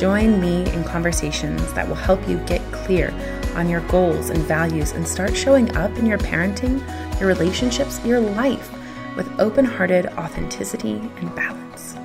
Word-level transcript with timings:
Join 0.00 0.40
me 0.40 0.66
in 0.72 0.82
conversations 0.84 1.74
that 1.74 1.86
will 1.86 1.94
help 1.94 2.26
you 2.26 2.38
get 2.46 2.62
clear 2.72 3.12
on 3.54 3.68
your 3.68 3.82
goals 3.82 4.30
and 4.30 4.38
values 4.44 4.92
and 4.92 5.06
start 5.06 5.36
showing 5.36 5.76
up 5.76 5.90
in 5.98 6.06
your 6.06 6.16
parenting, 6.16 6.80
your 7.20 7.28
relationships, 7.28 8.02
your 8.02 8.18
life 8.18 8.72
with 9.14 9.28
open 9.38 9.66
hearted 9.66 10.06
authenticity 10.16 10.92
and 10.92 11.34
balance. 11.36 11.96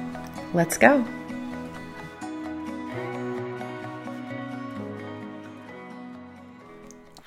Let's 0.54 0.78
go. 0.78 1.06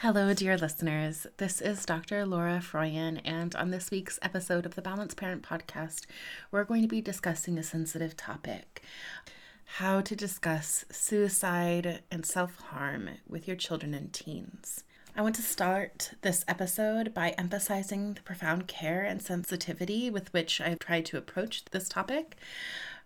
Hello, 0.00 0.34
dear 0.34 0.58
listeners. 0.58 1.27
This 1.39 1.62
is 1.62 1.86
Dr. 1.86 2.27
Laura 2.27 2.61
Froyen, 2.61 3.22
and 3.24 3.55
on 3.56 3.70
this 3.70 3.91
week's 3.91 4.19
episode 4.20 4.66
of 4.66 4.74
the 4.74 4.83
Balanced 4.83 5.16
Parent 5.16 5.42
Podcast, 5.42 6.05
we're 6.50 6.64
going 6.64 6.83
to 6.83 6.89
be 6.89 7.00
discussing 7.00 7.56
a 7.56 7.62
sensitive 7.62 8.19
topic 8.19 8.83
how 9.77 10.00
to 10.00 10.16
discuss 10.16 10.84
suicide 10.91 12.00
and 12.11 12.24
self 12.24 12.58
harm 12.58 13.11
with 13.28 13.47
your 13.47 13.56
children 13.56 13.94
and 13.94 14.12
teens. 14.12 14.83
I 15.14 15.20
want 15.22 15.34
to 15.36 15.42
start 15.42 16.12
this 16.22 16.44
episode 16.48 17.12
by 17.12 17.30
emphasizing 17.36 18.14
the 18.14 18.22
profound 18.22 18.66
care 18.66 19.02
and 19.05 19.20
sensitivity 19.20 20.11
with 20.11 20.33
which 20.33 20.61
I've 20.61 20.78
tried 20.78 21.05
to 21.06 21.19
approach 21.19 21.66
this 21.66 21.89
topic. 21.89 22.36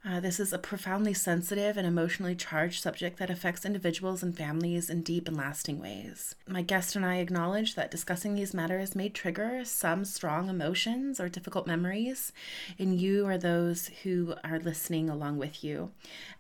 Uh, 0.05 0.19
this 0.19 0.41
is 0.41 0.53
a 0.53 0.59
profoundly 0.59 1.15
sensitive 1.15 1.77
and 1.77 1.87
emotionally 1.87 2.35
charged 2.35 2.83
subject 2.83 3.19
that 3.19 3.31
affects 3.31 3.65
individuals 3.65 4.21
and 4.21 4.37
families 4.37 4.91
in 4.91 5.01
deep 5.01 5.29
and 5.29 5.37
lasting 5.37 5.81
ways. 5.81 6.35
My 6.49 6.61
guest 6.61 6.97
and 6.97 7.07
I 7.07 7.19
acknowledge 7.19 7.77
that 7.77 7.93
discussing 7.93 8.35
these 8.35 8.53
matters 8.53 8.97
may 8.97 9.09
trigger 9.09 9.65
some 9.65 10.05
strong 10.05 10.49
emotions 10.49 11.21
or 11.21 11.29
difficult 11.29 11.69
memories 11.69 12.33
in 12.79 12.99
you 12.99 13.25
or 13.25 13.39
those 13.39 13.93
who 14.03 14.35
are 14.43 14.59
listening 14.59 15.09
along 15.09 15.39
with 15.39 15.63
you. 15.63 15.93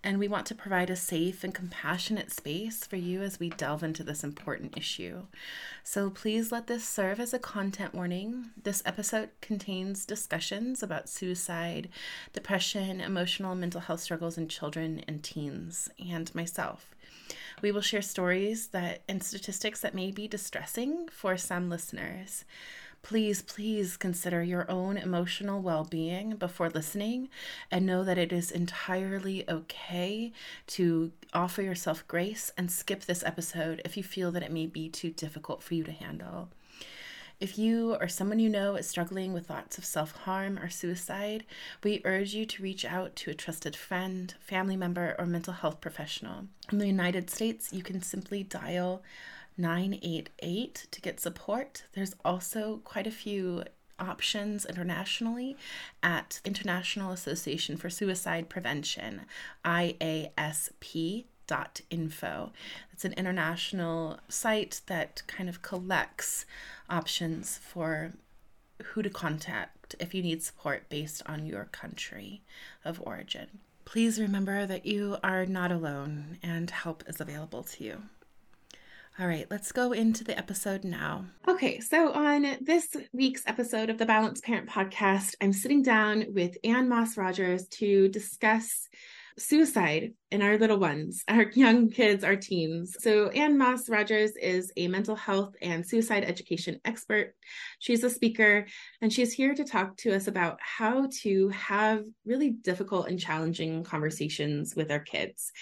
And 0.02 0.18
we 0.18 0.26
want 0.26 0.46
to 0.46 0.56
provide 0.56 0.90
a 0.90 0.96
safe 0.96 1.44
and 1.44 1.54
compassionate 1.54 2.32
space 2.32 2.84
for 2.84 2.96
you 2.96 3.22
as 3.22 3.38
we 3.38 3.50
delve 3.50 3.84
into 3.84 4.02
this 4.02 4.24
important 4.24 4.76
issue. 4.76 5.22
So 5.84 6.10
please 6.10 6.50
let 6.50 6.66
this 6.66 6.82
serve 6.82 7.20
as 7.20 7.32
a 7.32 7.38
content 7.38 7.94
warning. 7.94 8.50
This 8.60 8.82
episode 8.84 9.28
contains 9.40 10.04
discussions 10.04 10.82
about 10.82 11.08
suicide, 11.08 11.88
depression, 12.32 13.00
emotional 13.00 13.51
mental 13.54 13.80
health 13.80 14.00
struggles 14.00 14.38
in 14.38 14.48
children 14.48 15.02
and 15.06 15.22
teens, 15.22 15.88
and 15.98 16.34
myself. 16.34 16.94
We 17.60 17.72
will 17.72 17.80
share 17.80 18.02
stories 18.02 18.68
that 18.68 19.02
and 19.08 19.22
statistics 19.22 19.80
that 19.80 19.94
may 19.94 20.10
be 20.10 20.26
distressing 20.26 21.08
for 21.10 21.36
some 21.36 21.68
listeners. 21.68 22.44
Please, 23.02 23.42
please 23.42 23.96
consider 23.96 24.44
your 24.44 24.70
own 24.70 24.96
emotional 24.96 25.60
well 25.60 25.84
being 25.84 26.36
before 26.36 26.70
listening 26.70 27.28
and 27.70 27.84
know 27.84 28.04
that 28.04 28.18
it 28.18 28.32
is 28.32 28.52
entirely 28.52 29.48
okay 29.50 30.32
to 30.68 31.10
offer 31.34 31.62
yourself 31.62 32.06
grace 32.06 32.52
and 32.56 32.70
skip 32.70 33.02
this 33.02 33.24
episode 33.24 33.82
if 33.84 33.96
you 33.96 34.04
feel 34.04 34.30
that 34.30 34.44
it 34.44 34.52
may 34.52 34.66
be 34.66 34.88
too 34.88 35.10
difficult 35.10 35.62
for 35.64 35.74
you 35.74 35.82
to 35.82 35.92
handle. 35.92 36.48
If 37.42 37.58
you 37.58 37.96
or 37.96 38.06
someone 38.06 38.38
you 38.38 38.48
know 38.48 38.76
is 38.76 38.88
struggling 38.88 39.32
with 39.32 39.46
thoughts 39.46 39.76
of 39.76 39.84
self 39.84 40.12
harm 40.12 40.60
or 40.60 40.70
suicide, 40.70 41.44
we 41.82 42.00
urge 42.04 42.34
you 42.34 42.46
to 42.46 42.62
reach 42.62 42.84
out 42.84 43.16
to 43.16 43.32
a 43.32 43.34
trusted 43.34 43.74
friend, 43.74 44.32
family 44.38 44.76
member, 44.76 45.16
or 45.18 45.26
mental 45.26 45.52
health 45.52 45.80
professional. 45.80 46.46
In 46.70 46.78
the 46.78 46.86
United 46.86 47.30
States, 47.30 47.72
you 47.72 47.82
can 47.82 48.00
simply 48.00 48.44
dial 48.44 49.02
988 49.58 50.86
to 50.88 51.00
get 51.00 51.18
support. 51.18 51.82
There's 51.94 52.14
also 52.24 52.80
quite 52.84 53.08
a 53.08 53.10
few 53.10 53.64
options 53.98 54.64
internationally 54.64 55.56
at 56.00 56.40
International 56.44 57.10
Association 57.10 57.76
for 57.76 57.90
Suicide 57.90 58.50
Prevention, 58.50 59.22
IASP 59.64 61.24
info. 61.90 62.52
It's 62.92 63.04
an 63.04 63.12
international 63.14 64.18
site 64.28 64.80
that 64.86 65.22
kind 65.26 65.48
of 65.48 65.62
collects 65.62 66.46
options 66.88 67.58
for 67.58 68.12
who 68.82 69.02
to 69.02 69.10
contact 69.10 69.94
if 70.00 70.14
you 70.14 70.22
need 70.22 70.42
support 70.42 70.88
based 70.88 71.22
on 71.26 71.46
your 71.46 71.64
country 71.66 72.42
of 72.84 73.00
origin. 73.04 73.60
Please 73.84 74.20
remember 74.20 74.66
that 74.66 74.86
you 74.86 75.18
are 75.22 75.44
not 75.44 75.72
alone 75.72 76.38
and 76.42 76.70
help 76.70 77.04
is 77.06 77.20
available 77.20 77.62
to 77.64 77.84
you. 77.84 78.02
All 79.18 79.26
right, 79.26 79.46
let's 79.50 79.72
go 79.72 79.92
into 79.92 80.24
the 80.24 80.36
episode 80.38 80.84
now. 80.84 81.26
Okay, 81.46 81.80
so 81.80 82.12
on 82.12 82.56
this 82.62 82.96
week's 83.12 83.42
episode 83.46 83.90
of 83.90 83.98
the 83.98 84.06
Balanced 84.06 84.42
Parent 84.42 84.70
Podcast, 84.70 85.34
I'm 85.42 85.52
sitting 85.52 85.82
down 85.82 86.24
with 86.32 86.56
Anne 86.64 86.88
Moss 86.88 87.18
Rogers 87.18 87.68
to 87.68 88.08
discuss 88.08 88.88
suicide 89.38 90.12
in 90.30 90.42
our 90.42 90.58
little 90.58 90.78
ones, 90.78 91.24
our 91.28 91.50
young 91.54 91.90
kids, 91.90 92.24
our 92.24 92.36
teens. 92.36 92.96
So, 93.00 93.28
Anne 93.30 93.58
Moss 93.58 93.88
Rogers 93.88 94.32
is 94.36 94.72
a 94.76 94.88
mental 94.88 95.16
health 95.16 95.54
and 95.60 95.86
suicide 95.86 96.24
education 96.24 96.80
expert. 96.84 97.34
She's 97.78 98.04
a 98.04 98.10
speaker, 98.10 98.66
and 99.00 99.12
she's 99.12 99.32
here 99.32 99.54
to 99.54 99.64
talk 99.64 99.96
to 99.98 100.14
us 100.14 100.26
about 100.26 100.58
how 100.60 101.08
to 101.22 101.48
have 101.50 102.04
really 102.24 102.50
difficult 102.50 103.08
and 103.08 103.18
challenging 103.18 103.84
conversations 103.84 104.74
with 104.74 104.90
our 104.90 105.00
kids. 105.00 105.52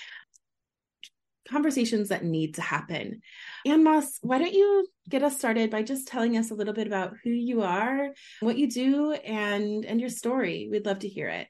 Conversations 1.49 2.11
that 2.11 2.25
need 2.25 2.55
to 2.55 2.63
happen. 2.63 3.23
Anne 3.67 3.83
Moss, 3.83 4.19
why 4.23 4.39
don't 4.39 4.53
you 4.53 4.87
get 5.09 5.23
us 5.25 5.37
started 5.37 5.71
by 5.71 5.83
just 5.83 6.07
telling 6.07 6.37
us 6.37 6.51
a 6.51 6.55
little 6.55 6.75
bit 6.75 6.87
about 6.87 7.15
who 7.25 7.31
you 7.31 7.63
are, 7.63 8.11
what 8.41 8.57
you 8.57 8.71
do, 8.71 9.13
and 9.13 9.85
and 9.85 10.01
your 10.01 10.11
story? 10.11 10.69
We'd 10.71 10.87
love 10.87 11.01
to 11.01 11.09
hear 11.09 11.29
it. 11.29 11.49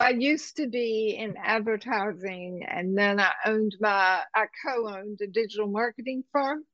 I 0.00 0.10
used 0.10 0.56
to 0.56 0.68
be 0.68 1.16
in 1.18 1.36
advertising 1.36 2.66
and 2.66 2.96
then 2.96 3.20
I 3.20 3.32
owned 3.44 3.76
my, 3.80 4.22
I 4.34 4.46
co 4.64 4.88
owned 4.88 5.20
a 5.22 5.26
digital 5.26 5.68
marketing 5.68 6.24
firm. 6.32 6.64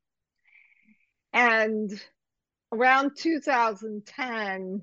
And 1.32 1.90
around 2.72 3.12
2010, 3.16 4.82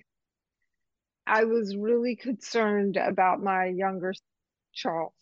I 1.27 1.43
was 1.43 1.75
really 1.75 2.15
concerned 2.15 2.97
about 2.97 3.41
my 3.43 3.65
younger 3.65 4.13
Charles. 4.73 5.13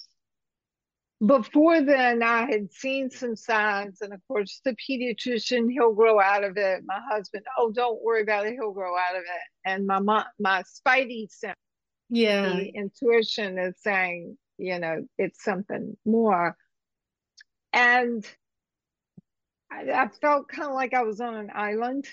Before 1.25 1.81
then, 1.81 2.21
I 2.21 2.45
had 2.49 2.71
seen 2.71 3.09
some 3.09 3.35
signs, 3.35 4.01
and 4.01 4.13
of 4.13 4.21
course, 4.27 4.61
the 4.63 4.75
pediatrician, 4.75 5.71
he'll 5.71 5.93
grow 5.93 6.19
out 6.19 6.43
of 6.43 6.57
it. 6.57 6.83
My 6.85 6.99
husband, 7.09 7.43
oh, 7.57 7.71
don't 7.71 8.01
worry 8.03 8.21
about 8.21 8.45
it, 8.45 8.53
he'll 8.53 8.71
grow 8.71 8.95
out 8.95 9.15
of 9.15 9.23
it. 9.23 9.69
And 9.69 9.87
my 9.87 9.99
mom, 9.99 10.25
my 10.39 10.61
Spidey 10.61 11.29
sense 11.31 11.57
yeah. 12.09 12.49
the 12.49 12.67
intuition 12.67 13.57
is 13.57 13.75
saying 13.81 14.37
you 14.57 14.79
know 14.79 15.05
it's 15.17 15.43
something 15.43 15.95
more. 16.05 16.55
And 17.73 18.25
I, 19.71 19.91
I 19.91 20.07
felt 20.21 20.47
kind 20.47 20.69
of 20.69 20.73
like 20.73 20.93
i 20.93 21.03
was 21.03 21.21
on 21.21 21.35
an 21.35 21.51
island 21.53 22.05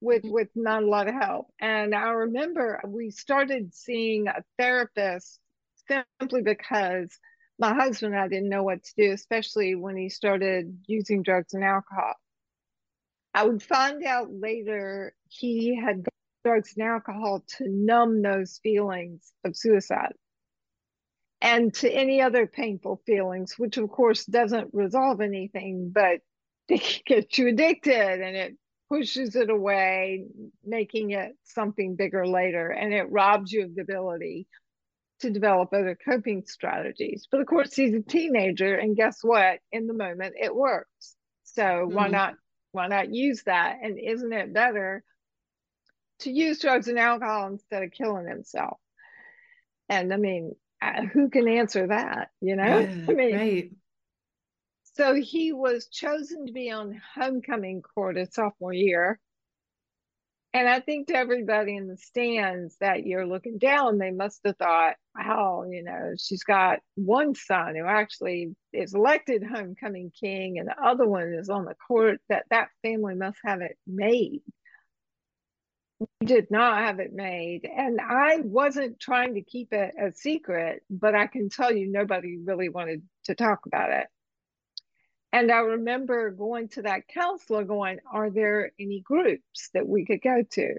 with 0.00 0.22
mm-hmm. 0.22 0.32
with 0.32 0.48
not 0.54 0.82
a 0.82 0.86
lot 0.86 1.08
of 1.08 1.14
help. 1.14 1.46
And 1.60 1.94
i 1.94 2.10
remember 2.10 2.80
we 2.86 3.10
started 3.10 3.74
seeing 3.74 4.28
a 4.28 4.42
therapist 4.58 5.40
simply 5.88 6.42
because 6.42 7.16
my 7.58 7.72
husband 7.72 8.14
and 8.14 8.22
i 8.22 8.28
didn't 8.28 8.48
know 8.48 8.64
what 8.64 8.82
to 8.82 8.92
do 8.98 9.12
especially 9.12 9.74
when 9.74 9.96
he 9.96 10.08
started 10.08 10.78
using 10.86 11.22
drugs 11.22 11.54
and 11.54 11.64
alcohol. 11.64 12.14
I 13.32 13.44
would 13.44 13.62
find 13.62 14.02
out 14.04 14.28
later 14.30 15.14
he 15.28 15.78
had 15.78 16.06
drugs 16.46 16.74
and 16.76 16.86
alcohol 16.86 17.44
to 17.58 17.64
numb 17.68 18.22
those 18.22 18.60
feelings 18.62 19.32
of 19.44 19.56
suicide. 19.56 20.14
and 21.42 21.74
to 21.74 21.90
any 21.90 22.22
other 22.22 22.46
painful 22.46 23.02
feelings, 23.04 23.58
which 23.58 23.76
of 23.76 23.90
course 23.90 24.24
doesn't 24.24 24.72
resolve 24.72 25.20
anything, 25.20 25.90
but 25.92 26.20
they 26.68 26.80
get 27.04 27.36
you 27.36 27.48
addicted 27.48 28.20
and 28.20 28.36
it 28.36 28.56
pushes 28.88 29.36
it 29.36 29.50
away, 29.50 30.24
making 30.64 31.10
it 31.10 31.32
something 31.44 31.96
bigger 31.96 32.26
later, 32.26 32.70
and 32.70 32.94
it 32.94 33.10
robs 33.10 33.52
you 33.52 33.64
of 33.64 33.74
the 33.74 33.82
ability 33.82 34.46
to 35.20 35.30
develop 35.30 35.70
other 35.72 35.98
coping 36.08 36.44
strategies. 36.46 37.26
But 37.30 37.40
of 37.40 37.46
course, 37.46 37.74
he's 37.74 37.94
a 37.94 38.00
teenager, 38.02 38.76
and 38.76 38.96
guess 38.96 39.18
what? 39.22 39.58
In 39.72 39.86
the 39.86 39.94
moment, 39.94 40.34
it 40.40 40.54
works. 40.54 41.16
So 41.44 41.62
mm-hmm. 41.62 41.94
why 41.94 42.08
not? 42.08 42.34
Why 42.72 42.86
not 42.86 43.12
use 43.12 43.42
that? 43.46 43.78
And 43.82 43.98
isn't 43.98 44.32
it 44.32 44.52
better 44.54 45.02
to 46.20 46.30
use 46.30 46.60
drugs 46.60 46.88
and 46.88 46.98
alcohol 46.98 47.48
instead 47.48 47.82
of 47.82 47.90
killing 47.90 48.26
himself? 48.26 48.78
And 49.88 50.12
I 50.12 50.16
mean, 50.16 50.54
who 51.12 51.28
can 51.30 51.48
answer 51.48 51.86
that? 51.88 52.30
You 52.40 52.56
know, 52.56 52.80
yeah, 52.80 53.04
I 53.08 53.12
mean, 53.12 53.34
right. 53.36 53.70
So 54.96 55.14
he 55.14 55.52
was 55.52 55.88
chosen 55.88 56.46
to 56.46 56.52
be 56.52 56.70
on 56.70 57.00
homecoming 57.14 57.82
court 57.82 58.16
his 58.16 58.32
sophomore 58.32 58.72
year. 58.72 59.20
And 60.54 60.66
I 60.66 60.80
think 60.80 61.08
to 61.08 61.14
everybody 61.14 61.76
in 61.76 61.86
the 61.86 61.98
stands 61.98 62.78
that 62.80 63.04
year 63.06 63.26
looking 63.26 63.58
down, 63.58 63.98
they 63.98 64.10
must 64.10 64.40
have 64.46 64.56
thought, 64.56 64.94
wow, 65.14 65.64
you 65.68 65.82
know, 65.82 66.14
she's 66.16 66.44
got 66.44 66.78
one 66.94 67.34
son 67.34 67.74
who 67.76 67.84
actually 67.84 68.56
is 68.72 68.94
elected 68.94 69.44
homecoming 69.44 70.12
king, 70.18 70.58
and 70.58 70.66
the 70.66 70.82
other 70.82 71.06
one 71.06 71.34
is 71.34 71.50
on 71.50 71.66
the 71.66 71.74
court. 71.74 72.22
That 72.30 72.46
that 72.48 72.68
family 72.82 73.16
must 73.16 73.36
have 73.44 73.60
it 73.60 73.76
made. 73.86 74.40
We 75.98 76.26
did 76.26 76.50
not 76.50 76.78
have 76.78 77.00
it 77.00 77.14
made, 77.14 77.64
and 77.64 78.00
I 78.00 78.40
wasn't 78.40 79.00
trying 79.00 79.34
to 79.34 79.40
keep 79.40 79.72
it 79.72 79.94
a 79.98 80.12
secret, 80.12 80.82
but 80.90 81.14
I 81.14 81.26
can 81.26 81.48
tell 81.48 81.74
you, 81.74 81.90
nobody 81.90 82.36
really 82.36 82.68
wanted 82.68 83.02
to 83.24 83.34
talk 83.34 83.64
about 83.64 83.90
it. 83.90 84.06
And 85.32 85.50
I 85.50 85.58
remember 85.58 86.30
going 86.30 86.68
to 86.70 86.82
that 86.82 87.08
counselor 87.08 87.64
going, 87.64 87.98
Are 88.12 88.30
there 88.30 88.72
any 88.78 89.00
groups 89.00 89.70
that 89.72 89.88
we 89.88 90.04
could 90.04 90.20
go 90.22 90.42
to? 90.52 90.74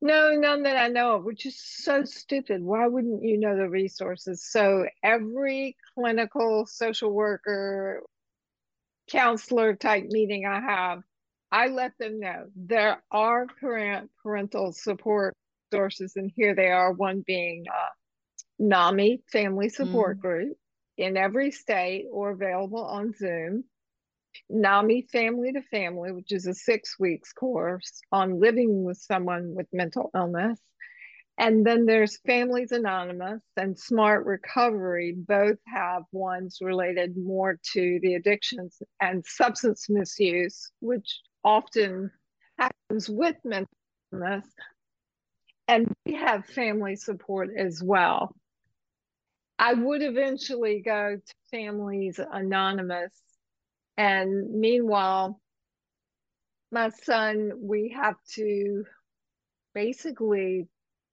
No, 0.00 0.30
none 0.34 0.62
that 0.62 0.76
I 0.76 0.88
know 0.88 1.16
of, 1.16 1.24
which 1.24 1.44
is 1.44 1.58
so 1.58 2.04
stupid. 2.04 2.62
Why 2.62 2.86
wouldn't 2.86 3.24
you 3.24 3.38
know 3.38 3.56
the 3.56 3.68
resources? 3.68 4.44
So 4.44 4.86
every 5.02 5.76
clinical 5.94 6.66
social 6.66 7.10
worker, 7.10 8.02
counselor 9.10 9.74
type 9.74 10.04
meeting 10.08 10.46
I 10.46 10.60
have, 10.60 11.02
I 11.50 11.68
let 11.68 11.92
them 11.98 12.20
know 12.20 12.46
there 12.56 13.02
are 13.10 13.46
parent 13.60 14.10
parental 14.22 14.72
support 14.72 15.34
sources, 15.72 16.12
and 16.16 16.30
here 16.34 16.54
they 16.54 16.68
are. 16.68 16.92
One 16.92 17.22
being 17.26 17.64
uh, 17.68 17.88
NAMI 18.58 19.22
Family 19.32 19.68
Support 19.68 20.18
mm. 20.18 20.20
Group 20.20 20.58
in 20.96 21.16
every 21.16 21.50
state 21.50 22.06
or 22.10 22.30
available 22.30 22.84
on 22.84 23.14
Zoom. 23.14 23.64
NAMI 24.50 25.08
Family 25.10 25.52
to 25.52 25.62
Family, 25.62 26.12
which 26.12 26.32
is 26.32 26.46
a 26.46 26.54
six 26.54 26.98
weeks 26.98 27.32
course 27.32 28.00
on 28.12 28.40
living 28.40 28.84
with 28.84 28.98
someone 28.98 29.54
with 29.54 29.66
mental 29.72 30.10
illness. 30.14 30.60
And 31.38 31.64
then 31.64 31.86
there's 31.86 32.18
Families 32.26 32.72
Anonymous 32.72 33.42
and 33.56 33.78
Smart 33.78 34.26
Recovery. 34.26 35.14
Both 35.16 35.58
have 35.66 36.02
ones 36.10 36.58
related 36.60 37.16
more 37.16 37.58
to 37.74 38.00
the 38.02 38.14
addictions 38.14 38.82
and 39.00 39.24
substance 39.24 39.88
misuse, 39.88 40.72
which 40.80 41.20
often 41.44 42.10
happens 42.58 43.08
with 43.08 43.36
mental 43.44 43.68
illness. 44.12 44.46
And 45.66 45.92
we 46.06 46.14
have 46.14 46.46
family 46.46 46.96
support 46.96 47.50
as 47.56 47.82
well. 47.82 48.34
I 49.58 49.74
would 49.74 50.02
eventually 50.02 50.80
go 50.84 51.16
to 51.16 51.34
Families 51.50 52.18
Anonymous. 52.18 53.12
And 53.96 54.60
meanwhile, 54.60 55.40
my 56.70 56.90
son, 56.90 57.52
we 57.60 57.94
have 57.96 58.16
to 58.34 58.84
basically 59.74 60.68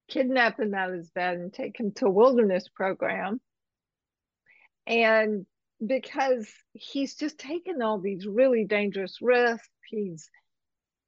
kidnap 0.08 0.60
him 0.60 0.74
out 0.74 0.90
of 0.90 0.98
his 0.98 1.10
bed 1.10 1.38
and 1.38 1.52
take 1.52 1.80
him 1.80 1.92
to 1.94 2.06
a 2.06 2.12
wilderness 2.12 2.68
program. 2.74 3.42
And 4.86 5.46
because 5.88 6.48
he's 6.74 7.16
just 7.16 7.38
taken 7.38 7.82
all 7.82 8.00
these 8.00 8.26
really 8.26 8.66
dangerous 8.66 9.18
risks, 9.22 9.68
he's 9.90 10.30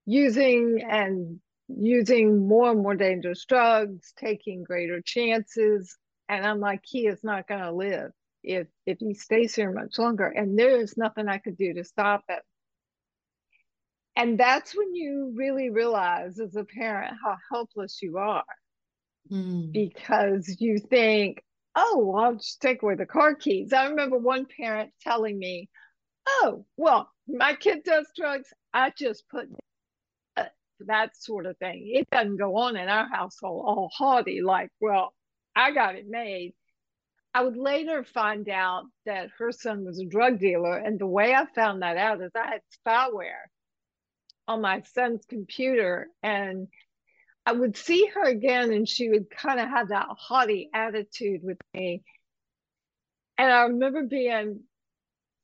using 0.06 0.81
and 0.88 1.39
using 1.68 2.47
more 2.47 2.71
and 2.71 2.81
more 2.81 2.95
dangerous 2.95 3.45
drugs, 3.45 4.13
taking 4.18 4.63
greater 4.63 5.01
chances. 5.03 5.97
And 6.29 6.45
I'm 6.45 6.59
like, 6.59 6.81
he 6.83 7.07
is 7.07 7.24
not 7.24 7.47
going 7.47 7.62
to 7.62 7.71
live 7.71 8.12
if 8.44 8.68
if 8.85 9.00
he 9.00 9.13
stays 9.13 9.56
here 9.56 9.71
much 9.71 9.97
longer. 9.97 10.27
And 10.27 10.57
there 10.57 10.81
is 10.81 10.97
nothing 10.97 11.27
I 11.27 11.38
could 11.38 11.57
do 11.57 11.73
to 11.73 11.83
stop 11.83 12.23
it. 12.30 12.41
And 14.15 14.39
that's 14.39 14.75
when 14.75 14.95
you 14.95 15.33
really 15.35 15.69
realize 15.69 16.39
as 16.39 16.56
a 16.56 16.63
parent 16.63 17.13
how 17.23 17.38
helpless 17.51 18.01
you 18.01 18.18
are. 18.18 18.44
Mm. 19.31 19.71
Because 19.71 20.56
you 20.59 20.80
think, 20.80 21.44
oh, 21.77 22.00
well, 22.03 22.24
I'll 22.24 22.35
just 22.35 22.59
take 22.59 22.81
away 22.81 22.95
the 22.95 23.06
car 23.06 23.35
keys. 23.35 23.71
I 23.71 23.88
remember 23.88 24.18
one 24.18 24.45
parent 24.45 24.91
telling 25.01 25.38
me, 25.38 25.69
oh, 26.27 26.65
well, 26.75 27.09
my 27.27 27.53
kid 27.53 27.83
does 27.83 28.07
drugs. 28.15 28.50
I 28.74 28.91
just 28.97 29.29
put 29.29 29.47
uh, 30.35 30.45
that 30.88 31.15
sort 31.15 31.45
of 31.45 31.56
thing. 31.57 31.89
It 31.94 32.09
doesn't 32.09 32.38
go 32.38 32.57
on 32.57 32.75
in 32.77 32.89
our 32.89 33.07
household 33.07 33.63
all 33.65 33.91
haughty, 33.95 34.41
like, 34.41 34.71
well, 34.81 35.13
I 35.56 35.71
got 35.71 35.95
it 35.95 36.07
made. 36.09 36.53
I 37.33 37.44
would 37.44 37.57
later 37.57 38.03
find 38.03 38.50
out 38.50 38.85
that 39.06 39.30
her 39.38 39.51
son 39.51 39.85
was 39.85 40.00
a 40.00 40.06
drug 40.06 40.39
dealer. 40.39 40.77
And 40.77 40.97
the 40.97 41.06
way 41.06 41.35
I 41.35 41.45
found 41.53 41.83
that 41.83 41.97
out 41.97 42.21
is 42.21 42.31
I 42.35 42.47
had 42.47 42.62
spyware 42.88 43.45
on 44.47 44.62
my 44.62 44.81
son's 44.81 45.23
computer. 45.30 46.07
And 46.23 46.68
I 47.47 47.53
would 47.53 47.77
see 47.77 48.05
her 48.13 48.23
again, 48.23 48.73
and 48.73 48.85
she 48.85 49.07
would 49.07 49.29
kind 49.29 49.61
of 49.61 49.69
have 49.69 49.88
that 49.88 50.07
haughty 50.09 50.69
attitude 50.73 51.39
with 51.44 51.57
me. 51.73 52.03
And 53.38 53.49
I 53.49 53.61
remember 53.61 54.03
being 54.03 54.63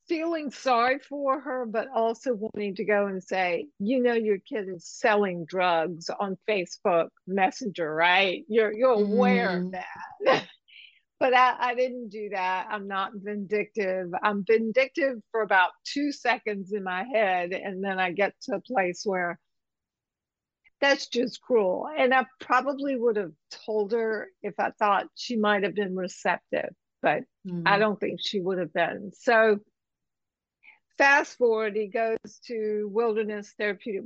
feeling 0.09 0.51
sorry 0.51 0.99
for 0.99 1.39
her, 1.39 1.65
but 1.65 1.87
also 1.95 2.33
wanting 2.33 2.75
to 2.75 2.83
go 2.83 3.07
and 3.07 3.23
say, 3.23 3.67
you 3.79 4.03
know, 4.03 4.15
your 4.15 4.37
kid 4.37 4.67
is 4.67 4.85
selling 4.85 5.45
drugs 5.45 6.09
on 6.09 6.37
Facebook 6.45 7.07
Messenger, 7.25 7.95
right? 7.95 8.43
You're 8.49 8.73
you're 8.73 8.91
aware 8.91 9.47
mm. 9.51 9.67
of 9.67 9.71
that. 9.71 10.43
but 11.21 11.33
I, 11.33 11.55
I 11.57 11.75
didn't 11.75 12.09
do 12.09 12.31
that. 12.33 12.67
I'm 12.69 12.89
not 12.89 13.11
vindictive. 13.15 14.09
I'm 14.21 14.43
vindictive 14.45 15.19
for 15.31 15.41
about 15.41 15.69
two 15.85 16.11
seconds 16.11 16.73
in 16.73 16.83
my 16.83 17.05
head, 17.05 17.53
and 17.53 17.81
then 17.81 17.97
I 17.97 18.11
get 18.11 18.33
to 18.41 18.55
a 18.55 18.61
place 18.61 19.03
where 19.05 19.39
that's 20.83 21.07
just 21.07 21.41
cruel. 21.41 21.87
And 21.97 22.13
I 22.13 22.25
probably 22.41 22.97
would 22.97 23.15
have 23.15 23.31
told 23.65 23.93
her 23.93 24.27
if 24.41 24.53
I 24.59 24.71
thought 24.71 25.07
she 25.15 25.37
might 25.37 25.63
have 25.63 25.75
been 25.75 25.95
receptive, 25.95 26.69
but 27.01 27.23
mm. 27.47 27.63
I 27.65 27.79
don't 27.79 27.99
think 27.99 28.19
she 28.21 28.41
would 28.41 28.59
have 28.59 28.73
been. 28.73 29.11
So 29.17 29.59
fast 30.97 31.37
forward, 31.37 31.75
he 31.75 31.87
goes 31.87 32.17
to 32.47 32.89
Wilderness 32.91 33.53
Therapeutic. 33.57 34.03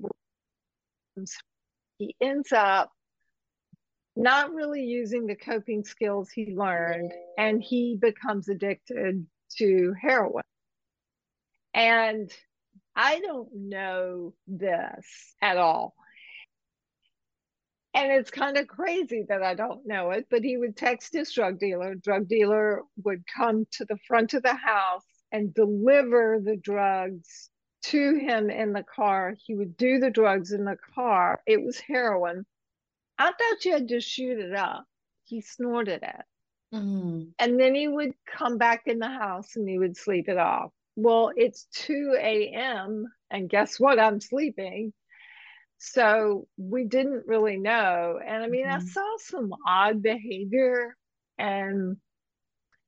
He 1.98 2.15
ends 2.22 2.51
up 2.51 2.91
not 4.15 4.53
really 4.53 4.84
using 4.84 5.25
the 5.25 5.36
coping 5.36 5.84
skills 5.84 6.29
he 6.29 6.55
learned, 6.55 7.12
and 7.39 7.62
he 7.62 7.98
becomes 8.00 8.50
addicted 8.50 9.25
to 9.57 9.96
heroin. 10.00 10.43
And 11.74 12.31
I 12.96 13.19
don't 13.19 13.50
know 13.53 14.34
this 14.48 15.36
at 15.41 15.57
all. 15.57 15.96
And 17.98 18.12
it's 18.12 18.30
kind 18.30 18.58
of 18.58 18.68
crazy 18.68 19.25
that 19.27 19.42
I 19.42 19.56
don't 19.56 19.88
know 19.88 20.12
it, 20.12 20.27
but 20.30 20.44
he 20.44 20.56
would 20.56 20.77
text 20.77 21.13
his 21.13 21.32
drug 21.32 21.58
dealer. 21.58 21.96
Drug 21.96 22.27
dealer 22.27 22.84
would 23.04 23.24
come 23.25 23.66
to 23.72 23.86
the 23.86 23.98
front 24.08 24.36
of 24.36 24.44
the 24.44 24.54
house 24.54 25.04
and 25.32 25.51
deliver 25.51 26.39
the 26.39 26.58
drugs 26.58 27.50
to 27.86 28.16
him 28.18 28.51
in 28.51 28.72
the 28.72 28.84
car. 28.84 29.36
He 29.44 29.56
would 29.56 29.75
do 29.77 29.98
the 29.98 30.12
drugs 30.12 30.51
in 30.51 30.63
the 30.63 30.77
car. 30.94 31.42
It 31.48 31.63
was 31.63 31.80
heroin. 31.80 32.46
I 33.18 33.32
thought 33.32 33.66
you 33.66 33.72
had 33.72 33.88
to 33.88 34.00
shoot 34.00 34.38
it 34.38 34.54
up. 34.54 34.86
He 35.24 35.42
snorted 35.42 36.04
it. 36.04 36.25
Mm. 36.75 37.30
And 37.39 37.60
then 37.60 37.74
he 37.74 37.88
would 37.88 38.12
come 38.27 38.60
back 38.60 38.84
in 38.86 39.00
the 39.00 39.10
house 39.10 39.56
and 39.56 39.68
he 39.68 39.80
would 39.80 39.98
sleep 39.98 40.30
it 40.30 40.38
off. 40.38 40.72
Well, 40.96 41.32
it's 41.36 41.66
2 41.74 42.16
a.m. 42.20 43.08
and 43.32 43.50
guess 43.50 43.80
what? 43.80 44.00
I'm 44.00 44.22
sleeping. 44.22 44.94
So 45.79 46.48
we 46.57 46.86
didn't 46.86 47.27
really 47.27 47.57
know. 47.57 48.19
And 48.25 48.43
I 48.43 48.48
mean, 48.48 48.65
mm-hmm. 48.65 48.88
I 48.88 48.91
saw 48.91 49.17
some 49.19 49.53
odd 49.65 50.01
behavior 50.01 50.96
and 51.38 51.98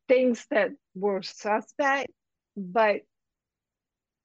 things 0.08 0.46
that 0.50 0.72
were 0.96 1.22
suspect, 1.22 2.12
but 2.58 3.02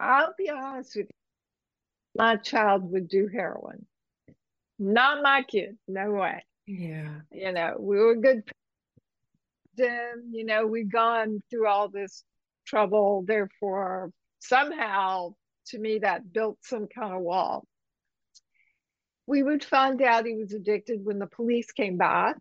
I'll 0.00 0.34
be 0.36 0.48
honest 0.50 0.96
with 0.96 1.06
you, 1.06 2.16
my 2.16 2.36
child 2.36 2.90
would 2.90 3.08
do 3.08 3.28
heroin. 3.28 3.86
Not 4.78 5.22
my 5.22 5.42
kid, 5.42 5.76
no 5.86 6.12
way. 6.12 6.44
Yeah. 6.66 7.20
You 7.30 7.52
know, 7.52 7.76
we 7.78 7.98
were 7.98 8.16
good. 8.16 8.42
him, 9.76 10.30
you 10.32 10.44
know, 10.44 10.66
we've 10.66 10.90
gone 10.90 11.42
through 11.50 11.68
all 11.68 11.88
this 11.88 12.24
trouble. 12.66 13.24
Therefore, 13.26 14.10
somehow, 14.40 15.34
to 15.68 15.78
me, 15.78 15.98
that 15.98 16.32
built 16.32 16.58
some 16.62 16.86
kind 16.86 17.14
of 17.14 17.20
wall. 17.20 17.66
We 19.26 19.42
would 19.42 19.64
find 19.64 20.00
out 20.02 20.26
he 20.26 20.34
was 20.34 20.52
addicted 20.52 21.04
when 21.04 21.18
the 21.18 21.26
police 21.26 21.72
came 21.72 21.96
by 21.96 22.34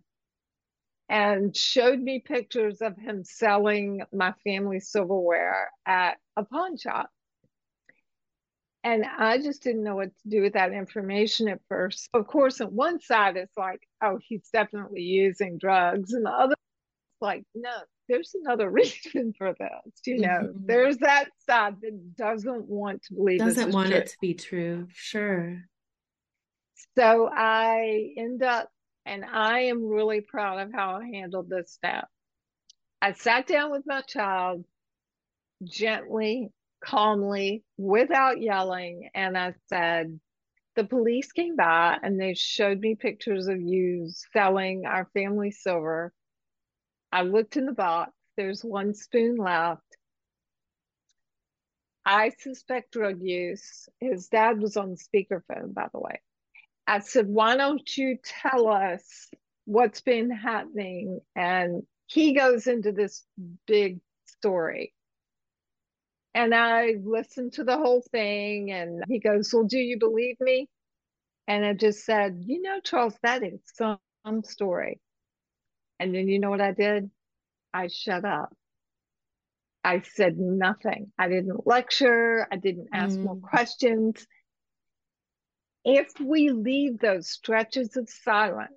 and 1.09 1.55
showed 1.55 1.99
me 1.99 2.19
pictures 2.19 2.81
of 2.81 2.97
him 2.97 3.23
selling 3.23 4.03
my 4.11 4.33
family's 4.43 4.89
silverware 4.89 5.69
at 5.85 6.17
a 6.35 6.43
pawn 6.43 6.77
shop. 6.77 7.09
And 8.83 9.05
I 9.05 9.37
just 9.37 9.63
didn't 9.63 9.83
know 9.83 9.95
what 9.95 10.09
to 10.09 10.29
do 10.29 10.41
with 10.41 10.53
that 10.53 10.73
information 10.73 11.47
at 11.47 11.61
first. 11.69 12.09
Of 12.13 12.27
course, 12.27 12.59
on 12.59 12.75
one 12.75 12.99
side, 12.99 13.37
it's 13.37 13.55
like, 13.55 13.87
oh, 14.03 14.19
he's 14.21 14.49
definitely 14.51 15.03
using 15.03 15.57
drugs. 15.57 16.11
And 16.11 16.25
the 16.25 16.31
other, 16.31 16.53
it's 16.53 17.21
like, 17.21 17.45
no, 17.55 17.71
there's 18.09 18.35
another 18.43 18.69
reason 18.71 19.33
for 19.37 19.53
this. 19.57 20.01
You 20.05 20.19
know, 20.19 20.27
mm-hmm. 20.27 20.65
there's 20.65 20.97
that 20.97 21.29
side 21.49 21.75
that 21.81 22.15
doesn't 22.17 22.65
want 22.65 23.03
to 23.03 23.13
believe 23.13 23.39
doesn't 23.39 23.71
want 23.71 23.89
true. 23.89 23.97
it 23.97 24.07
to 24.07 24.17
be 24.19 24.33
true. 24.33 24.87
Sure. 24.91 25.63
So 26.97 27.29
I 27.31 28.13
end 28.17 28.43
up, 28.43 28.69
and 29.05 29.25
I 29.25 29.61
am 29.61 29.85
really 29.85 30.21
proud 30.21 30.59
of 30.59 30.71
how 30.73 30.95
I 30.95 31.05
handled 31.05 31.49
this 31.49 31.71
step. 31.71 32.07
I 33.01 33.13
sat 33.13 33.47
down 33.47 33.71
with 33.71 33.83
my 33.85 34.01
child 34.01 34.63
gently 35.63 36.51
calmly 36.83 37.63
without 37.77 38.41
yelling. 38.41 39.09
And 39.13 39.37
I 39.37 39.53
said, 39.67 40.19
the 40.75 40.83
police 40.83 41.31
came 41.31 41.55
by 41.55 41.97
and 42.01 42.19
they 42.19 42.33
showed 42.33 42.79
me 42.79 42.95
pictures 42.95 43.47
of 43.47 43.61
you 43.61 44.09
selling 44.31 44.85
our 44.85 45.07
family 45.13 45.51
silver. 45.51 46.13
I 47.11 47.23
looked 47.23 47.57
in 47.57 47.65
the 47.65 47.73
box. 47.73 48.11
There's 48.37 48.63
one 48.63 48.93
spoon 48.93 49.35
left. 49.37 49.81
I 52.05 52.31
suspect 52.39 52.91
drug 52.91 53.21
use. 53.21 53.87
His 53.99 54.27
dad 54.27 54.59
was 54.59 54.75
on 54.75 54.95
speakerphone, 54.95 55.73
by 55.73 55.87
the 55.93 55.99
way. 55.99 56.21
I 56.87 56.99
said, 56.99 57.27
why 57.27 57.55
don't 57.55 57.97
you 57.97 58.17
tell 58.23 58.67
us 58.67 59.29
what's 59.65 60.01
been 60.01 60.29
happening? 60.31 61.21
And 61.35 61.83
he 62.07 62.33
goes 62.33 62.67
into 62.67 62.91
this 62.91 63.23
big 63.65 63.99
story. 64.25 64.93
And 66.35 66.53
I 66.53 66.95
listened 67.03 67.53
to 67.53 67.63
the 67.63 67.77
whole 67.77 68.03
thing 68.11 68.71
and 68.71 69.03
he 69.07 69.19
goes, 69.19 69.53
Well, 69.53 69.65
do 69.65 69.77
you 69.77 69.99
believe 69.99 70.37
me? 70.39 70.67
And 71.47 71.63
I 71.63 71.73
just 71.73 72.05
said, 72.05 72.43
You 72.45 72.61
know, 72.61 72.79
Charles, 72.83 73.15
that 73.21 73.43
is 73.43 73.61
some 73.75 73.99
story. 74.43 74.99
And 75.99 76.13
then 76.13 76.27
you 76.27 76.39
know 76.39 76.49
what 76.49 76.61
I 76.61 76.71
did? 76.71 77.11
I 77.73 77.87
shut 77.87 78.25
up. 78.25 78.53
I 79.83 80.01
said 80.01 80.37
nothing. 80.37 81.11
I 81.19 81.27
didn't 81.27 81.67
lecture. 81.67 82.47
I 82.51 82.55
didn't 82.55 82.89
ask 82.93 83.17
mm. 83.17 83.25
more 83.25 83.35
questions. 83.35 84.25
If 85.85 86.19
we 86.19 86.49
leave 86.49 86.99
those 86.99 87.29
stretches 87.29 87.97
of 87.97 88.09
silence, 88.09 88.71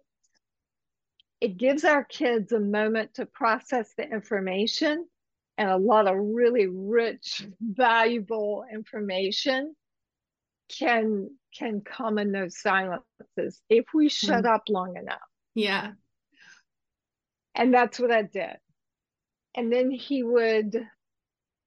it 1.41 1.57
gives 1.57 1.85
our 1.85 2.05
kids 2.05 2.53
a 2.53 2.61
moment 2.61 3.15
to 3.15 3.27
process 3.27 3.93
the 3.97 4.09
information 4.09 5.07
and 5.59 5.71
a 5.71 5.77
lot 5.77 6.07
of 6.07 6.17
really 6.17 6.67
rich, 6.67 7.47
valuable 7.61 8.65
information 8.73 9.75
can 10.79 11.31
can 11.57 11.81
come 11.81 12.19
in 12.19 12.33
those 12.33 12.61
silences 12.61 13.63
if 13.71 13.87
we 13.95 14.09
shut 14.09 14.45
mm. 14.45 14.55
up 14.55 14.65
long 14.69 14.97
enough. 14.97 15.21
Yeah. 15.55 15.93
And 17.55 17.73
that's 17.73 17.99
what 17.99 18.11
I 18.11 18.23
did. 18.23 18.57
And 19.55 19.73
then 19.73 19.91
he 19.91 20.23
would 20.23 20.87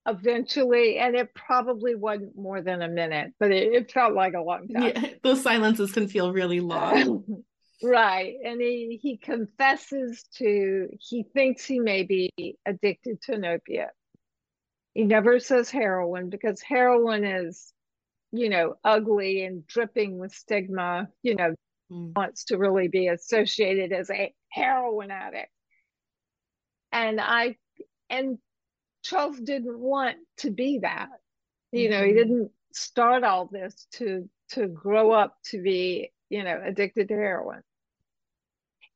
eventually, 0.09 0.97
and 0.97 1.15
it 1.15 1.33
probably 1.33 1.95
wasn't 1.95 2.37
more 2.37 2.61
than 2.61 2.81
a 2.81 2.87
minute, 2.87 3.33
but 3.39 3.51
it, 3.51 3.73
it 3.73 3.91
felt 3.91 4.13
like 4.13 4.33
a 4.33 4.41
long 4.41 4.67
time. 4.67 4.93
Yeah, 4.95 5.09
those 5.23 5.41
silences 5.41 5.91
can 5.91 6.07
feel 6.07 6.31
really 6.31 6.59
long. 6.59 7.43
Right. 7.81 8.35
And 8.43 8.59
he, 8.59 8.99
he 9.01 9.17
confesses 9.17 10.25
to, 10.35 10.89
he 10.99 11.23
thinks 11.33 11.63
he 11.63 11.79
may 11.79 12.03
be 12.03 12.29
addicted 12.65 13.21
to 13.23 13.35
an 13.35 13.45
opiate. 13.45 13.91
He 14.93 15.05
never 15.05 15.39
says 15.39 15.69
heroin 15.69 16.29
because 16.29 16.61
heroin 16.61 17.23
is, 17.23 17.71
you 18.31 18.49
know, 18.49 18.75
ugly 18.83 19.45
and 19.45 19.65
dripping 19.65 20.17
with 20.17 20.33
stigma, 20.33 21.07
you 21.23 21.35
know, 21.35 21.55
mm. 21.89 22.11
wants 22.15 22.45
to 22.45 22.57
really 22.57 22.89
be 22.89 23.07
associated 23.07 23.93
as 23.93 24.09
a 24.09 24.33
heroin 24.51 25.09
addict. 25.09 25.51
And 26.91 27.21
I, 27.21 27.55
and 28.09 28.39
Charles 29.03 29.39
didn't 29.39 29.79
want 29.79 30.17
to 30.37 30.51
be 30.51 30.79
that. 30.79 31.09
You 31.71 31.89
know, 31.89 32.03
he 32.03 32.09
mm-hmm. 32.09 32.17
didn't 32.17 32.51
start 32.73 33.23
all 33.23 33.47
this 33.51 33.87
to, 33.93 34.29
to 34.51 34.67
grow 34.67 35.11
up 35.11 35.35
to 35.51 35.61
be, 35.61 36.11
you 36.29 36.43
know, 36.43 36.59
addicted 36.65 37.07
to 37.09 37.13
heroin 37.13 37.61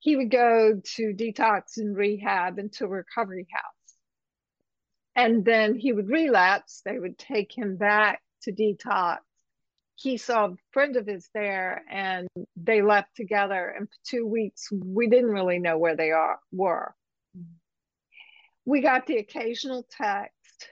he 0.04 0.18
would 0.18 0.30
go 0.30 0.82
to 0.84 1.14
detox 1.14 1.78
and 1.78 1.96
rehab 1.96 2.60
into 2.60 2.88
recovery 2.88 3.48
house. 3.50 3.96
And 5.16 5.46
then 5.46 5.76
he 5.76 5.94
would 5.94 6.10
relapse. 6.10 6.82
They 6.84 7.00
would 7.00 7.18
take 7.18 7.58
him 7.58 7.78
back 7.78 8.22
to 8.42 8.52
detox. 8.52 9.20
He 9.96 10.18
saw 10.18 10.48
a 10.48 10.56
friend 10.72 10.98
of 10.98 11.08
his 11.08 11.30
there 11.34 11.84
and 11.90 12.28
they 12.58 12.82
left 12.82 13.16
together. 13.16 13.74
And 13.78 13.88
for 13.88 13.96
two 14.06 14.28
weeks, 14.28 14.68
we 14.74 15.08
didn't 15.08 15.30
really 15.32 15.60
know 15.60 15.78
where 15.78 15.96
they 15.96 16.12
are, 16.12 16.38
were. 16.52 16.94
We 18.66 18.82
got 18.82 19.06
the 19.08 19.18
occasional 19.18 19.86
text 19.90 20.70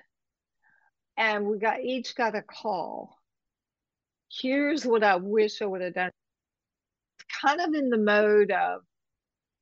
and 1.17 1.45
we 1.45 1.60
got 1.60 1.81
each 1.81 2.15
got 2.15 2.36
a 2.36 2.41
call. 2.41 3.17
Here's 4.31 4.86
what 4.86 5.03
I 5.03 5.17
wish 5.17 5.62
I 5.62 5.65
would 5.65 5.81
have 5.81 5.93
done. 5.93 6.12
Kind 7.41 7.62
of 7.62 7.74
in 7.74 7.89
the 7.89 7.98
mode 7.98 8.51
of 8.51 8.81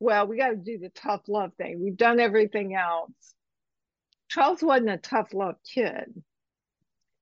well, 0.00 0.26
we 0.26 0.38
got 0.38 0.48
to 0.48 0.56
do 0.56 0.78
the 0.78 0.88
tough 0.88 1.28
love 1.28 1.52
thing. 1.58 1.78
We've 1.82 1.96
done 1.96 2.20
everything 2.20 2.74
else. 2.74 3.34
Charles 4.28 4.62
wasn't 4.62 4.90
a 4.90 4.96
tough 4.96 5.34
love 5.34 5.56
kid 5.74 6.22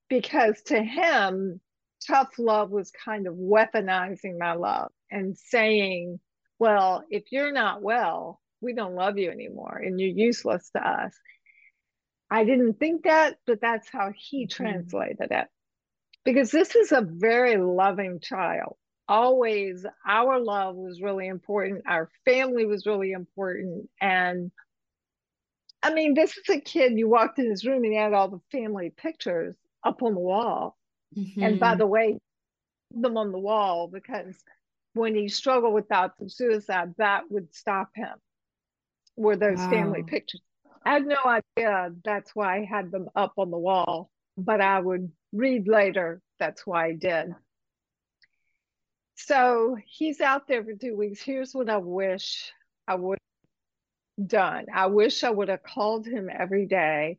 because 0.08 0.62
to 0.66 0.80
him, 0.80 1.60
tough 2.06 2.38
love 2.38 2.70
was 2.70 2.92
kind 2.92 3.26
of 3.26 3.34
weaponizing 3.34 4.38
my 4.38 4.52
love 4.52 4.92
and 5.10 5.36
saying, 5.36 6.20
well, 6.60 7.02
if 7.10 7.24
you're 7.32 7.52
not 7.52 7.82
well, 7.82 8.40
we 8.60 8.74
don't 8.74 8.94
love 8.94 9.18
you 9.18 9.30
anymore 9.30 9.80
and 9.84 10.00
you're 10.00 10.10
useless 10.10 10.70
to 10.70 10.86
us. 10.86 11.14
I 12.30 12.44
didn't 12.44 12.78
think 12.78 13.04
that, 13.04 13.36
but 13.46 13.60
that's 13.60 13.88
how 13.90 14.12
he 14.14 14.44
mm-hmm. 14.44 14.62
translated 14.62 15.28
it. 15.30 15.46
Because 16.24 16.50
this 16.50 16.74
is 16.76 16.92
a 16.92 17.00
very 17.00 17.56
loving 17.56 18.20
child 18.20 18.76
always 19.08 19.86
our 20.06 20.38
love 20.38 20.76
was 20.76 21.00
really 21.00 21.26
important 21.26 21.82
our 21.86 22.10
family 22.26 22.66
was 22.66 22.84
really 22.84 23.12
important 23.12 23.88
and 24.00 24.50
i 25.82 25.92
mean 25.92 26.12
this 26.12 26.36
is 26.36 26.48
a 26.50 26.60
kid 26.60 26.98
you 26.98 27.08
walked 27.08 27.38
in 27.38 27.48
his 27.48 27.64
room 27.64 27.82
and 27.84 27.92
he 27.92 27.98
had 27.98 28.12
all 28.12 28.28
the 28.28 28.40
family 28.52 28.92
pictures 28.94 29.56
up 29.82 30.02
on 30.02 30.14
the 30.14 30.20
wall 30.20 30.76
mm-hmm. 31.16 31.42
and 31.42 31.58
by 31.58 31.74
the 31.74 31.86
way 31.86 32.18
them 32.90 33.16
on 33.16 33.32
the 33.32 33.38
wall 33.38 33.88
because 33.88 34.36
when 34.92 35.14
he 35.14 35.28
struggled 35.28 35.72
with 35.72 35.88
thoughts 35.88 36.20
of 36.20 36.30
suicide 36.30 36.92
that 36.98 37.22
would 37.30 37.54
stop 37.54 37.88
him 37.94 38.14
were 39.18 39.36
those 39.36 39.58
wow. 39.58 39.70
family 39.70 40.02
pictures 40.02 40.40
i 40.84 40.92
had 40.94 41.06
no 41.06 41.18
idea 41.26 41.90
that's 42.04 42.34
why 42.34 42.58
i 42.58 42.64
had 42.64 42.90
them 42.90 43.08
up 43.14 43.32
on 43.36 43.50
the 43.50 43.58
wall 43.58 44.10
but 44.36 44.60
i 44.60 44.78
would 44.78 45.10
read 45.32 45.68
later 45.68 46.20
that's 46.38 46.66
why 46.66 46.86
i 46.86 46.92
did 46.92 47.34
so 49.18 49.76
he's 49.84 50.20
out 50.20 50.46
there 50.46 50.64
for 50.64 50.74
two 50.74 50.96
weeks. 50.96 51.20
Here's 51.20 51.52
what 51.52 51.68
I 51.68 51.78
wish 51.78 52.52
I 52.86 52.94
would 52.94 53.18
have 54.16 54.28
done. 54.28 54.66
I 54.72 54.86
wish 54.86 55.24
I 55.24 55.30
would 55.30 55.48
have 55.48 55.64
called 55.64 56.06
him 56.06 56.30
every 56.32 56.66
day. 56.66 57.18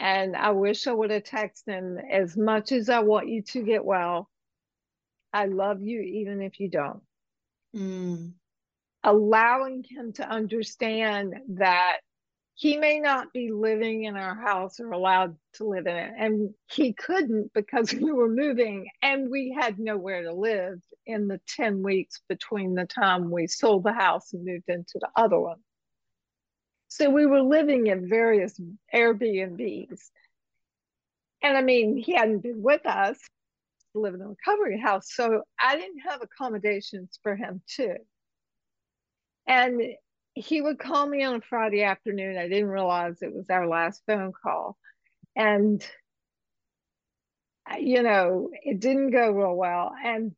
And 0.00 0.36
I 0.36 0.50
wish 0.50 0.86
I 0.86 0.92
would 0.92 1.10
have 1.10 1.22
texted 1.22 1.68
him 1.68 1.98
as 1.98 2.36
much 2.36 2.72
as 2.72 2.88
I 2.88 3.00
want 3.00 3.28
you 3.28 3.42
to 3.42 3.62
get 3.62 3.84
well. 3.84 4.28
I 5.32 5.46
love 5.46 5.80
you 5.80 6.00
even 6.00 6.42
if 6.42 6.58
you 6.58 6.68
don't. 6.68 7.02
Mm. 7.74 8.32
Allowing 9.04 9.84
him 9.88 10.12
to 10.14 10.28
understand 10.28 11.34
that 11.50 11.98
he 12.58 12.76
may 12.76 12.98
not 12.98 13.32
be 13.32 13.52
living 13.52 14.02
in 14.02 14.16
our 14.16 14.34
house 14.34 14.80
or 14.80 14.90
allowed 14.90 15.36
to 15.54 15.64
live 15.64 15.86
in 15.86 15.94
it. 15.94 16.12
And 16.18 16.54
he 16.68 16.92
couldn't 16.92 17.52
because 17.54 17.94
we 17.94 18.10
were 18.10 18.28
moving 18.28 18.88
and 19.00 19.30
we 19.30 19.56
had 19.56 19.78
nowhere 19.78 20.24
to 20.24 20.32
live 20.32 20.80
in 21.06 21.28
the 21.28 21.40
10 21.56 21.84
weeks 21.84 22.20
between 22.28 22.74
the 22.74 22.84
time 22.84 23.30
we 23.30 23.46
sold 23.46 23.84
the 23.84 23.92
house 23.92 24.32
and 24.32 24.44
moved 24.44 24.68
into 24.68 24.98
the 25.00 25.08
other 25.14 25.38
one. 25.38 25.58
So 26.88 27.10
we 27.10 27.26
were 27.26 27.42
living 27.42 27.86
in 27.86 28.08
various 28.08 28.60
Airbnbs. 28.92 30.00
And 31.42 31.56
I 31.56 31.62
mean, 31.62 31.96
he 31.96 32.14
hadn't 32.14 32.40
been 32.40 32.60
with 32.60 32.84
us 32.86 33.18
to 33.92 34.00
live 34.00 34.14
in 34.14 34.20
a 34.20 34.28
recovery 34.28 34.80
house. 34.80 35.14
So 35.14 35.42
I 35.60 35.76
didn't 35.76 36.00
have 36.00 36.22
accommodations 36.22 37.20
for 37.22 37.36
him 37.36 37.62
too. 37.68 37.94
And 39.48 39.80
he 40.34 40.60
would 40.60 40.78
call 40.78 41.08
me 41.08 41.24
on 41.24 41.36
a 41.36 41.40
Friday 41.40 41.82
afternoon. 41.82 42.36
I 42.36 42.48
didn't 42.48 42.68
realize 42.68 43.22
it 43.22 43.34
was 43.34 43.48
our 43.50 43.66
last 43.66 44.02
phone 44.06 44.32
call. 44.32 44.76
And, 45.34 45.84
you 47.78 48.02
know, 48.02 48.50
it 48.62 48.78
didn't 48.78 49.10
go 49.10 49.30
real 49.30 49.56
well. 49.56 49.92
And 50.04 50.32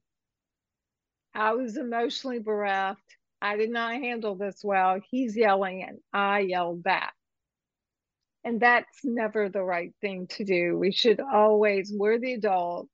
I 1.35 1.53
was 1.53 1.77
emotionally 1.77 2.39
bereft. 2.39 3.03
I 3.43 3.57
did 3.57 3.71
not 3.71 3.95
handle 3.95 4.37
this 4.37 4.61
well. 4.63 5.01
He's 5.11 5.37
yelling 5.37 5.83
and 5.83 5.99
I 6.13 6.41
yelled 6.41 6.83
back. 6.83 7.15
And 8.45 8.61
that's 8.61 9.05
never 9.05 9.49
the 9.49 9.63
right 9.63 9.93
thing 10.01 10.29
to 10.29 10.45
do. 10.45 10.79
We 10.79 10.93
should 10.93 11.21
always, 11.21 11.93
we're 11.95 12.19
the 12.19 12.35
adult. 12.35 12.89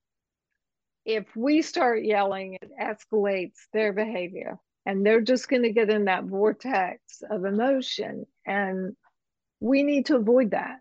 If 1.05 1.25
we 1.37 1.63
start 1.63 2.05
yelling, 2.05 2.55
it 2.55 2.71
escalates 2.81 3.59
their 3.73 3.93
behavior 3.93 4.59
and 4.87 5.05
they're 5.05 5.21
just 5.21 5.49
going 5.49 5.65
to 5.65 5.73
get 5.73 5.91
in 5.91 6.05
that 6.05 6.25
vortex 6.25 7.23
of 7.29 7.45
emotion. 7.45 8.25
And 8.47 8.97
we 9.61 9.83
need 9.83 10.07
to 10.07 10.17
avoid 10.17 10.53
that 10.53 10.79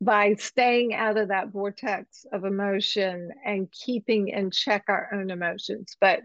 by 0.00 0.34
staying 0.34 0.92
out 0.94 1.16
of 1.16 1.28
that 1.28 1.48
vortex 1.48 2.26
of 2.32 2.44
emotion 2.44 3.30
and 3.44 3.70
keeping 3.70 4.28
in 4.28 4.50
check 4.50 4.84
our 4.88 5.08
own 5.14 5.30
emotions. 5.30 5.96
But 6.00 6.20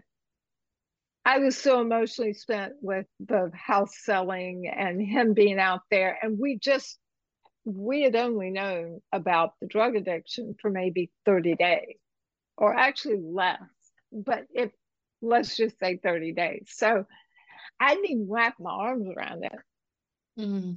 I 1.24 1.38
was 1.38 1.56
so 1.56 1.80
emotionally 1.80 2.34
spent 2.34 2.72
with 2.82 3.06
the 3.20 3.52
house 3.54 3.92
selling 4.02 4.66
and 4.66 5.00
him 5.00 5.32
being 5.32 5.60
out 5.60 5.82
there. 5.90 6.18
And 6.20 6.38
we 6.38 6.58
just, 6.58 6.98
we 7.64 8.02
had 8.02 8.16
only 8.16 8.50
known 8.50 9.00
about 9.12 9.52
the 9.60 9.68
drug 9.68 9.94
addiction 9.94 10.56
for 10.60 10.70
maybe 10.70 11.10
30 11.24 11.54
days 11.54 11.96
or 12.56 12.74
actually 12.74 13.20
less, 13.22 13.58
but 14.12 14.44
if 14.52 14.70
let's 15.22 15.56
just 15.56 15.78
say 15.78 15.96
30 15.96 16.32
days. 16.32 16.68
So 16.68 17.06
I 17.78 17.94
didn't 17.94 18.10
even 18.10 18.30
wrap 18.30 18.54
my 18.58 18.70
arms 18.70 19.08
around 19.08 19.44
it. 19.44 19.58
Mm-hmm. 20.38 20.72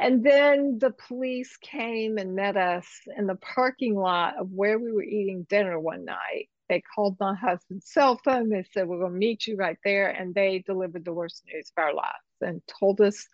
And 0.00 0.24
then 0.24 0.78
the 0.78 0.90
police 1.08 1.56
came 1.56 2.18
and 2.18 2.36
met 2.36 2.56
us 2.56 2.86
in 3.16 3.26
the 3.26 3.34
parking 3.34 3.96
lot 3.96 4.34
of 4.38 4.50
where 4.50 4.78
we 4.78 4.92
were 4.92 5.02
eating 5.02 5.46
dinner 5.48 5.78
one 5.78 6.04
night. 6.04 6.48
They 6.68 6.82
called 6.94 7.16
my 7.18 7.34
husband's 7.34 7.90
cell 7.90 8.20
phone. 8.22 8.48
They 8.48 8.64
said, 8.72 8.86
We're 8.86 9.00
going 9.00 9.12
to 9.12 9.18
meet 9.18 9.46
you 9.46 9.56
right 9.56 9.78
there. 9.84 10.08
And 10.08 10.34
they 10.34 10.62
delivered 10.64 11.04
the 11.04 11.14
worst 11.14 11.42
news 11.52 11.72
of 11.76 11.82
our 11.82 11.94
lives 11.94 12.12
and 12.40 12.62
told 12.78 13.00
us 13.00 13.26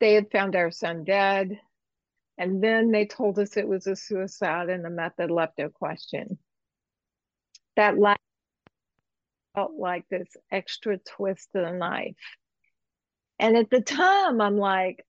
they 0.00 0.14
had 0.14 0.30
found 0.30 0.56
our 0.56 0.70
son 0.70 1.04
dead. 1.04 1.60
And 2.38 2.62
then 2.62 2.90
they 2.90 3.06
told 3.06 3.38
us 3.38 3.56
it 3.56 3.68
was 3.68 3.86
a 3.86 3.94
suicide 3.94 4.70
and 4.70 4.84
the 4.84 4.90
method 4.90 5.30
left 5.30 5.58
no 5.58 5.68
question. 5.68 6.38
That 7.76 7.98
last 7.98 8.18
felt 9.54 9.72
like 9.78 10.08
this 10.08 10.28
extra 10.50 10.98
twist 10.98 11.48
to 11.52 11.60
the 11.60 11.72
knife. 11.72 12.16
And 13.38 13.56
at 13.56 13.70
the 13.70 13.80
time, 13.80 14.40
I'm 14.40 14.56
like, 14.56 15.04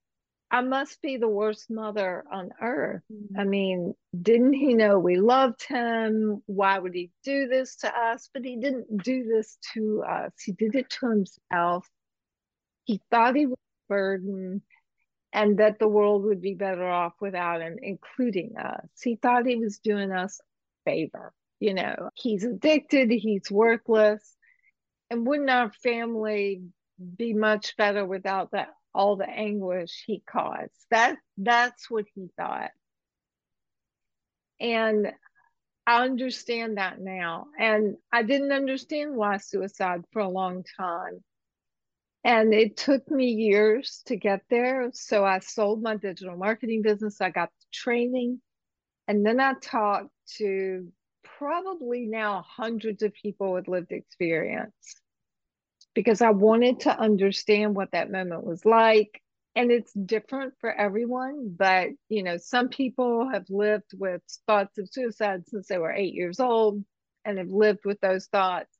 I 0.50 0.60
must 0.60 1.02
be 1.02 1.16
the 1.16 1.28
worst 1.28 1.70
mother 1.70 2.24
on 2.30 2.50
earth. 2.60 3.02
Mm-hmm. 3.12 3.40
I 3.40 3.44
mean, 3.44 3.94
didn't 4.20 4.52
he 4.52 4.74
know 4.74 4.98
we 4.98 5.16
loved 5.16 5.64
him? 5.66 6.42
Why 6.46 6.78
would 6.78 6.94
he 6.94 7.10
do 7.24 7.48
this 7.48 7.76
to 7.76 7.88
us? 7.92 8.28
But 8.32 8.44
he 8.44 8.56
didn't 8.56 9.02
do 9.02 9.24
this 9.24 9.58
to 9.74 10.04
us. 10.08 10.32
He 10.44 10.52
did 10.52 10.74
it 10.74 10.90
to 10.90 11.10
himself. 11.10 11.88
He 12.84 13.00
thought 13.10 13.34
he 13.34 13.46
was 13.46 13.58
a 13.58 13.92
burden 13.92 14.62
and 15.32 15.58
that 15.58 15.80
the 15.80 15.88
world 15.88 16.22
would 16.24 16.40
be 16.40 16.54
better 16.54 16.88
off 16.88 17.14
without 17.20 17.60
him, 17.60 17.76
including 17.82 18.56
us. 18.56 18.86
He 19.02 19.16
thought 19.16 19.46
he 19.46 19.56
was 19.56 19.78
doing 19.78 20.12
us 20.12 20.38
a 20.40 20.90
favor. 20.90 21.32
You 21.64 21.72
know, 21.72 22.10
he's 22.12 22.44
addicted, 22.44 23.10
he's 23.10 23.50
worthless. 23.50 24.36
And 25.08 25.26
wouldn't 25.26 25.48
our 25.48 25.72
family 25.72 26.60
be 27.16 27.32
much 27.32 27.74
better 27.78 28.04
without 28.04 28.50
that 28.50 28.68
all 28.94 29.16
the 29.16 29.26
anguish 29.26 30.04
he 30.06 30.22
caused. 30.30 30.74
That 30.90 31.16
that's 31.38 31.90
what 31.90 32.04
he 32.14 32.28
thought. 32.36 32.70
And 34.60 35.10
I 35.86 36.04
understand 36.04 36.76
that 36.76 37.00
now. 37.00 37.46
And 37.58 37.96
I 38.12 38.24
didn't 38.24 38.52
understand 38.52 39.16
why 39.16 39.38
suicide 39.38 40.02
for 40.12 40.20
a 40.20 40.28
long 40.28 40.64
time. 40.76 41.24
And 42.24 42.52
it 42.52 42.76
took 42.76 43.10
me 43.10 43.30
years 43.30 44.02
to 44.04 44.16
get 44.16 44.42
there. 44.50 44.90
So 44.92 45.24
I 45.24 45.38
sold 45.38 45.82
my 45.82 45.96
digital 45.96 46.36
marketing 46.36 46.82
business. 46.82 47.22
I 47.22 47.30
got 47.30 47.48
the 47.58 47.66
training. 47.72 48.42
And 49.08 49.24
then 49.24 49.40
I 49.40 49.54
talked 49.54 50.10
to 50.36 50.92
probably 51.38 52.06
now 52.06 52.44
hundreds 52.46 53.02
of 53.02 53.12
people 53.14 53.52
with 53.52 53.68
lived 53.68 53.92
experience 53.92 55.00
because 55.94 56.20
I 56.20 56.30
wanted 56.30 56.80
to 56.80 56.98
understand 56.98 57.74
what 57.74 57.92
that 57.92 58.10
moment 58.10 58.44
was 58.44 58.64
like. 58.64 59.20
And 59.56 59.70
it's 59.70 59.92
different 59.92 60.54
for 60.60 60.72
everyone, 60.72 61.54
but 61.56 61.90
you 62.08 62.24
know, 62.24 62.38
some 62.38 62.68
people 62.68 63.30
have 63.32 63.44
lived 63.48 63.92
with 63.94 64.20
thoughts 64.48 64.78
of 64.78 64.88
suicide 64.90 65.44
since 65.46 65.68
they 65.68 65.78
were 65.78 65.92
eight 65.92 66.14
years 66.14 66.40
old 66.40 66.84
and 67.24 67.38
have 67.38 67.50
lived 67.50 67.84
with 67.84 68.00
those 68.00 68.26
thoughts. 68.26 68.76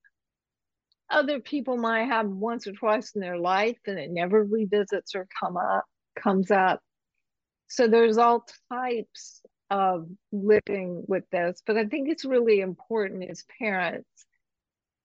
Other 1.08 1.38
people 1.38 1.76
might 1.76 2.06
have 2.06 2.26
once 2.26 2.66
or 2.66 2.72
twice 2.72 3.12
in 3.14 3.20
their 3.20 3.38
life 3.38 3.78
and 3.86 3.98
it 4.00 4.10
never 4.10 4.42
revisits 4.42 5.14
or 5.14 5.28
come 5.40 5.56
up 5.56 5.84
comes 6.20 6.50
up. 6.50 6.80
So 7.68 7.86
there's 7.86 8.18
all 8.18 8.44
types 8.72 9.42
of 9.74 10.06
living 10.30 11.02
with 11.08 11.24
this, 11.32 11.60
but 11.66 11.76
I 11.76 11.87
think 11.87 12.08
it's 12.08 12.24
really 12.24 12.60
important 12.60 13.28
as 13.28 13.44
parents 13.58 14.08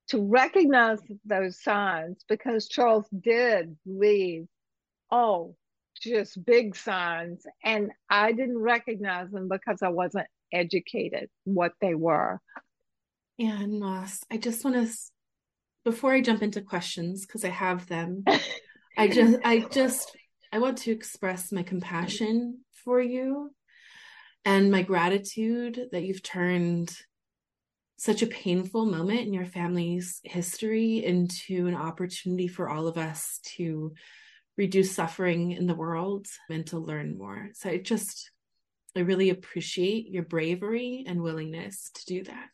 to 0.10 0.21
recognize 0.21 0.99
those 1.25 1.60
signs 1.60 2.23
because 2.29 2.67
Charles 2.67 3.08
did 3.10 3.75
leave, 3.88 4.45
oh, 5.10 5.55
just 5.99 6.45
big 6.45 6.75
signs. 6.75 7.47
And 7.63 7.91
I 8.12 8.32
didn't 8.32 8.60
recognize 8.60 9.32
them 9.32 9.49
because 9.49 9.82
I 9.82 9.89
wasn't 9.89 10.27
educated 10.53 11.32
what 11.45 11.73
they 11.82 11.95
were. 11.95 12.39
Anne 13.39 13.79
Moss, 13.79 14.19
I 14.32 14.38
just 14.38 14.63
want 14.63 14.75
to, 14.75 14.93
before 15.84 16.13
I 16.13 16.21
jump 16.21 16.43
into 16.43 16.62
questions, 16.62 17.25
because 17.25 17.43
I 17.43 17.49
have 17.49 17.88
them, 17.88 18.23
I 18.99 19.08
just, 19.08 19.39
I 19.43 19.62
just, 19.71 20.15
I 20.53 20.60
want 20.60 20.77
to 20.79 20.91
express 20.91 21.51
my 21.51 21.63
compassion 21.63 22.60
for 22.84 23.01
you 23.01 23.49
and 24.45 24.71
my 24.71 24.82
gratitude 24.82 25.89
that 25.91 26.04
you've 26.04 26.23
turned 26.23 26.95
such 27.97 28.21
a 28.21 28.28
painful 28.28 28.86
moment 28.86 29.19
in 29.21 29.34
your 29.34 29.45
family's 29.45 30.21
history 30.23 31.04
into 31.04 31.67
an 31.67 31.75
opportunity 31.75 32.47
for 32.47 32.69
all 32.69 32.88
of 32.88 32.97
us 32.97 33.39
to 33.43 33.93
reduce 34.58 34.95
suffering 34.95 35.52
in 35.52 35.67
the 35.67 35.75
world 35.75 36.25
and 36.49 36.65
to 36.67 36.80
learn 36.80 37.17
more. 37.17 37.49
So 37.54 37.69
I 37.69 37.78
just, 37.78 38.32
I 38.95 39.02
really 39.02 39.30
appreciate 39.30 40.08
your 40.08 40.23
bravery 40.23 41.04
and 41.08 41.21
willingness 41.21 41.91
to 41.95 42.06
do 42.06 42.23
that. 42.23 42.47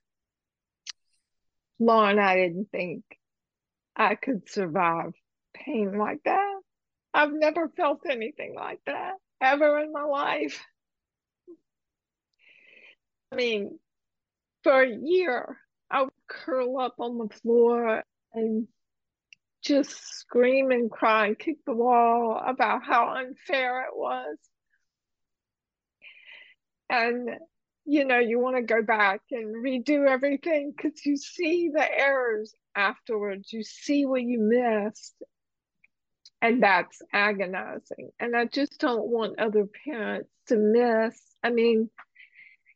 Lauren, 1.79 2.19
I 2.19 2.35
didn't 2.35 2.69
think 2.71 3.03
I 3.95 4.15
could 4.15 4.49
survive 4.49 5.13
pain 5.53 5.97
like 5.97 6.21
that. 6.25 6.59
I've 7.13 7.33
never 7.33 7.69
felt 7.69 8.01
anything 8.09 8.55
like 8.55 8.79
that 8.87 9.13
ever 9.41 9.79
in 9.79 9.91
my 9.93 10.03
life. 10.03 10.63
I 13.35 13.37
mean, 13.37 13.79
for 14.63 14.81
a 14.81 14.89
year, 14.89 15.57
I 15.91 16.03
would 16.03 16.13
curl 16.25 16.79
up 16.79 16.95
on 16.99 17.17
the 17.17 17.27
floor 17.41 18.01
and 18.33 18.65
just 19.61 19.91
scream 19.91 20.71
and 20.71 20.89
cry 20.89 21.27
and 21.27 21.37
kick 21.37 21.57
the 21.65 21.73
wall 21.73 22.41
about 22.47 22.83
how 22.85 23.13
unfair 23.13 23.81
it 23.81 23.93
was. 23.93 24.37
And, 26.89 27.27
you 27.83 28.05
know, 28.05 28.19
you 28.19 28.39
want 28.39 28.55
to 28.55 28.61
go 28.61 28.81
back 28.81 29.19
and 29.31 29.53
redo 29.53 30.07
everything 30.07 30.71
because 30.73 31.05
you 31.05 31.17
see 31.17 31.71
the 31.73 31.85
errors 31.85 32.55
afterwards, 32.73 33.51
you 33.51 33.63
see 33.63 34.05
what 34.05 34.23
you 34.23 34.39
missed. 34.39 35.21
And 36.41 36.63
that's 36.63 37.01
agonizing. 37.11 38.11
And 38.17 38.33
I 38.33 38.45
just 38.45 38.79
don't 38.79 39.07
want 39.07 39.39
other 39.39 39.67
parents 39.83 40.29
to 40.47 40.55
miss. 40.55 41.19
I 41.43 41.49
mean, 41.49 41.89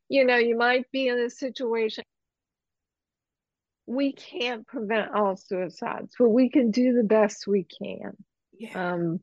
you 0.10 0.26
know, 0.26 0.38
you 0.38 0.58
might 0.58 0.92
be 0.92 1.08
in 1.08 1.20
a 1.20 1.30
situation. 1.30 2.04
We 3.86 4.12
can't 4.12 4.68
prevent 4.68 5.14
all 5.14 5.36
suicides, 5.36 6.16
but 6.20 6.30
we 6.30 6.50
can 6.50 6.72
do 6.72 6.94
the 6.94 7.04
best 7.04 7.48
we 7.48 7.64
can. 7.64 8.18
Yeah. 8.58 8.94
Um, 8.94 9.20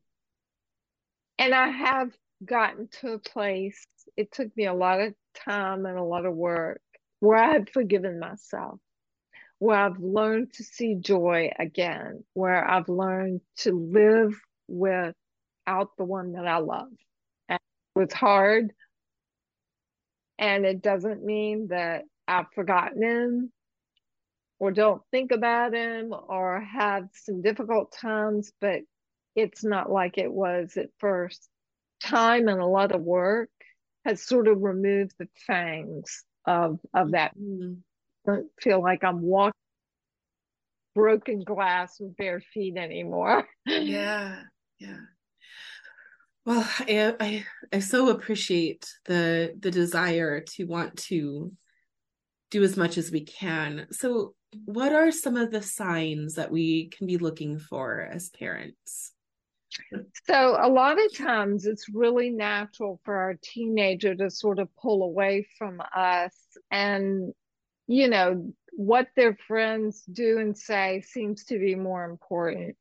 and 1.38 1.54
I 1.54 1.68
have 1.68 2.10
gotten 2.44 2.88
to 3.00 3.12
a 3.12 3.18
place, 3.18 3.86
it 4.16 4.32
took 4.32 4.56
me 4.56 4.66
a 4.66 4.74
lot 4.74 5.00
of 5.00 5.14
time 5.34 5.86
and 5.86 5.98
a 5.98 6.02
lot 6.02 6.26
of 6.26 6.34
work 6.34 6.80
where 7.20 7.38
I 7.38 7.54
have 7.54 7.68
forgiven 7.68 8.18
myself, 8.18 8.78
where 9.58 9.78
I've 9.78 9.98
learned 9.98 10.52
to 10.54 10.64
see 10.64 10.96
joy 10.96 11.50
again, 11.58 12.24
where 12.34 12.68
I've 12.68 12.88
learned 12.88 13.40
to 13.58 13.72
live 13.72 14.34
without 14.68 15.14
the 15.96 16.04
one 16.04 16.32
that 16.32 16.46
I 16.46 16.58
love. 16.58 16.88
And 17.48 17.58
it 17.96 17.98
was 17.98 18.12
hard, 18.12 18.72
and 20.38 20.64
it 20.64 20.82
doesn't 20.82 21.24
mean 21.24 21.68
that 21.68 22.04
I've 22.28 22.50
forgotten 22.54 23.02
him 23.02 23.52
or 24.58 24.70
don't 24.70 25.02
think 25.10 25.32
about 25.32 25.74
him 25.74 26.14
or 26.28 26.60
have 26.60 27.08
some 27.12 27.42
difficult 27.42 27.92
times, 27.92 28.52
but 28.60 28.80
it's 29.34 29.62
not 29.62 29.90
like 29.90 30.18
it 30.18 30.32
was 30.32 30.76
at 30.76 30.88
first. 30.98 31.48
Time 32.02 32.48
and 32.48 32.60
a 32.60 32.66
lot 32.66 32.92
of 32.92 33.00
work 33.00 33.50
has 34.04 34.22
sort 34.22 34.48
of 34.48 34.62
removed 34.62 35.12
the 35.18 35.28
fangs 35.46 36.24
of 36.46 36.78
of 36.94 37.12
that. 37.12 37.36
Mm-hmm. 37.38 37.74
I 38.30 38.34
don't 38.34 38.48
feel 38.60 38.82
like 38.82 39.02
I'm 39.02 39.22
walking 39.22 39.52
broken 40.94 41.40
glass 41.44 42.00
with 42.00 42.16
bare 42.16 42.40
feet 42.40 42.76
anymore. 42.76 43.46
yeah, 43.66 44.40
yeah. 44.78 44.96
Well, 46.46 46.64
I, 46.78 47.14
I 47.18 47.44
I 47.72 47.78
so 47.80 48.08
appreciate 48.10 48.88
the 49.04 49.54
the 49.58 49.70
desire 49.72 50.40
to 50.40 50.64
want 50.64 50.96
to 51.08 51.52
do 52.52 52.62
as 52.62 52.76
much 52.76 52.96
as 52.96 53.10
we 53.10 53.24
can. 53.24 53.88
So, 53.90 54.34
what 54.64 54.92
are 54.92 55.10
some 55.10 55.36
of 55.36 55.50
the 55.50 55.60
signs 55.60 56.34
that 56.34 56.52
we 56.52 56.88
can 56.90 57.08
be 57.08 57.18
looking 57.18 57.58
for 57.58 58.00
as 58.00 58.30
parents? 58.30 59.12
So, 60.24 60.56
a 60.60 60.68
lot 60.68 61.04
of 61.04 61.16
times 61.16 61.66
it's 61.66 61.88
really 61.92 62.30
natural 62.30 63.00
for 63.04 63.16
our 63.16 63.34
teenager 63.42 64.14
to 64.14 64.30
sort 64.30 64.60
of 64.60 64.68
pull 64.76 65.02
away 65.02 65.48
from 65.58 65.82
us 65.94 66.32
and, 66.70 67.32
you 67.88 68.08
know, 68.08 68.52
what 68.72 69.08
their 69.16 69.36
friends 69.48 70.04
do 70.04 70.38
and 70.38 70.56
say 70.56 71.02
seems 71.04 71.44
to 71.46 71.58
be 71.58 71.74
more 71.74 72.04
important. 72.04 72.76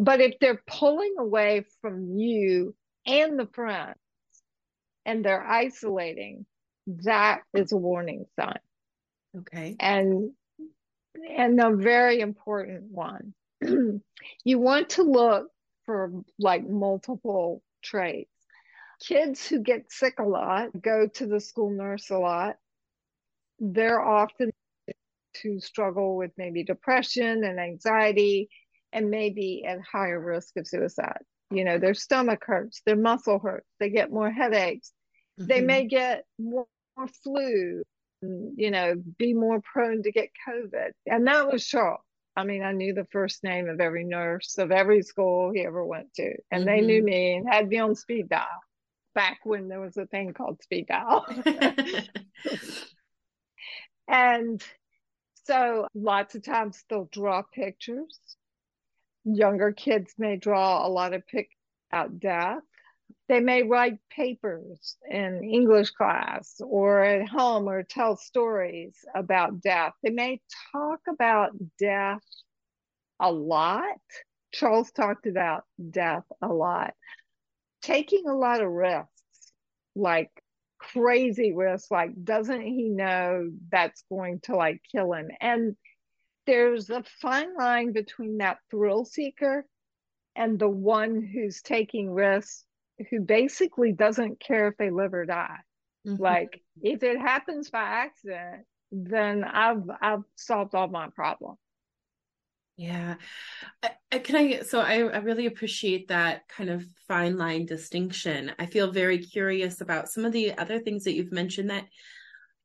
But 0.00 0.22
if 0.22 0.38
they're 0.40 0.62
pulling 0.66 1.16
away 1.18 1.66
from 1.82 2.16
you 2.16 2.74
and 3.06 3.38
the 3.38 3.46
friends 3.52 3.98
and 5.04 5.22
they're 5.22 5.46
isolating, 5.46 6.46
that 7.04 7.42
is 7.52 7.72
a 7.72 7.76
warning 7.76 8.24
sign. 8.34 8.58
Okay. 9.36 9.76
And 9.78 10.30
and 11.28 11.60
a 11.60 11.76
very 11.76 12.20
important 12.20 12.84
one. 12.90 13.34
you 14.44 14.58
want 14.58 14.88
to 14.90 15.02
look 15.02 15.48
for 15.84 16.10
like 16.38 16.66
multiple 16.66 17.62
traits. 17.82 18.30
Kids 19.06 19.46
who 19.46 19.60
get 19.60 19.92
sick 19.92 20.14
a 20.18 20.24
lot, 20.24 20.68
go 20.80 21.08
to 21.08 21.26
the 21.26 21.40
school 21.40 21.70
nurse 21.70 22.08
a 22.08 22.18
lot, 22.18 22.56
they're 23.58 24.00
often 24.00 24.50
to 25.42 25.60
struggle 25.60 26.16
with 26.16 26.30
maybe 26.38 26.64
depression 26.64 27.44
and 27.44 27.60
anxiety 27.60 28.48
and 28.92 29.10
maybe 29.10 29.64
at 29.66 29.80
higher 29.80 30.20
risk 30.20 30.56
of 30.56 30.66
suicide. 30.66 31.22
You 31.50 31.64
know, 31.64 31.78
their 31.78 31.94
stomach 31.94 32.44
hurts, 32.46 32.82
their 32.86 32.96
muscle 32.96 33.38
hurts, 33.38 33.66
they 33.80 33.90
get 33.90 34.12
more 34.12 34.30
headaches, 34.30 34.92
mm-hmm. 35.38 35.48
they 35.48 35.60
may 35.60 35.86
get 35.86 36.24
more, 36.38 36.66
more 36.96 37.08
flu, 37.24 37.82
you 38.22 38.70
know, 38.70 38.94
be 39.18 39.34
more 39.34 39.60
prone 39.60 40.02
to 40.02 40.12
get 40.12 40.28
COVID. 40.48 40.90
And 41.06 41.26
that 41.26 41.50
was 41.50 41.66
Charles. 41.66 42.00
I 42.36 42.44
mean, 42.44 42.62
I 42.62 42.72
knew 42.72 42.94
the 42.94 43.08
first 43.10 43.42
name 43.42 43.68
of 43.68 43.80
every 43.80 44.04
nurse 44.04 44.56
of 44.58 44.70
every 44.70 45.02
school 45.02 45.50
he 45.52 45.62
ever 45.62 45.84
went 45.84 46.14
to, 46.14 46.34
and 46.50 46.64
mm-hmm. 46.64 46.64
they 46.64 46.80
knew 46.80 46.98
mm-hmm. 46.98 47.06
me 47.06 47.34
and 47.34 47.48
had 47.48 47.68
me 47.68 47.78
on 47.78 47.96
speed 47.96 48.28
dial 48.28 48.46
back 49.14 49.40
when 49.44 49.68
there 49.68 49.80
was 49.80 49.96
a 49.96 50.06
thing 50.06 50.32
called 50.32 50.62
speed 50.62 50.86
dial. 50.86 51.26
and 54.08 54.62
so 55.44 55.86
lots 55.94 56.34
of 56.34 56.44
times 56.44 56.82
they'll 56.88 57.08
draw 57.10 57.42
pictures. 57.42 58.18
Younger 59.34 59.72
kids 59.72 60.14
may 60.18 60.36
draw 60.36 60.86
a 60.86 60.88
lot 60.88 61.14
of 61.14 61.26
pic 61.26 61.50
out 61.92 62.18
death. 62.18 62.62
They 63.28 63.40
may 63.40 63.62
write 63.62 63.98
papers 64.10 64.96
in 65.08 65.44
English 65.44 65.90
class 65.90 66.60
or 66.64 67.02
at 67.02 67.28
home 67.28 67.68
or 67.68 67.82
tell 67.82 68.16
stories 68.16 68.96
about 69.14 69.60
death. 69.60 69.92
They 70.02 70.10
may 70.10 70.40
talk 70.72 71.00
about 71.08 71.52
death 71.78 72.22
a 73.20 73.30
lot. 73.30 73.84
Charles 74.52 74.90
talked 74.90 75.26
about 75.26 75.64
death 75.90 76.24
a 76.42 76.48
lot. 76.48 76.94
Taking 77.82 78.28
a 78.28 78.34
lot 78.34 78.60
of 78.60 78.70
risks, 78.70 79.52
like 79.94 80.30
crazy 80.78 81.52
risks, 81.52 81.90
like, 81.90 82.10
doesn't 82.24 82.62
he 82.62 82.88
know 82.88 83.50
that's 83.70 84.02
going 84.10 84.40
to 84.44 84.56
like 84.56 84.80
kill 84.90 85.12
him? 85.12 85.28
And 85.40 85.76
there's 86.46 86.90
a 86.90 87.02
fine 87.20 87.54
line 87.56 87.92
between 87.92 88.38
that 88.38 88.58
thrill 88.70 89.04
seeker 89.04 89.64
and 90.36 90.58
the 90.58 90.68
one 90.68 91.22
who's 91.22 91.62
taking 91.62 92.10
risks 92.10 92.64
who 93.10 93.20
basically 93.20 93.92
doesn't 93.92 94.40
care 94.40 94.68
if 94.68 94.76
they 94.76 94.90
live 94.90 95.14
or 95.14 95.24
die. 95.24 95.58
Mm-hmm. 96.06 96.22
Like 96.22 96.60
if 96.82 97.02
it 97.02 97.18
happens 97.18 97.70
by 97.70 97.82
accident, 97.82 98.64
then 98.90 99.44
I've 99.44 99.84
I've 100.00 100.22
solved 100.36 100.74
all 100.74 100.88
my 100.88 101.08
problems. 101.08 101.58
Yeah. 102.76 103.16
I, 103.82 103.90
I, 104.10 104.18
can 104.20 104.36
I 104.36 104.60
so 104.62 104.80
I, 104.80 105.00
I 105.00 105.18
really 105.18 105.46
appreciate 105.46 106.08
that 106.08 106.48
kind 106.48 106.70
of 106.70 106.84
fine 107.06 107.36
line 107.36 107.66
distinction. 107.66 108.52
I 108.58 108.66
feel 108.66 108.90
very 108.90 109.18
curious 109.18 109.82
about 109.82 110.08
some 110.08 110.24
of 110.24 110.32
the 110.32 110.56
other 110.56 110.78
things 110.78 111.04
that 111.04 111.12
you've 111.12 111.32
mentioned 111.32 111.70
that 111.70 111.84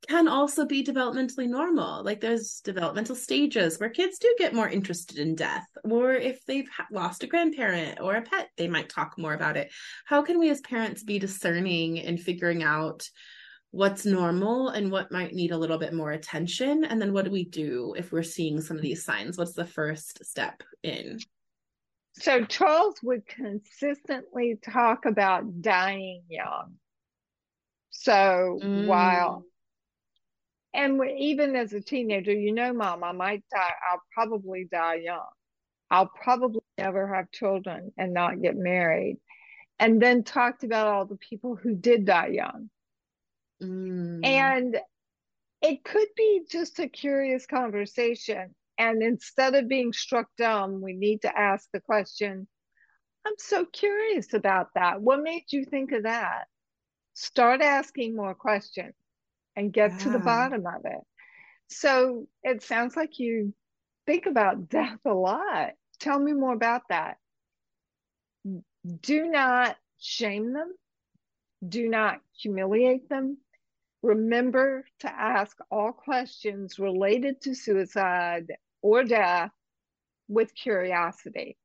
can 0.07 0.27
also 0.27 0.65
be 0.65 0.83
developmentally 0.83 1.47
normal. 1.47 2.03
Like 2.03 2.21
there's 2.21 2.61
developmental 2.63 3.15
stages 3.15 3.79
where 3.79 3.89
kids 3.89 4.17
do 4.17 4.33
get 4.37 4.53
more 4.53 4.69
interested 4.69 5.17
in 5.17 5.35
death, 5.35 5.67
or 5.83 6.13
if 6.13 6.43
they've 6.45 6.69
lost 6.91 7.23
a 7.23 7.27
grandparent 7.27 7.99
or 8.01 8.15
a 8.15 8.21
pet, 8.21 8.49
they 8.57 8.67
might 8.67 8.89
talk 8.89 9.17
more 9.17 9.33
about 9.33 9.57
it. 9.57 9.71
How 10.05 10.21
can 10.21 10.39
we 10.39 10.49
as 10.49 10.61
parents 10.61 11.03
be 11.03 11.19
discerning 11.19 11.99
and 11.99 12.19
figuring 12.19 12.63
out 12.63 13.07
what's 13.71 14.05
normal 14.05 14.69
and 14.69 14.91
what 14.91 15.11
might 15.11 15.33
need 15.33 15.51
a 15.51 15.57
little 15.57 15.77
bit 15.77 15.93
more 15.93 16.11
attention? 16.11 16.85
And 16.85 17.01
then 17.01 17.11
what 17.11 17.25
do 17.25 17.31
we 17.31 17.45
do 17.45 17.93
if 17.97 18.11
we're 18.11 18.23
seeing 18.23 18.61
some 18.61 18.77
of 18.77 18.83
these 18.83 19.03
signs? 19.03 19.37
What's 19.37 19.53
the 19.53 19.65
first 19.65 20.25
step 20.25 20.63
in? 20.83 21.19
So 22.13 22.45
Charles 22.45 22.95
would 23.03 23.27
consistently 23.27 24.57
talk 24.63 25.05
about 25.05 25.61
dying 25.61 26.23
young. 26.29 26.75
So 27.89 28.59
mm. 28.63 28.87
while 28.87 29.43
and 30.75 31.01
even 31.17 31.55
as 31.55 31.73
a 31.73 31.81
teenager, 31.81 32.33
you 32.33 32.53
know, 32.53 32.73
mom, 32.73 33.03
I 33.03 33.11
might 33.13 33.43
die. 33.51 33.73
I'll 33.89 34.01
probably 34.13 34.67
die 34.71 34.95
young. 34.95 35.25
I'll 35.89 36.11
probably 36.21 36.61
never 36.77 37.13
have 37.15 37.31
children 37.31 37.91
and 37.97 38.13
not 38.13 38.41
get 38.41 38.55
married. 38.55 39.17
And 39.79 40.01
then 40.01 40.23
talked 40.23 40.63
about 40.63 40.88
all 40.88 41.05
the 41.05 41.17
people 41.17 41.55
who 41.55 41.75
did 41.75 42.05
die 42.05 42.27
young. 42.27 42.69
Mm. 43.61 44.25
And 44.25 44.77
it 45.61 45.83
could 45.83 46.07
be 46.15 46.41
just 46.49 46.79
a 46.79 46.88
curious 46.88 47.45
conversation. 47.45 48.53
And 48.77 49.01
instead 49.01 49.55
of 49.55 49.69
being 49.69 49.93
struck 49.93 50.27
dumb, 50.38 50.81
we 50.81 50.93
need 50.93 51.21
to 51.21 51.38
ask 51.38 51.69
the 51.71 51.79
question 51.79 52.47
I'm 53.25 53.33
so 53.39 53.65
curious 53.65 54.33
about 54.33 54.67
that. 54.75 55.01
What 55.01 55.23
made 55.23 55.45
you 55.49 55.65
think 55.65 55.91
of 55.93 56.03
that? 56.03 56.45
Start 57.15 57.61
asking 57.61 58.15
more 58.15 58.35
questions 58.35 58.93
and 59.55 59.73
get 59.73 59.91
yeah. 59.91 59.97
to 59.99 60.09
the 60.09 60.19
bottom 60.19 60.65
of 60.65 60.85
it. 60.85 61.01
So 61.69 62.27
it 62.43 62.63
sounds 62.63 62.95
like 62.95 63.19
you 63.19 63.53
think 64.05 64.25
about 64.25 64.69
death 64.69 64.99
a 65.05 65.13
lot. 65.13 65.71
Tell 65.99 66.19
me 66.19 66.33
more 66.33 66.53
about 66.53 66.83
that. 66.89 67.17
Do 69.01 69.29
not 69.29 69.75
shame 69.99 70.53
them. 70.53 70.73
Do 71.67 71.89
not 71.89 72.19
humiliate 72.37 73.09
them. 73.09 73.37
Remember 74.03 74.85
to 74.99 75.11
ask 75.11 75.57
all 75.71 75.91
questions 75.91 76.77
related 76.77 77.41
to 77.41 77.55
suicide 77.55 78.51
or 78.83 79.03
death 79.03 79.49
with 80.27 80.53
curiosity. 80.53 81.57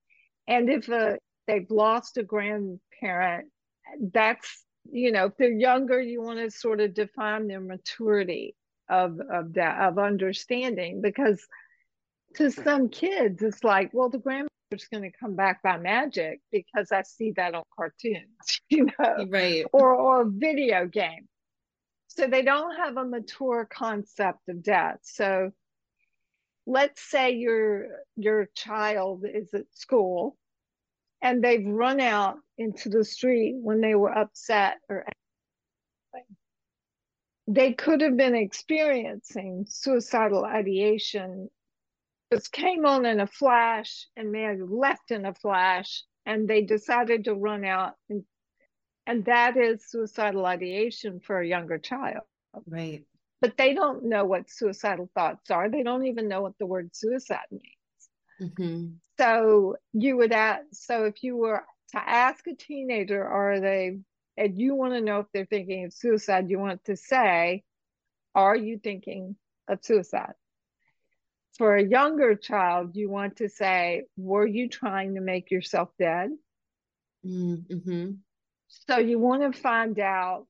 And 0.46 0.70
if 0.70 0.88
uh, 0.88 1.16
they've 1.46 1.70
lost 1.70 2.16
a 2.16 2.22
grandparent, 2.22 3.48
that's 4.00 4.64
you 4.92 5.12
know, 5.12 5.26
if 5.26 5.36
they're 5.36 5.52
younger, 5.52 6.00
you 6.00 6.22
want 6.22 6.38
to 6.38 6.50
sort 6.50 6.80
of 6.80 6.94
define 6.94 7.46
their 7.46 7.60
maturity 7.60 8.54
of 8.88 9.20
of 9.20 9.54
that 9.54 9.80
of 9.80 9.98
understanding 9.98 11.00
because 11.00 11.46
to 12.34 12.50
some 12.50 12.88
kids 12.88 13.42
it's 13.42 13.64
like, 13.64 13.90
well, 13.92 14.08
the 14.08 14.18
grandmother's 14.18 14.88
going 14.92 15.04
to 15.04 15.16
come 15.18 15.36
back 15.36 15.62
by 15.62 15.78
magic 15.78 16.40
because 16.50 16.92
I 16.92 17.02
see 17.02 17.32
that 17.36 17.54
on 17.54 17.62
cartoons, 17.76 18.60
you 18.68 18.86
know, 18.86 19.26
right, 19.28 19.64
or 19.72 19.94
or 19.94 20.24
video 20.28 20.86
game. 20.86 21.28
So 22.08 22.26
they 22.26 22.42
don't 22.42 22.76
have 22.76 22.96
a 22.96 23.04
mature 23.04 23.68
concept 23.70 24.48
of 24.48 24.62
death. 24.62 24.98
So 25.02 25.52
let's 26.66 27.00
say 27.00 27.32
your 27.32 27.86
your 28.16 28.48
child 28.54 29.24
is 29.32 29.54
at 29.54 29.66
school 29.72 30.36
and 31.22 31.42
they've 31.42 31.66
run 31.66 32.00
out 32.00 32.38
into 32.58 32.88
the 32.88 33.04
street 33.04 33.56
when 33.60 33.80
they 33.80 33.94
were 33.94 34.16
upset 34.16 34.78
or 34.88 35.04
anything. 36.14 36.36
They 37.46 37.72
could 37.72 38.00
have 38.00 38.16
been 38.16 38.34
experiencing 38.34 39.66
suicidal 39.68 40.44
ideation. 40.44 41.50
It 42.30 42.48
came 42.52 42.86
on 42.86 43.04
in 43.04 43.20
a 43.20 43.26
flash 43.26 44.06
and 44.16 44.30
may 44.30 44.42
have 44.42 44.60
left 44.60 45.10
in 45.10 45.26
a 45.26 45.34
flash, 45.34 46.04
and 46.26 46.46
they 46.46 46.62
decided 46.62 47.24
to 47.24 47.34
run 47.34 47.64
out. 47.64 47.94
And, 48.08 48.24
and 49.06 49.24
that 49.24 49.56
is 49.56 49.90
suicidal 49.90 50.46
ideation 50.46 51.20
for 51.20 51.40
a 51.40 51.46
younger 51.46 51.78
child. 51.78 52.22
Right. 52.66 53.04
But 53.40 53.56
they 53.56 53.74
don't 53.74 54.04
know 54.04 54.24
what 54.24 54.50
suicidal 54.50 55.10
thoughts 55.14 55.50
are. 55.50 55.68
They 55.68 55.82
don't 55.82 56.06
even 56.06 56.28
know 56.28 56.42
what 56.42 56.58
the 56.58 56.66
word 56.66 56.94
suicide 56.94 57.38
means. 57.50 57.79
Mm-hmm. 58.40 58.86
So 59.18 59.76
you 59.92 60.16
would 60.16 60.32
ask, 60.32 60.64
so 60.72 61.04
if 61.04 61.22
you 61.22 61.36
were 61.36 61.62
to 61.92 61.98
ask 61.98 62.46
a 62.46 62.54
teenager, 62.54 63.22
are 63.22 63.60
they, 63.60 63.98
and 64.36 64.60
you 64.60 64.74
want 64.74 64.94
to 64.94 65.00
know 65.00 65.20
if 65.20 65.26
they're 65.34 65.44
thinking 65.44 65.84
of 65.84 65.92
suicide, 65.92 66.48
you 66.48 66.58
want 66.58 66.84
to 66.84 66.96
say, 66.96 67.62
are 68.34 68.56
you 68.56 68.78
thinking 68.78 69.36
of 69.68 69.80
suicide? 69.82 70.34
For 71.58 71.76
a 71.76 71.84
younger 71.84 72.36
child, 72.36 72.96
you 72.96 73.10
want 73.10 73.36
to 73.36 73.48
say, 73.48 74.04
were 74.16 74.46
you 74.46 74.68
trying 74.68 75.16
to 75.16 75.20
make 75.20 75.50
yourself 75.50 75.90
dead? 75.98 76.30
Mm-hmm. 77.26 78.12
So 78.68 78.98
you 78.98 79.18
want 79.18 79.42
to 79.42 79.60
find 79.60 79.98
out, 79.98 80.46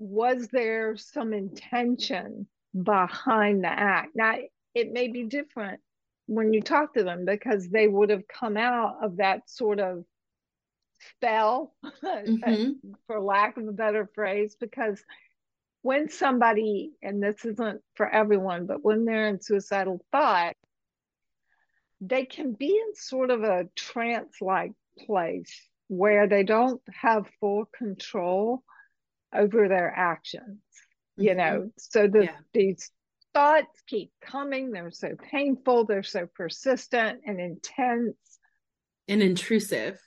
was 0.00 0.48
there 0.48 0.96
some 0.96 1.32
intention 1.32 2.48
behind 2.74 3.62
the 3.62 3.68
act? 3.68 4.16
Now, 4.16 4.34
it 4.74 4.90
may 4.90 5.08
be 5.08 5.24
different 5.24 5.80
when 6.26 6.52
you 6.52 6.62
talk 6.62 6.94
to 6.94 7.04
them 7.04 7.24
because 7.24 7.68
they 7.68 7.88
would 7.88 8.10
have 8.10 8.26
come 8.28 8.56
out 8.56 8.96
of 9.02 9.16
that 9.16 9.48
sort 9.48 9.80
of 9.80 10.04
spell, 11.16 11.74
mm-hmm. 12.04 12.70
for 13.06 13.20
lack 13.20 13.56
of 13.56 13.66
a 13.66 13.72
better 13.72 14.08
phrase, 14.14 14.56
because 14.58 15.02
when 15.82 16.08
somebody, 16.08 16.92
and 17.02 17.22
this 17.22 17.44
isn't 17.44 17.80
for 17.94 18.08
everyone, 18.08 18.66
but 18.66 18.84
when 18.84 19.04
they're 19.04 19.28
in 19.28 19.40
suicidal 19.40 20.04
thought, 20.12 20.54
they 22.00 22.24
can 22.24 22.52
be 22.52 22.68
in 22.68 22.94
sort 22.94 23.30
of 23.30 23.42
a 23.42 23.68
trance 23.76 24.36
like 24.40 24.72
place 25.06 25.68
where 25.88 26.28
they 26.28 26.42
don't 26.42 26.80
have 26.92 27.26
full 27.40 27.64
control 27.76 28.62
over 29.34 29.68
their 29.68 29.92
actions, 29.94 30.60
mm-hmm. 31.18 31.22
you 31.22 31.34
know. 31.34 31.70
So 31.78 32.06
the, 32.06 32.24
yeah. 32.24 32.36
these 32.52 32.90
thoughts 33.34 33.82
keep 33.86 34.10
coming, 34.20 34.70
they're 34.70 34.90
so 34.90 35.14
painful, 35.30 35.84
they're 35.84 36.02
so 36.02 36.26
persistent 36.34 37.20
and 37.26 37.40
intense 37.40 38.16
and 39.08 39.22
intrusive. 39.22 39.98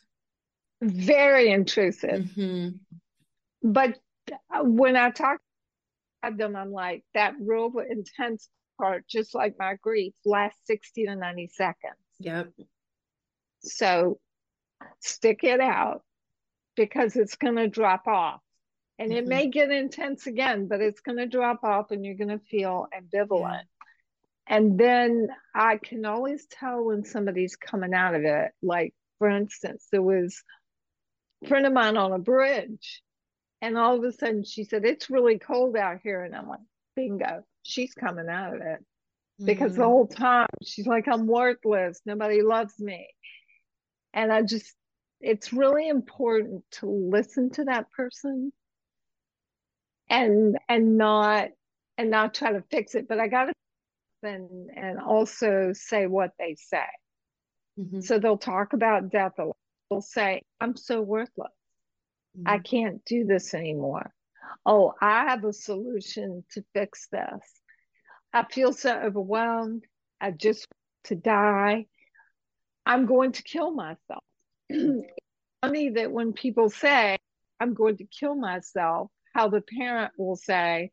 Very 0.81 1.51
intrusive. 1.51 2.23
Mm-hmm. 2.35 2.77
But 3.63 3.97
when 4.61 4.95
I 4.95 5.11
talk 5.11 5.39
them, 6.37 6.55
I'm 6.55 6.71
like, 6.71 7.03
that 7.13 7.35
real 7.39 7.71
intense 7.89 8.49
part, 8.79 9.07
just 9.07 9.35
like 9.35 9.55
my 9.59 9.75
grief, 9.81 10.13
lasts 10.25 10.59
60 10.65 11.05
to 11.05 11.15
90 11.15 11.49
seconds. 11.53 11.95
Yep. 12.19 12.51
So 13.59 14.19
stick 15.01 15.43
it 15.43 15.59
out 15.59 16.01
because 16.75 17.15
it's 17.15 17.35
going 17.35 17.55
to 17.57 17.67
drop 17.67 18.07
off. 18.07 18.41
And 18.97 19.11
mm-hmm. 19.11 19.17
it 19.17 19.27
may 19.27 19.47
get 19.47 19.71
intense 19.71 20.27
again, 20.27 20.67
but 20.67 20.81
it's 20.81 21.01
going 21.01 21.17
to 21.17 21.27
drop 21.27 21.63
off 21.63 21.91
and 21.91 22.05
you're 22.05 22.15
going 22.15 22.29
to 22.29 22.39
feel 22.39 22.87
ambivalent. 22.97 23.63
Yeah. 23.63 24.57
And 24.57 24.79
then 24.79 25.27
I 25.53 25.77
can 25.77 26.05
always 26.05 26.45
tell 26.45 26.85
when 26.85 27.03
somebody's 27.03 27.55
coming 27.55 27.93
out 27.93 28.15
of 28.15 28.23
it. 28.23 28.51
Like, 28.61 28.93
for 29.17 29.29
instance, 29.29 29.87
there 29.91 30.01
was 30.01 30.43
a 31.43 31.47
friend 31.47 31.65
of 31.65 31.73
mine 31.73 31.97
on 31.97 32.13
a 32.13 32.19
bridge 32.19 33.01
and 33.61 33.77
all 33.77 33.95
of 33.95 34.03
a 34.03 34.11
sudden 34.11 34.43
she 34.43 34.63
said, 34.63 34.85
It's 34.85 35.09
really 35.09 35.39
cold 35.39 35.75
out 35.75 35.99
here. 36.03 36.23
And 36.23 36.35
I'm 36.35 36.47
like, 36.47 36.59
Bingo, 36.95 37.43
she's 37.63 37.93
coming 37.93 38.29
out 38.29 38.55
of 38.55 38.61
it. 38.61 38.79
Mm-hmm. 38.79 39.45
Because 39.45 39.73
the 39.73 39.81
mm-hmm. 39.81 39.89
whole 39.89 40.07
time 40.07 40.47
she's 40.63 40.87
like, 40.87 41.07
I'm 41.07 41.25
worthless. 41.25 41.99
Nobody 42.05 42.41
loves 42.43 42.79
me. 42.79 43.07
And 44.13 44.31
I 44.31 44.43
just, 44.43 44.73
it's 45.19 45.51
really 45.51 45.89
important 45.89 46.63
to 46.73 46.85
listen 46.85 47.49
to 47.51 47.63
that 47.65 47.91
person 47.91 48.53
and 50.09 50.57
and 50.69 50.97
not 50.97 51.49
and 51.97 52.09
not 52.09 52.33
try 52.33 52.51
to 52.51 52.63
fix 52.69 52.95
it 52.95 53.07
but 53.07 53.19
i 53.19 53.27
gotta 53.27 53.53
and 54.23 54.69
and 54.75 54.99
also 54.99 55.71
say 55.73 56.07
what 56.07 56.31
they 56.39 56.55
say 56.57 56.87
mm-hmm. 57.79 57.99
so 57.99 58.17
they'll 58.17 58.37
talk 58.37 58.73
about 58.73 59.11
death 59.11 59.33
a 59.39 59.43
lot 59.43 59.57
they'll 59.89 60.01
say 60.01 60.41
i'm 60.59 60.75
so 60.75 61.01
worthless 61.01 61.51
Mm-hmm. 62.37 62.47
I 62.47 62.59
can't 62.59 63.03
do 63.05 63.25
this 63.25 63.53
anymore. 63.53 64.13
Oh, 64.65 64.93
I 65.01 65.25
have 65.25 65.43
a 65.43 65.53
solution 65.53 66.43
to 66.51 66.63
fix 66.73 67.07
this. 67.11 67.41
I 68.33 68.43
feel 68.43 68.73
so 68.73 68.93
overwhelmed. 68.93 69.83
I 70.19 70.31
just 70.31 70.67
want 70.69 71.05
to 71.05 71.15
die. 71.15 71.85
I'm 72.85 73.05
going 73.05 73.31
to 73.33 73.43
kill 73.43 73.71
myself. 73.71 74.23
funny 75.61 75.89
that 75.89 76.11
when 76.11 76.33
people 76.33 76.69
say, 76.69 77.17
I'm 77.59 77.73
going 77.73 77.97
to 77.97 78.05
kill 78.05 78.35
myself, 78.35 79.09
how 79.35 79.49
the 79.49 79.61
parent 79.61 80.13
will 80.17 80.37
say, 80.37 80.91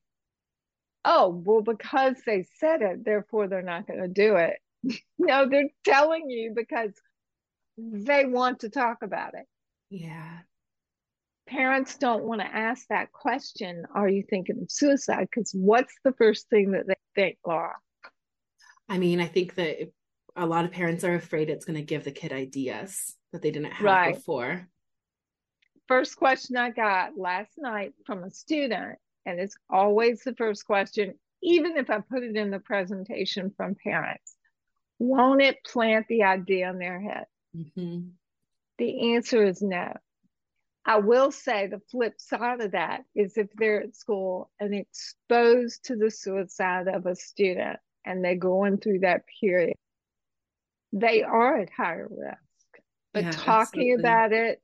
Oh, 1.04 1.42
well, 1.44 1.62
because 1.62 2.16
they 2.26 2.46
said 2.58 2.82
it, 2.82 3.04
therefore 3.04 3.48
they're 3.48 3.62
not 3.62 3.86
going 3.86 4.00
to 4.00 4.08
do 4.08 4.36
it. 4.36 4.56
no, 5.18 5.48
they're 5.48 5.70
telling 5.84 6.30
you 6.30 6.52
because 6.54 6.92
they 7.76 8.24
want 8.24 8.60
to 8.60 8.68
talk 8.68 8.98
about 9.02 9.34
it. 9.34 9.46
Yeah 9.90 10.40
parents 11.48 11.98
don't 11.98 12.24
want 12.24 12.40
to 12.40 12.46
ask 12.46 12.86
that 12.88 13.12
question 13.12 13.84
are 13.94 14.08
you 14.08 14.22
thinking 14.28 14.58
of 14.62 14.70
suicide 14.70 15.28
because 15.30 15.52
what's 15.54 15.92
the 16.04 16.12
first 16.12 16.48
thing 16.48 16.70
that 16.72 16.86
they 16.86 16.94
think 17.14 17.36
laura 17.46 17.74
i 18.88 18.96
mean 18.96 19.20
i 19.20 19.26
think 19.26 19.54
that 19.56 19.76
a 20.36 20.46
lot 20.46 20.64
of 20.64 20.70
parents 20.70 21.04
are 21.04 21.14
afraid 21.14 21.50
it's 21.50 21.64
going 21.64 21.76
to 21.76 21.82
give 21.82 22.04
the 22.04 22.12
kid 22.12 22.32
ideas 22.32 23.14
that 23.32 23.42
they 23.42 23.50
didn't 23.50 23.72
have 23.72 23.84
right. 23.84 24.14
before 24.14 24.68
first 25.92 26.16
question 26.16 26.56
i 26.56 26.70
got 26.70 27.18
last 27.18 27.52
night 27.58 27.92
from 28.06 28.24
a 28.24 28.30
student 28.30 28.96
and 29.26 29.38
it's 29.38 29.56
always 29.68 30.22
the 30.22 30.34
first 30.34 30.64
question 30.64 31.14
even 31.42 31.76
if 31.76 31.90
i 31.90 31.98
put 31.98 32.22
it 32.22 32.34
in 32.34 32.50
the 32.50 32.58
presentation 32.58 33.52
from 33.56 33.74
parents 33.74 34.36
won't 34.98 35.42
it 35.42 35.62
plant 35.64 36.06
the 36.08 36.22
idea 36.22 36.70
in 36.70 36.78
their 36.78 36.98
head 36.98 37.26
mm-hmm. 37.54 38.08
the 38.78 39.14
answer 39.14 39.44
is 39.44 39.60
no 39.60 39.92
I 40.84 40.96
will 40.96 41.30
say 41.30 41.68
the 41.68 41.80
flip 41.90 42.14
side 42.18 42.60
of 42.60 42.72
that 42.72 43.04
is 43.14 43.36
if 43.36 43.48
they're 43.54 43.82
at 43.82 43.94
school 43.94 44.50
and 44.58 44.74
exposed 44.74 45.84
to 45.84 45.96
the 45.96 46.10
suicide 46.10 46.88
of 46.88 47.06
a 47.06 47.14
student 47.14 47.78
and 48.04 48.24
they're 48.24 48.34
going 48.34 48.78
through 48.78 49.00
that 49.00 49.22
period, 49.40 49.76
they 50.92 51.22
are 51.22 51.60
at 51.60 51.70
higher 51.70 52.08
risk. 52.10 52.84
But 53.14 53.24
yeah, 53.24 53.30
talking 53.30 53.92
absolutely. 53.92 53.92
about 53.92 54.32
it, 54.32 54.61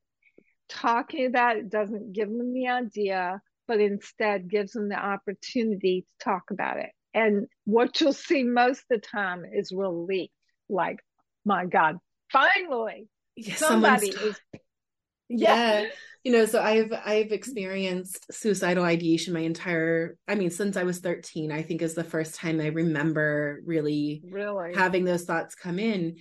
talking 0.68 1.26
about 1.26 1.56
it 1.56 1.70
doesn't 1.70 2.12
give 2.12 2.28
them 2.28 2.52
the 2.52 2.68
idea, 2.68 3.40
but 3.66 3.80
instead 3.80 4.48
gives 4.48 4.72
them 4.72 4.88
the 4.88 4.96
opportunity 4.96 6.02
to 6.02 6.24
talk 6.24 6.50
about 6.50 6.78
it. 6.78 6.90
And 7.14 7.46
what 7.64 8.00
you'll 8.00 8.12
see 8.12 8.42
most 8.42 8.80
of 8.80 8.86
the 8.90 8.98
time 8.98 9.44
is 9.50 9.72
relief. 9.72 10.30
Like, 10.68 11.00
my 11.44 11.66
God, 11.66 11.98
finally, 12.30 13.08
yeah, 13.36 13.54
somebody 13.54 14.08
is 14.08 14.38
yeah. 15.28 15.80
yeah. 15.80 15.88
You 16.24 16.32
know, 16.32 16.46
so 16.46 16.60
I've 16.60 16.92
I've 16.92 17.32
experienced 17.32 18.26
suicidal 18.32 18.84
ideation 18.84 19.32
my 19.32 19.40
entire 19.40 20.16
I 20.26 20.34
mean, 20.34 20.50
since 20.50 20.76
I 20.76 20.82
was 20.82 20.98
13, 20.98 21.52
I 21.52 21.62
think 21.62 21.80
is 21.80 21.94
the 21.94 22.04
first 22.04 22.34
time 22.34 22.60
I 22.60 22.66
remember 22.66 23.60
really 23.64 24.22
really 24.28 24.74
having 24.74 25.04
those 25.04 25.24
thoughts 25.24 25.54
come 25.54 25.78
in. 25.78 26.16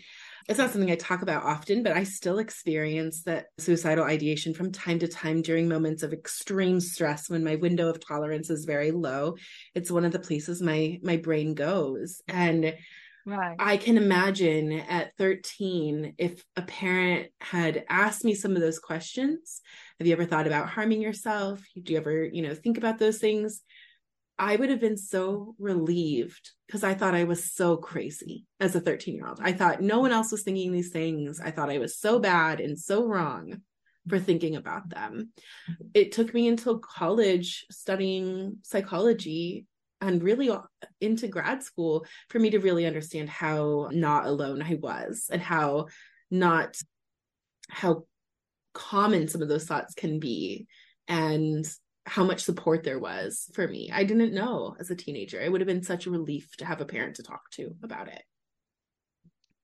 It's 0.47 0.59
not 0.59 0.71
something 0.71 0.89
I 0.89 0.95
talk 0.95 1.21
about 1.21 1.43
often, 1.43 1.83
but 1.83 1.91
I 1.91 2.03
still 2.03 2.39
experience 2.39 3.23
that 3.23 3.47
suicidal 3.57 4.05
ideation 4.05 4.53
from 4.53 4.71
time 4.71 4.97
to 4.99 5.07
time 5.07 5.41
during 5.41 5.67
moments 5.67 6.03
of 6.03 6.13
extreme 6.13 6.79
stress 6.79 7.29
when 7.29 7.43
my 7.43 7.55
window 7.55 7.89
of 7.89 7.99
tolerance 7.99 8.49
is 8.49 8.63
very 8.63 8.91
low. 8.91 9.35
It's 9.75 9.91
one 9.91 10.05
of 10.05 10.13
the 10.13 10.19
places 10.19 10.61
my 10.61 10.99
my 11.03 11.17
brain 11.17 11.53
goes. 11.53 12.21
And 12.29 12.77
Right. 13.25 13.57
I 13.59 13.77
can 13.77 13.97
imagine 13.97 14.71
at 14.71 15.17
13 15.17 16.13
if 16.17 16.43
a 16.55 16.61
parent 16.61 17.31
had 17.41 17.83
asked 17.89 18.23
me 18.23 18.33
some 18.35 18.55
of 18.55 18.61
those 18.61 18.79
questions. 18.79 19.61
Have 19.99 20.07
you 20.07 20.13
ever 20.13 20.25
thought 20.25 20.47
about 20.47 20.69
harming 20.69 21.01
yourself? 21.01 21.61
Do 21.81 21.91
you 21.91 21.99
ever, 21.99 22.23
you 22.23 22.41
know, 22.41 22.55
think 22.55 22.77
about 22.77 22.99
those 22.99 23.17
things? 23.17 23.61
I 24.39 24.55
would 24.55 24.69
have 24.69 24.79
been 24.79 24.97
so 24.97 25.55
relieved 25.57 26.51
because 26.67 26.83
I 26.83 26.93
thought 26.93 27.15
I 27.15 27.23
was 27.23 27.53
so 27.53 27.77
crazy 27.77 28.45
as 28.59 28.75
a 28.75 28.79
13 28.79 29.15
year 29.15 29.27
old. 29.27 29.39
I 29.41 29.51
thought 29.51 29.81
no 29.81 29.99
one 29.99 30.11
else 30.11 30.31
was 30.31 30.43
thinking 30.43 30.71
these 30.71 30.91
things. 30.91 31.39
I 31.39 31.51
thought 31.51 31.71
I 31.71 31.79
was 31.79 31.97
so 31.97 32.19
bad 32.19 32.59
and 32.59 32.77
so 32.77 33.05
wrong 33.05 33.61
for 34.07 34.19
thinking 34.19 34.55
about 34.55 34.89
them. 34.89 35.31
It 35.93 36.11
took 36.11 36.33
me 36.33 36.47
until 36.47 36.79
college 36.79 37.65
studying 37.71 38.57
psychology 38.61 39.65
and 40.01 40.21
really 40.21 40.51
into 41.01 41.27
grad 41.27 41.63
school 41.63 42.05
for 42.29 42.37
me 42.39 42.51
to 42.51 42.59
really 42.59 42.85
understand 42.85 43.29
how 43.29 43.89
not 43.91 44.25
alone 44.25 44.61
I 44.61 44.75
was 44.75 45.29
and 45.31 45.41
how 45.41 45.87
not 46.29 46.77
how 47.69 48.05
common 48.73 49.27
some 49.27 49.41
of 49.41 49.49
those 49.49 49.65
thoughts 49.65 49.95
can 49.95 50.19
be 50.19 50.67
and 51.07 51.65
how 52.07 52.23
much 52.23 52.43
support 52.43 52.83
there 52.83 52.99
was 52.99 53.49
for 53.53 53.67
me. 53.67 53.89
I 53.93 54.03
didn't 54.03 54.33
know 54.33 54.75
as 54.79 54.89
a 54.89 54.95
teenager. 54.95 55.41
It 55.41 55.51
would 55.51 55.61
have 55.61 55.67
been 55.67 55.83
such 55.83 56.07
a 56.07 56.11
relief 56.11 56.55
to 56.57 56.65
have 56.65 56.81
a 56.81 56.85
parent 56.85 57.17
to 57.17 57.23
talk 57.23 57.51
to 57.51 57.75
about 57.83 58.07
it. 58.07 58.23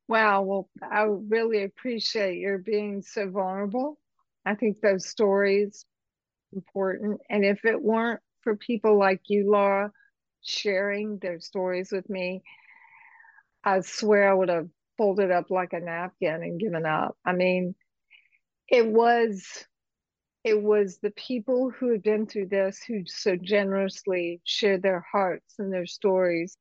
Wow. 0.09 0.41
Well, 0.41 0.69
I 0.81 1.03
really 1.03 1.63
appreciate 1.63 2.37
your 2.37 2.57
being 2.57 3.01
so 3.01 3.29
vulnerable. 3.29 3.97
I 4.45 4.55
think 4.55 4.81
those 4.81 5.07
stories 5.07 5.85
important. 6.53 7.21
And 7.29 7.45
if 7.45 7.63
it 7.63 7.81
weren't 7.81 8.19
for 8.41 8.57
people 8.57 8.99
like 8.99 9.21
you, 9.27 9.49
Laura, 9.49 9.91
sharing 10.41 11.17
their 11.19 11.39
stories 11.39 11.91
with 11.91 12.09
me, 12.09 12.43
I 13.63 13.79
swear 13.79 14.29
I 14.29 14.33
would 14.33 14.49
have 14.49 14.67
folded 14.97 15.31
up 15.31 15.49
like 15.49 15.71
a 15.71 15.79
napkin 15.79 16.43
and 16.43 16.59
given 16.59 16.85
up. 16.85 17.17
I 17.25 17.31
mean, 17.31 17.75
it 18.67 18.85
was 18.85 19.65
it 20.43 20.61
was 20.61 20.97
the 20.97 21.11
people 21.11 21.69
who 21.69 21.91
had 21.91 22.03
been 22.03 22.25
through 22.25 22.47
this 22.47 22.81
who 22.85 23.03
so 23.05 23.35
generously 23.35 24.41
shared 24.43 24.81
their 24.81 25.05
hearts 25.11 25.55
and 25.57 25.71
their 25.71 25.85
stories 25.85 26.57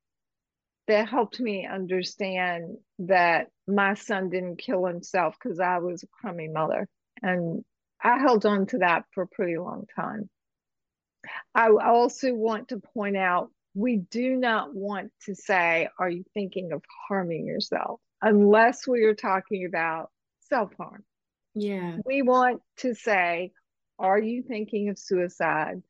that 0.89 1.09
helped 1.09 1.41
me 1.41 1.67
understand 1.67 2.77
that 2.99 3.49
my 3.67 3.95
son 3.95 4.31
didn't 4.31 4.57
kill 4.59 4.85
himself 4.85 5.37
because 5.41 5.61
I 5.61 5.79
was 5.79 6.03
a 6.03 6.09
crummy 6.09 6.49
mother. 6.49 6.89
And 7.23 7.65
I 8.03 8.19
held 8.19 8.45
on 8.47 8.67
to 8.67 8.79
that 8.79 9.05
for 9.13 9.23
a 9.23 9.29
pretty 9.29 9.59
long 9.59 9.87
time. 9.95 10.29
I 11.55 11.69
also 11.71 12.35
want 12.35 12.69
to 12.69 12.81
point 12.95 13.17
out 13.17 13.51
we 13.75 13.97
do 13.97 14.37
not 14.37 14.75
want 14.75 15.13
to 15.27 15.35
say, 15.35 15.89
Are 15.99 16.11
you 16.11 16.25
thinking 16.35 16.73
of 16.73 16.83
harming 17.09 17.47
yourself? 17.47 18.01
Unless 18.21 18.87
we 18.87 19.05
are 19.05 19.15
talking 19.15 19.65
about 19.65 20.11
self 20.49 20.73
harm. 20.77 21.05
Yeah. 21.55 21.99
We 22.05 22.23
want 22.23 22.61
to 22.79 22.95
say, 22.95 23.53
Are 24.03 24.19
you 24.19 24.43
thinking 24.43 24.89
of 24.89 24.99
suicide? 24.99 25.81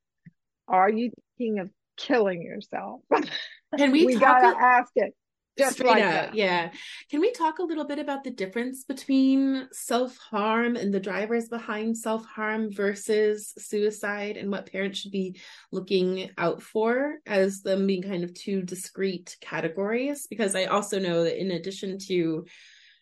Are 0.68 0.90
you 0.90 1.10
thinking 1.38 1.60
of 1.60 1.70
killing 1.96 2.42
yourself? 2.42 3.00
Can 3.78 3.90
we, 3.90 4.04
we 4.04 4.14
talk 4.14 4.42
gotta 4.42 4.54
a- 4.54 4.62
ask 4.62 4.92
it 4.96 5.14
just 5.58 5.74
Straight 5.76 5.88
like 5.88 6.04
up, 6.04 6.12
that. 6.12 6.34
yeah. 6.34 6.70
Can 7.10 7.20
we 7.20 7.32
talk 7.32 7.58
a 7.58 7.62
little 7.62 7.84
bit 7.84 7.98
about 7.98 8.24
the 8.24 8.30
difference 8.30 8.84
between 8.84 9.68
self 9.72 10.16
harm 10.18 10.76
and 10.76 10.92
the 10.92 11.00
drivers 11.00 11.48
behind 11.48 11.96
self 11.96 12.24
harm 12.26 12.70
versus 12.72 13.52
suicide 13.58 14.36
and 14.36 14.50
what 14.50 14.70
parents 14.70 14.98
should 14.98 15.12
be 15.12 15.40
looking 15.70 16.30
out 16.38 16.62
for 16.62 17.16
as 17.26 17.62
them 17.62 17.86
being 17.86 18.02
kind 18.02 18.24
of 18.24 18.34
two 18.34 18.62
discrete 18.62 19.36
categories? 19.40 20.26
Because 20.26 20.54
I 20.54 20.66
also 20.66 20.98
know 20.98 21.24
that 21.24 21.40
in 21.40 21.50
addition 21.50 21.98
to 22.08 22.44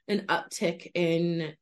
an 0.08 0.26
uptick 0.28 0.90
in 0.94 1.54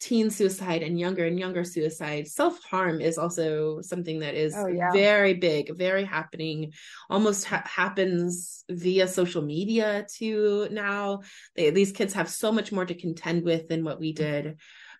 teen 0.00 0.30
suicide 0.30 0.82
and 0.82 0.98
younger 0.98 1.24
and 1.24 1.38
younger 1.38 1.64
suicide 1.64 2.28
self 2.28 2.62
harm 2.62 3.00
is 3.00 3.18
also 3.18 3.80
something 3.80 4.20
that 4.20 4.34
is 4.34 4.54
Oh, 4.56 4.66
yeah. 4.68 4.92
very 4.92 5.34
big 5.34 5.76
very 5.76 6.04
happening 6.04 6.72
almost 7.10 7.44
ha- 7.44 7.64
happens 7.66 8.64
via 8.70 9.08
social 9.08 9.42
media 9.42 10.06
too 10.08 10.68
now 10.70 11.20
they, 11.56 11.70
these 11.70 11.92
kids 11.92 12.14
have 12.14 12.28
so 12.28 12.52
much 12.52 12.70
more 12.70 12.86
to 12.86 12.94
contend 12.94 13.42
with 13.44 13.68
than 13.68 13.82
what 13.82 13.98
we 13.98 14.12
did 14.12 14.58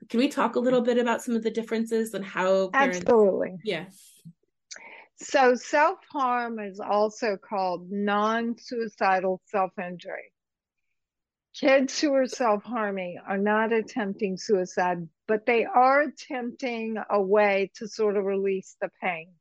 can 0.08 0.18
we 0.18 0.28
talk 0.28 0.56
a 0.56 0.60
little 0.60 0.82
bit 0.82 0.98
about 0.98 1.22
some 1.22 1.36
of 1.36 1.42
the 1.42 1.50
differences 1.50 2.14
and 2.14 2.24
how 2.24 2.68
parents 2.68 2.98
Absolutely. 2.98 3.56
yeah 3.62 3.86
So 5.20 5.54
self 5.54 5.98
harm 6.12 6.60
is 6.60 6.80
also 6.80 7.36
called 7.36 7.90
non 7.90 8.56
suicidal 8.58 9.40
self 9.46 9.72
injury. 9.78 10.32
Kids 11.60 12.00
who 12.00 12.14
are 12.14 12.26
self 12.26 12.62
harming 12.62 13.18
are 13.26 13.38
not 13.38 13.72
attempting 13.72 14.36
suicide, 14.36 15.08
but 15.26 15.44
they 15.44 15.64
are 15.64 16.02
attempting 16.02 16.96
a 17.10 17.20
way 17.20 17.72
to 17.76 17.88
sort 17.88 18.16
of 18.16 18.24
release 18.24 18.76
the 18.80 18.90
pain. 19.02 19.32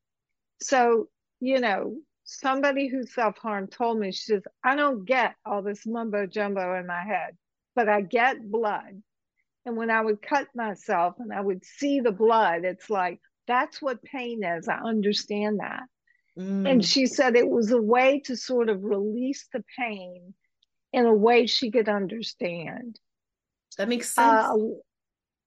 So, 0.59 1.09
you 1.39 1.59
know, 1.59 1.97
somebody 2.23 2.87
who 2.87 3.05
self 3.05 3.37
harmed 3.37 3.71
told 3.71 3.99
me, 3.99 4.11
she 4.11 4.23
says, 4.33 4.43
I 4.63 4.75
don't 4.75 5.05
get 5.05 5.35
all 5.45 5.61
this 5.61 5.85
mumbo 5.85 6.25
jumbo 6.25 6.79
in 6.79 6.87
my 6.87 7.03
head, 7.03 7.37
but 7.75 7.87
I 7.87 8.01
get 8.01 8.49
blood. 8.49 9.03
And 9.65 9.77
when 9.77 9.91
I 9.91 10.01
would 10.01 10.21
cut 10.21 10.47
myself 10.55 11.15
and 11.19 11.31
I 11.31 11.41
would 11.41 11.63
see 11.65 11.99
the 11.99 12.11
blood, 12.11 12.63
it's 12.63 12.89
like, 12.89 13.19
that's 13.47 13.79
what 13.79 14.01
pain 14.01 14.43
is. 14.43 14.67
I 14.67 14.79
understand 14.79 15.59
that. 15.59 15.83
Mm, 16.39 16.67
And 16.67 16.85
she 16.85 17.05
said 17.05 17.35
it 17.35 17.47
was 17.47 17.71
a 17.71 17.81
way 17.81 18.21
to 18.25 18.35
sort 18.35 18.69
of 18.69 18.83
release 18.83 19.47
the 19.53 19.63
pain 19.77 20.33
in 20.97 21.05
a 21.05 21.13
way 21.13 21.45
she 21.45 21.69
could 21.71 21.87
understand. 21.89 22.99
that 23.77 23.87
makes 23.87 24.11
sense 24.13 24.45
Uh, 24.45 24.55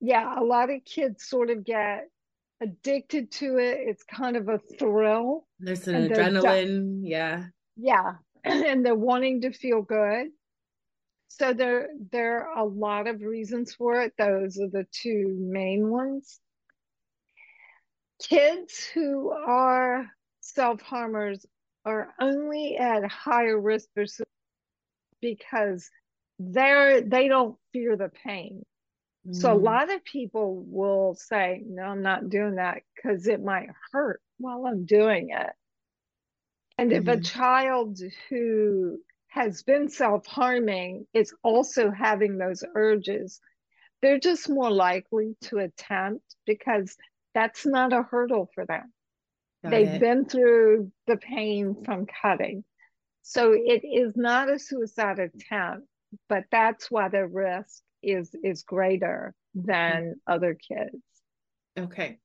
yeah, 0.01 0.39
a 0.41 0.45
lot 0.45 0.71
of 0.71 0.85
kids 0.85 1.25
sort 1.29 1.51
of 1.51 1.65
get 1.65 2.09
addicted 2.63 3.31
to 3.33 3.59
it. 3.59 3.79
It's 3.89 4.03
kind 4.05 4.37
of 4.37 4.49
a 4.49 4.59
thrill. 4.79 5.47
there's 5.59 5.89
an 5.89 5.95
and 5.97 6.11
adrenaline 6.11 7.01
yeah 7.03 7.47
Yeah, 7.77 8.15
and 8.45 8.85
they're 8.85 8.95
wanting 8.95 9.41
to 9.43 9.53
feel 9.53 9.83
good. 9.83 10.29
So 11.29 11.53
there 11.53 11.89
there 12.13 12.49
are 12.49 12.59
a 12.59 12.65
lot 12.65 13.07
of 13.07 13.23
reasons 13.23 13.75
for 13.75 14.01
it. 14.03 14.13
Those 14.19 14.59
are 14.61 14.69
the 14.69 14.87
two 14.93 15.37
main 15.39 15.89
ones. 15.91 16.41
Kids 18.23 18.87
who 18.95 19.31
are 19.31 20.07
self-harmers 20.41 21.47
are 21.85 22.13
only 22.21 22.77
at 22.77 23.05
higher 23.11 23.59
risk 23.59 23.89
for 23.95 24.05
because 25.21 25.91
they're 26.39 27.01
they 27.03 27.29
don't 27.29 27.59
fear 27.73 27.97
the 27.97 28.09
pain. 28.11 28.65
So 29.31 29.53
a 29.53 29.55
Mm, 29.55 29.59
lot 29.59 29.91
of 29.93 30.05
people 30.05 30.65
will 30.67 31.15
say, 31.15 31.63
no, 31.67 31.83
I'm 31.85 32.03
not 32.03 32.29
doing 32.31 32.57
that 32.57 32.83
because 32.95 33.27
it 33.27 33.43
might 33.43 33.69
hurt 33.93 34.23
while 34.39 34.67
I'm 34.67 34.85
doing 34.87 35.31
it. 35.31 35.53
And 36.79 36.93
if 36.93 37.07
a 37.07 37.17
Mhm. 37.17 37.21
child 37.21 37.99
who 38.29 39.05
has 39.29 39.63
been 39.63 39.89
self-harming 39.89 41.07
is 41.13 41.35
also 41.43 41.91
having 41.91 42.39
those 42.39 42.65
urges, 42.75 43.41
they're 44.03 44.19
just 44.19 44.49
more 44.49 44.71
likely 44.71 45.37
to 45.43 45.59
attempt 45.59 46.37
because 46.47 46.97
that's 47.35 47.67
not 47.67 47.93
a 47.93 48.03
hurdle 48.03 48.51
for 48.55 48.67
them. 48.67 48.93
got 49.63 49.83
They've 49.83 49.97
it. 49.97 50.07
been 50.07 50.27
through 50.27 50.93
the 51.07 51.17
pain 51.17 51.85
from 51.85 52.07
cutting. 52.07 52.65
So 53.23 53.53
it 53.53 53.83
is 53.85 54.17
not 54.17 54.51
a 54.51 54.59
suicide 54.59 55.19
attempt, 55.19 55.87
but 56.29 56.45
that's 56.51 56.91
why 56.91 57.09
the 57.09 57.27
risk 57.27 57.83
is 58.03 58.35
is 58.43 58.63
greater 58.63 59.35
than 59.55 60.03
mm-hmm. 60.03 60.33
other 60.33 60.55
kids. 60.55 61.03
Okay. 61.79 62.19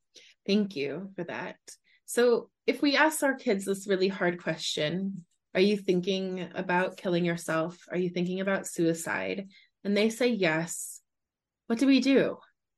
Thank 0.47 0.75
you 0.75 1.11
for 1.15 1.23
that. 1.25 1.57
So, 2.05 2.49
if 2.67 2.81
we 2.81 2.95
ask 2.95 3.23
our 3.23 3.35
kids 3.35 3.65
this 3.65 3.87
really 3.87 4.07
hard 4.07 4.41
question, 4.41 5.25
are 5.53 5.61
you 5.61 5.77
thinking 5.77 6.49
about 6.53 6.97
killing 6.97 7.25
yourself? 7.25 7.77
Are 7.89 7.97
you 7.97 8.09
thinking 8.09 8.41
about 8.41 8.67
suicide? 8.67 9.47
And 9.83 9.95
they 9.95 10.09
say 10.09 10.27
yes. 10.27 11.01
What 11.67 11.79
do 11.79 11.87
we 11.87 11.99
do 11.99 12.37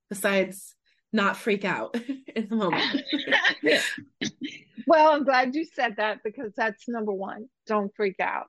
besides 0.09 0.75
not 1.17 1.35
freak 1.35 1.65
out 1.65 1.95
in 2.35 2.47
the 2.47 2.55
moment? 2.55 3.01
well, 4.87 5.09
I'm 5.09 5.25
glad 5.25 5.53
you 5.55 5.65
said 5.65 5.95
that 5.97 6.23
because 6.23 6.53
that's 6.55 6.87
number 6.87 7.11
one. 7.11 7.49
Don't 7.65 7.93
freak 7.95 8.19
out. 8.21 8.45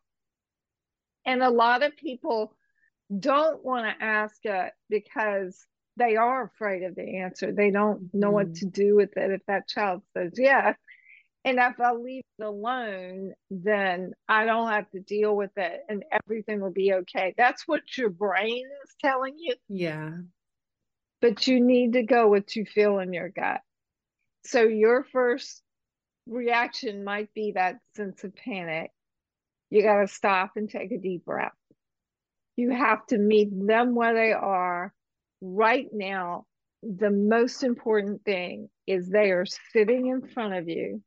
And 1.27 1.43
a 1.43 1.51
lot 1.51 1.83
of 1.83 1.97
people 1.97 2.55
don't 3.19 3.65
want 3.65 3.87
to 3.87 4.05
ask 4.05 4.37
it 4.45 4.73
because 4.89 5.67
they 5.97 6.15
are 6.17 6.45
afraid 6.45 6.85
of 6.85 6.95
the 6.95 7.17
answer. 7.19 7.51
They 7.53 7.71
don't 7.73 8.09
know 8.15 8.31
what 8.31 8.49
Mhm. 8.51 8.59
to 8.61 8.67
do 8.67 8.95
with 8.95 9.17
it 9.17 9.33
if 9.33 9.45
that 9.47 9.67
child 9.67 10.03
says 10.15 10.33
yes. 10.37 10.77
And 11.45 11.59
if 11.59 11.81
I 11.81 11.93
leave 11.93 12.25
it 12.39 12.45
alone, 12.45 13.33
then 13.51 14.13
I 14.29 14.45
don't 14.45 14.69
have 14.71 14.91
to 14.91 15.01
deal 15.01 15.35
with 15.35 15.57
it 15.57 15.81
and 15.89 16.05
everything 16.13 16.61
will 16.61 16.73
be 16.73 16.93
okay. 16.93 17.35
That's 17.39 17.67
what 17.67 17.97
your 17.97 18.11
brain 18.11 18.67
is 18.85 18.95
telling 19.01 19.35
you. 19.39 19.55
yeah. 19.69 20.11
But 21.21 21.47
you 21.47 21.61
need 21.61 21.95
to 21.95 22.03
go 22.03 22.29
with 22.29 22.45
what 22.45 22.57
you 22.57 22.65
feel 22.65 22.99
in 22.99 23.13
your 23.13 23.29
gut. 23.29 23.61
So 24.45 24.63
your 24.63 25.05
first 25.05 25.63
reaction 26.27 27.05
might 27.05 27.33
be 27.35 27.53
that 27.53 27.77
sense 27.97 28.23
of 28.25 28.35
panic. 28.37 28.91
You 29.71 29.83
got 29.83 30.01
to 30.01 30.09
stop 30.09 30.53
and 30.57 30.71
take 30.71 30.93
a 30.93 30.99
deep 30.99 31.25
breath. 31.25 31.53
You 32.57 32.71
have 32.71 33.07
to 33.09 33.19
meet 33.19 33.51
them 33.53 33.95
where 33.95 34.15
they 34.15 34.33
are 34.33 34.93
right 35.41 35.89
now. 35.93 36.47
The 36.83 37.11
most 37.11 37.63
important 37.63 38.25
thing 38.25 38.69
is 38.87 39.09
they 39.09 39.31
are 39.31 39.47
sitting 39.73 40.07
in 40.07 40.29
front 40.29 40.55
of 40.55 40.69
you. 40.69 41.03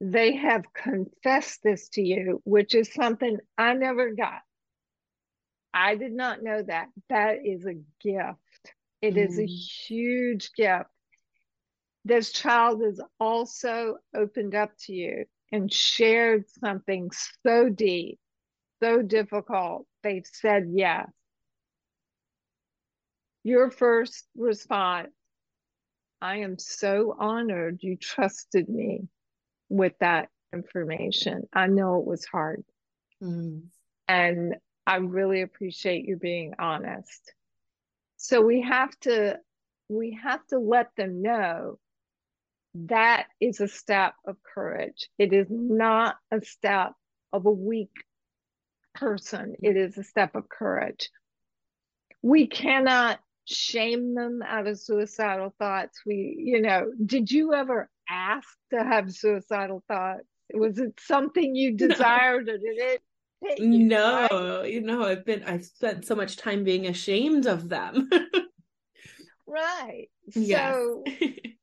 They 0.00 0.36
have 0.36 0.64
confessed 0.72 1.62
this 1.62 1.88
to 1.90 2.02
you, 2.02 2.40
which 2.44 2.74
is 2.74 2.92
something 2.92 3.38
I 3.56 3.74
never 3.74 4.12
got. 4.14 4.40
I 5.72 5.96
did 5.96 6.12
not 6.12 6.42
know 6.42 6.62
that. 6.62 6.88
That 7.08 7.38
is 7.44 7.66
a 7.66 7.74
gift. 8.02 8.38
It 9.04 9.18
is 9.18 9.38
a 9.38 9.44
Mm. 9.44 9.48
huge 9.88 10.52
gift. 10.54 10.88
This 12.04 12.32
child 12.32 12.82
has 12.82 13.00
also 13.20 13.98
opened 14.14 14.54
up 14.54 14.70
to 14.86 14.94
you 14.94 15.26
and 15.52 15.72
shared 15.72 16.48
something 16.48 17.10
so 17.46 17.68
deep, 17.68 18.18
so 18.82 19.02
difficult. 19.02 19.86
They've 20.02 20.26
said 20.26 20.68
yes. 20.72 21.10
Your 23.44 23.70
first 23.70 24.26
response 24.36 25.12
I 26.22 26.38
am 26.38 26.58
so 26.58 27.14
honored 27.18 27.82
you 27.82 27.96
trusted 27.96 28.68
me 28.68 29.08
with 29.68 29.98
that 30.00 30.30
information. 30.52 31.48
I 31.52 31.66
know 31.66 31.98
it 32.00 32.06
was 32.06 32.24
hard. 32.24 32.64
Mm. 33.22 33.70
And 34.08 34.56
I 34.86 34.96
really 34.96 35.42
appreciate 35.42 36.04
you 36.06 36.16
being 36.16 36.54
honest. 36.58 37.32
So 38.24 38.40
we 38.40 38.62
have 38.62 38.98
to 39.02 39.38
we 39.90 40.18
have 40.22 40.46
to 40.46 40.58
let 40.58 40.88
them 40.96 41.20
know 41.20 41.78
that 42.74 43.26
is 43.38 43.60
a 43.60 43.68
step 43.68 44.14
of 44.26 44.38
courage. 44.42 45.10
It 45.18 45.34
is 45.34 45.48
not 45.50 46.16
a 46.32 46.40
step 46.40 46.92
of 47.34 47.44
a 47.44 47.50
weak 47.50 47.92
person. 48.94 49.56
It 49.62 49.76
is 49.76 49.98
a 49.98 50.04
step 50.04 50.36
of 50.36 50.48
courage. 50.48 51.10
we 52.22 52.46
cannot 52.46 53.20
shame 53.46 54.14
them 54.14 54.40
out 54.46 54.66
of 54.66 54.80
suicidal 54.80 55.54
thoughts. 55.58 56.00
We, 56.06 56.36
you 56.38 56.62
know, 56.62 56.92
did 57.04 57.30
you 57.30 57.52
ever 57.54 57.90
ask 58.08 58.48
to 58.72 58.82
have 58.82 59.12
suicidal 59.12 59.84
thoughts? 59.88 60.24
Was 60.54 60.78
it 60.78 60.98
something 61.00 61.54
you 61.54 61.76
desired 61.76 62.46
no. 62.46 62.54
or 62.54 62.58
did 62.58 62.78
it? 62.78 63.02
You, 63.58 63.78
no, 63.84 64.60
right? 64.60 64.72
you 64.72 64.80
know, 64.80 65.04
I've 65.04 65.24
been, 65.24 65.44
I've 65.44 65.64
spent 65.64 66.06
so 66.06 66.14
much 66.14 66.36
time 66.36 66.64
being 66.64 66.86
ashamed 66.86 67.46
of 67.46 67.68
them. 67.68 68.08
right. 69.46 70.08
Yes. 70.34 70.74
So 70.74 71.04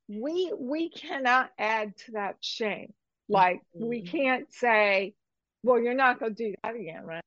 we, 0.08 0.54
we 0.58 0.90
cannot 0.90 1.50
add 1.58 1.98
to 2.06 2.12
that 2.14 2.38
shame. 2.42 2.94
Like 3.30 3.62
mm-hmm. 3.76 3.88
we 3.88 4.02
can't 4.02 4.52
say, 4.52 5.14
well, 5.64 5.80
you're 5.80 5.94
not 5.94 6.20
going 6.20 6.36
to 6.36 6.44
do 6.44 6.56
that 6.64 6.76
again, 6.76 7.04
right? 7.04 7.24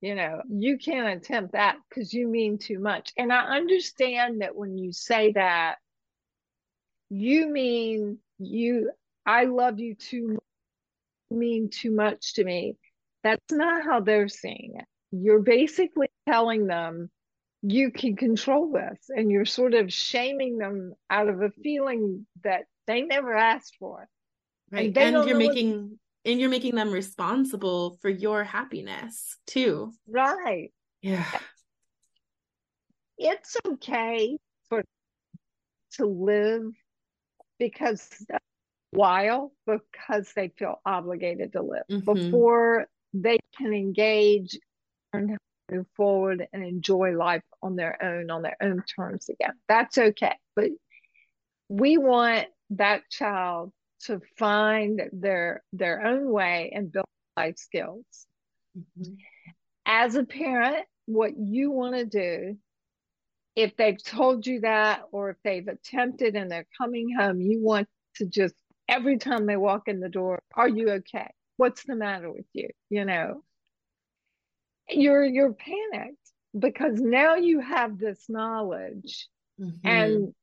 You 0.00 0.14
know, 0.14 0.40
you 0.48 0.78
can't 0.78 1.18
attempt 1.18 1.52
that 1.52 1.76
because 1.88 2.12
you 2.14 2.26
mean 2.26 2.58
too 2.58 2.78
much. 2.78 3.12
And 3.18 3.32
I 3.32 3.56
understand 3.56 4.40
that 4.40 4.56
when 4.56 4.78
you 4.78 4.92
say 4.92 5.32
that, 5.32 5.76
you 7.10 7.48
mean 7.48 8.18
you, 8.38 8.92
I 9.26 9.44
love 9.44 9.78
you 9.78 9.94
too, 9.94 10.38
mean 11.30 11.68
too 11.68 11.90
much 11.90 12.34
to 12.34 12.44
me. 12.44 12.76
That's 13.22 13.52
not 13.52 13.84
how 13.84 14.00
they're 14.00 14.28
seeing 14.28 14.72
it. 14.76 14.84
You're 15.12 15.42
basically 15.42 16.08
telling 16.28 16.66
them 16.66 17.10
you 17.62 17.90
can 17.90 18.16
control 18.16 18.72
this 18.72 18.98
and 19.08 19.30
you're 19.30 19.44
sort 19.44 19.74
of 19.74 19.92
shaming 19.92 20.58
them 20.58 20.94
out 21.10 21.28
of 21.28 21.42
a 21.42 21.50
feeling 21.62 22.26
that 22.44 22.62
they 22.86 23.02
never 23.02 23.34
asked 23.34 23.76
for. 23.78 24.08
Right. 24.70 24.96
And, 24.96 25.16
and 25.16 25.28
you're 25.28 25.36
making 25.36 25.72
what 25.72 25.90
and 26.24 26.40
you're 26.40 26.50
making 26.50 26.74
them 26.74 26.90
responsible 26.90 27.98
for 28.00 28.08
your 28.08 28.44
happiness 28.44 29.36
too 29.46 29.92
right 30.08 30.70
yeah 31.02 31.24
it's 33.18 33.56
okay 33.66 34.38
for 34.68 34.82
to 35.92 36.06
live 36.06 36.62
because 37.58 38.08
while 38.90 39.52
because 39.66 40.32
they 40.34 40.48
feel 40.58 40.80
obligated 40.84 41.52
to 41.52 41.62
live 41.62 41.82
mm-hmm. 41.90 42.12
before 42.12 42.86
they 43.12 43.38
can 43.56 43.72
engage 43.72 44.58
and 45.12 45.36
move 45.70 45.86
forward 45.96 46.46
and 46.52 46.64
enjoy 46.64 47.16
life 47.16 47.42
on 47.62 47.76
their 47.76 48.02
own 48.02 48.30
on 48.30 48.42
their 48.42 48.56
own 48.60 48.82
terms 48.96 49.28
again 49.28 49.54
that's 49.68 49.98
okay 49.98 50.34
but 50.56 50.70
we 51.68 51.98
want 51.98 52.46
that 52.70 53.02
child 53.10 53.72
to 54.00 54.20
find 54.38 55.02
their 55.12 55.62
their 55.72 56.04
own 56.04 56.30
way 56.30 56.72
and 56.74 56.90
build 56.90 57.06
life 57.36 57.58
skills. 57.58 58.04
Mm-hmm. 58.76 59.14
As 59.86 60.14
a 60.14 60.24
parent, 60.24 60.86
what 61.06 61.32
you 61.36 61.70
want 61.70 61.96
to 61.96 62.04
do, 62.04 62.56
if 63.56 63.76
they've 63.76 64.02
told 64.02 64.46
you 64.46 64.60
that 64.60 65.02
or 65.12 65.30
if 65.30 65.36
they've 65.44 65.66
attempted 65.66 66.36
and 66.36 66.50
they're 66.50 66.66
coming 66.78 67.14
home, 67.16 67.40
you 67.40 67.60
want 67.62 67.88
to 68.16 68.26
just 68.26 68.54
every 68.88 69.18
time 69.18 69.46
they 69.46 69.56
walk 69.56 69.86
in 69.86 70.00
the 70.00 70.08
door, 70.08 70.42
are 70.54 70.68
you 70.68 70.90
okay? 70.90 71.30
What's 71.60 71.84
the 71.84 71.94
matter 71.94 72.32
with 72.32 72.46
you? 72.54 72.70
You 72.88 73.04
know, 73.04 73.42
you're 74.88 75.26
you're 75.26 75.52
panicked 75.52 76.16
because 76.58 76.98
now 76.98 77.34
you 77.34 77.60
have 77.60 77.98
this 77.98 78.24
knowledge 78.30 79.28
mm-hmm. 79.60 79.86
and 79.86 80.34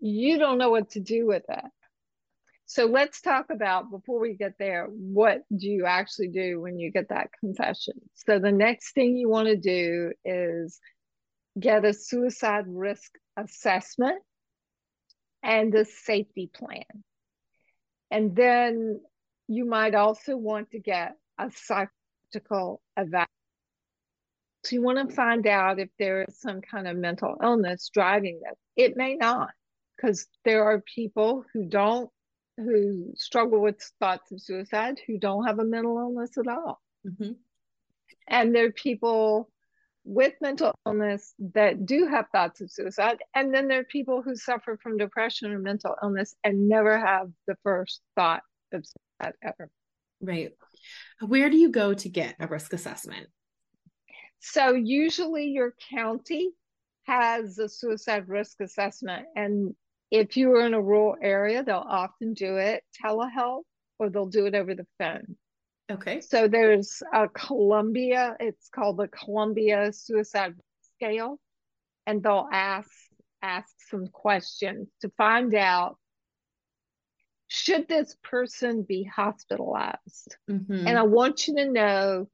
you 0.00 0.38
don't 0.38 0.56
know 0.56 0.70
what 0.70 0.92
to 0.92 1.00
do 1.00 1.26
with 1.26 1.42
it. 1.46 1.70
So 2.64 2.86
let's 2.86 3.20
talk 3.20 3.50
about 3.50 3.90
before 3.90 4.18
we 4.18 4.32
get 4.32 4.54
there, 4.58 4.86
what 4.86 5.42
do 5.54 5.68
you 5.68 5.84
actually 5.84 6.28
do 6.28 6.62
when 6.62 6.78
you 6.78 6.90
get 6.90 7.10
that 7.10 7.28
confession? 7.38 8.00
So 8.14 8.38
the 8.38 8.50
next 8.50 8.94
thing 8.94 9.14
you 9.18 9.28
want 9.28 9.48
to 9.48 9.56
do 9.56 10.12
is 10.24 10.80
get 11.60 11.84
a 11.84 11.92
suicide 11.92 12.64
risk 12.66 13.12
assessment 13.36 14.22
and 15.42 15.74
a 15.74 15.84
safety 15.84 16.50
plan. 16.50 17.04
And 18.10 18.34
then 18.34 19.00
you 19.48 19.64
might 19.64 19.94
also 19.94 20.36
want 20.36 20.70
to 20.72 20.78
get 20.78 21.16
a 21.38 21.50
psychological 21.50 22.80
evaluation. 22.96 23.26
So 24.64 24.74
you 24.74 24.82
want 24.82 25.08
to 25.08 25.14
find 25.14 25.46
out 25.46 25.78
if 25.78 25.90
there 25.98 26.24
is 26.24 26.40
some 26.40 26.60
kind 26.60 26.88
of 26.88 26.96
mental 26.96 27.36
illness 27.40 27.88
driving 27.92 28.40
this. 28.42 28.58
It 28.76 28.96
may 28.96 29.14
not, 29.14 29.50
because 29.96 30.26
there 30.44 30.64
are 30.64 30.80
people 30.80 31.44
who 31.52 31.66
don't 31.66 32.10
who 32.58 33.12
struggle 33.14 33.60
with 33.60 33.80
thoughts 34.00 34.32
of 34.32 34.40
suicide 34.40 34.98
who 35.06 35.18
don't 35.18 35.46
have 35.46 35.58
a 35.58 35.64
mental 35.64 35.98
illness 35.98 36.38
at 36.38 36.48
all. 36.48 36.80
Mm-hmm. 37.06 37.32
And 38.28 38.54
there 38.54 38.66
are 38.66 38.72
people 38.72 39.50
with 40.04 40.32
mental 40.40 40.74
illness 40.86 41.34
that 41.54 41.84
do 41.84 42.06
have 42.06 42.26
thoughts 42.30 42.60
of 42.60 42.70
suicide. 42.70 43.18
And 43.34 43.52
then 43.52 43.68
there 43.68 43.80
are 43.80 43.84
people 43.84 44.22
who 44.22 44.36
suffer 44.36 44.78
from 44.82 44.96
depression 44.96 45.52
or 45.52 45.58
mental 45.58 45.96
illness 46.02 46.34
and 46.44 46.68
never 46.68 46.98
have 46.98 47.28
the 47.46 47.56
first 47.62 48.00
thought 48.14 48.42
of 48.72 48.86
suicide 48.86 49.05
ever. 49.20 49.70
Right. 50.20 50.52
Where 51.20 51.50
do 51.50 51.56
you 51.56 51.70
go 51.70 51.94
to 51.94 52.08
get 52.08 52.36
a 52.40 52.46
risk 52.46 52.72
assessment? 52.72 53.28
So, 54.40 54.74
usually 54.74 55.46
your 55.46 55.74
county 55.90 56.50
has 57.04 57.58
a 57.58 57.68
suicide 57.68 58.28
risk 58.28 58.60
assessment, 58.60 59.26
and 59.34 59.74
if 60.10 60.36
you 60.36 60.52
are 60.52 60.66
in 60.66 60.74
a 60.74 60.80
rural 60.80 61.16
area, 61.20 61.64
they'll 61.64 61.76
often 61.76 62.34
do 62.34 62.56
it 62.56 62.82
telehealth 63.02 63.62
or 63.98 64.10
they'll 64.10 64.26
do 64.26 64.46
it 64.46 64.54
over 64.54 64.74
the 64.74 64.86
phone. 64.98 65.36
Okay. 65.90 66.20
So 66.20 66.48
there's 66.48 67.02
a 67.12 67.28
Columbia, 67.28 68.36
it's 68.40 68.68
called 68.68 68.96
the 68.98 69.08
Columbia 69.08 69.92
Suicide 69.92 70.54
Scale, 70.96 71.38
and 72.06 72.22
they'll 72.22 72.48
ask 72.52 72.90
ask 73.42 73.72
some 73.90 74.08
questions 74.08 74.88
to 75.00 75.10
find 75.16 75.54
out 75.54 75.96
should 77.48 77.88
this 77.88 78.16
person 78.22 78.82
be 78.82 79.04
hospitalized? 79.04 80.36
Mm-hmm. 80.50 80.86
And 80.86 80.98
I 80.98 81.02
want 81.02 81.46
you 81.48 81.56
to 81.56 81.70
know, 81.70 82.28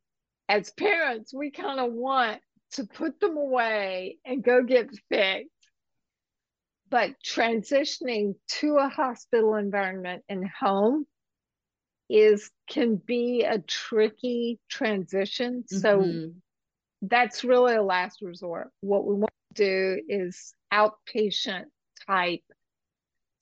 as 0.48 0.70
parents, 0.70 1.32
we 1.34 1.50
kind 1.50 1.80
of 1.80 1.92
want 1.92 2.40
to 2.72 2.84
put 2.84 3.20
them 3.20 3.36
away 3.36 4.18
and 4.24 4.42
go 4.42 4.62
get 4.62 4.88
fixed 5.10 5.50
but 6.92 7.12
transitioning 7.24 8.34
to 8.46 8.76
a 8.76 8.86
hospital 8.86 9.54
environment 9.54 10.22
and 10.28 10.46
home 10.46 11.06
is 12.10 12.50
can 12.68 12.96
be 12.96 13.44
a 13.44 13.58
tricky 13.60 14.60
transition. 14.68 15.64
Mm-hmm. 15.72 15.78
So 15.78 16.32
that's 17.00 17.44
really 17.44 17.76
a 17.76 17.82
last 17.82 18.20
resort. 18.20 18.68
What 18.82 19.06
we 19.06 19.14
want 19.14 19.32
to 19.54 19.64
do 19.64 20.02
is 20.06 20.52
outpatient 20.70 21.64
type 22.06 22.42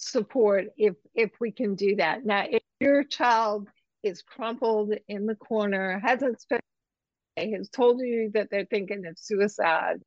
support 0.01 0.67
if 0.77 0.95
if 1.15 1.31
we 1.41 1.53
can 1.53 1.75
do 1.75 1.97
that. 1.97 2.25
Now, 2.25 2.45
if 2.49 2.63
your 2.81 3.05
child 3.05 3.69
is 4.03 4.23
crumpled 4.23 4.95
in 5.09 5.27
the 5.27 5.35
corner, 5.35 6.01
hasn't 6.03 6.41
spent 6.41 6.63
has 7.37 7.71
told 7.71 8.01
you 8.01 8.31
that 8.35 8.49
they're 8.51 8.67
thinking 8.67 9.07
of 9.07 9.19
suicide, 9.19 10.01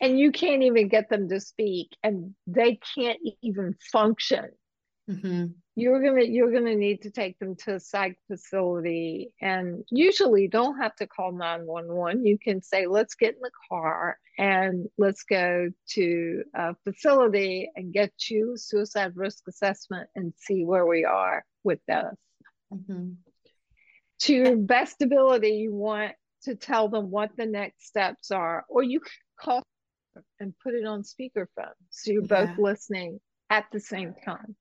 and 0.00 0.18
you 0.18 0.32
can't 0.32 0.62
even 0.62 0.88
get 0.88 1.08
them 1.08 1.28
to 1.28 1.40
speak 1.40 1.88
and 2.02 2.34
they 2.46 2.78
can't 2.94 3.18
even 3.42 3.74
function 3.92 4.48
mm-hmm. 5.08 5.46
you're 5.76 6.02
gonna 6.02 6.24
you're 6.24 6.52
gonna 6.52 6.74
need 6.74 7.02
to 7.02 7.10
take 7.10 7.38
them 7.38 7.54
to 7.56 7.74
a 7.74 7.80
psych 7.80 8.16
facility 8.28 9.32
and 9.40 9.84
usually 9.90 10.48
don't 10.48 10.78
have 10.78 10.94
to 10.96 11.06
call 11.06 11.32
911 11.32 12.24
you 12.24 12.38
can 12.38 12.62
say 12.62 12.86
let's 12.86 13.14
get 13.14 13.34
in 13.34 13.40
the 13.40 13.50
car 13.68 14.18
and 14.38 14.88
let's 14.98 15.22
go 15.24 15.70
to 15.88 16.42
a 16.54 16.74
facility 16.84 17.70
and 17.76 17.92
get 17.92 18.12
you 18.28 18.54
a 18.54 18.58
suicide 18.58 19.12
risk 19.14 19.44
assessment 19.48 20.08
and 20.14 20.32
see 20.36 20.64
where 20.64 20.86
we 20.86 21.04
are 21.04 21.44
with 21.62 21.80
this 21.86 22.16
mm-hmm. 22.72 23.10
to 24.20 24.34
your 24.34 24.56
best 24.56 25.02
ability 25.02 25.50
you 25.50 25.74
want 25.74 26.12
to 26.42 26.54
tell 26.54 26.88
them 26.88 27.10
what 27.10 27.30
the 27.36 27.46
next 27.46 27.86
steps 27.86 28.30
are 28.30 28.64
or 28.68 28.82
you 28.82 29.00
call 29.40 29.62
and 30.38 30.54
put 30.62 30.74
it 30.74 30.86
on 30.86 31.02
speakerphone 31.02 31.74
so 31.90 32.12
you're 32.12 32.22
yeah. 32.24 32.46
both 32.46 32.58
listening 32.58 33.18
at 33.50 33.66
the 33.72 33.80
same 33.80 34.14
time. 34.24 34.56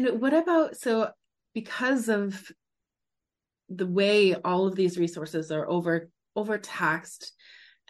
And 0.00 0.20
what 0.20 0.32
about 0.32 0.76
so 0.76 1.10
because 1.52 2.08
of 2.08 2.50
the 3.68 3.86
way 3.86 4.34
all 4.34 4.66
of 4.66 4.74
these 4.74 4.98
resources 4.98 5.52
are 5.52 5.68
over 5.68 6.08
overtaxed 6.34 7.32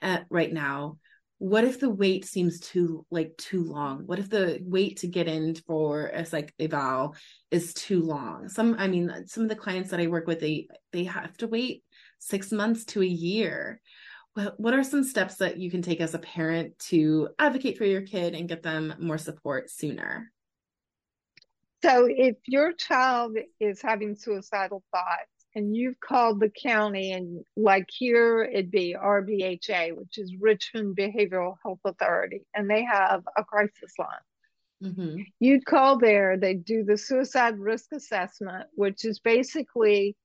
at 0.02 0.26
right 0.28 0.52
now 0.52 0.98
what 1.38 1.64
if 1.64 1.80
the 1.80 1.88
wait 1.88 2.26
seems 2.26 2.60
too 2.60 3.06
like 3.10 3.34
too 3.38 3.64
long? 3.64 4.02
What 4.04 4.18
if 4.18 4.28
the 4.28 4.58
wait 4.62 4.98
to 4.98 5.06
get 5.06 5.26
in 5.26 5.54
for 5.54 6.08
a 6.08 6.26
psych 6.26 6.52
eval 6.60 7.16
is 7.50 7.72
too 7.72 8.02
long? 8.02 8.50
Some 8.50 8.76
i 8.78 8.86
mean 8.86 9.10
some 9.26 9.44
of 9.44 9.48
the 9.48 9.56
clients 9.56 9.90
that 9.90 10.00
i 10.00 10.06
work 10.06 10.26
with 10.26 10.40
they 10.40 10.68
they 10.92 11.04
have 11.04 11.34
to 11.38 11.48
wait 11.48 11.82
six 12.18 12.52
months 12.52 12.84
to 12.86 13.00
a 13.00 13.06
year. 13.06 13.80
What 14.58 14.74
are 14.74 14.84
some 14.84 15.02
steps 15.02 15.36
that 15.36 15.56
you 15.56 15.70
can 15.70 15.80
take 15.80 16.02
as 16.02 16.12
a 16.12 16.18
parent 16.18 16.78
to 16.90 17.30
advocate 17.38 17.78
for 17.78 17.86
your 17.86 18.02
kid 18.02 18.34
and 18.34 18.48
get 18.48 18.62
them 18.62 18.94
more 18.98 19.18
support 19.18 19.70
sooner? 19.70 20.30
So, 21.82 22.06
if 22.10 22.36
your 22.46 22.72
child 22.72 23.36
is 23.58 23.80
having 23.80 24.14
suicidal 24.14 24.82
thoughts 24.92 25.46
and 25.54 25.74
you've 25.74 25.98
called 25.98 26.40
the 26.40 26.50
county 26.50 27.12
and 27.12 27.44
like 27.56 27.88
here 27.90 28.42
it'd 28.42 28.70
be 28.70 28.94
RBHA, 29.00 29.96
which 29.96 30.18
is 30.18 30.34
Richmond 30.38 30.96
Behavioral 30.96 31.56
Health 31.62 31.80
Authority, 31.84 32.42
and 32.54 32.68
they 32.68 32.84
have 32.84 33.22
a 33.36 33.44
crisis 33.44 33.94
line. 33.98 34.08
Mm-hmm. 34.82 35.22
You'd 35.40 35.66
call 35.66 35.98
there, 35.98 36.36
they 36.36 36.54
do 36.54 36.84
the 36.84 36.96
suicide 36.96 37.58
risk 37.58 37.92
assessment, 37.92 38.68
which 38.74 39.04
is 39.04 39.20
basically 39.20 40.16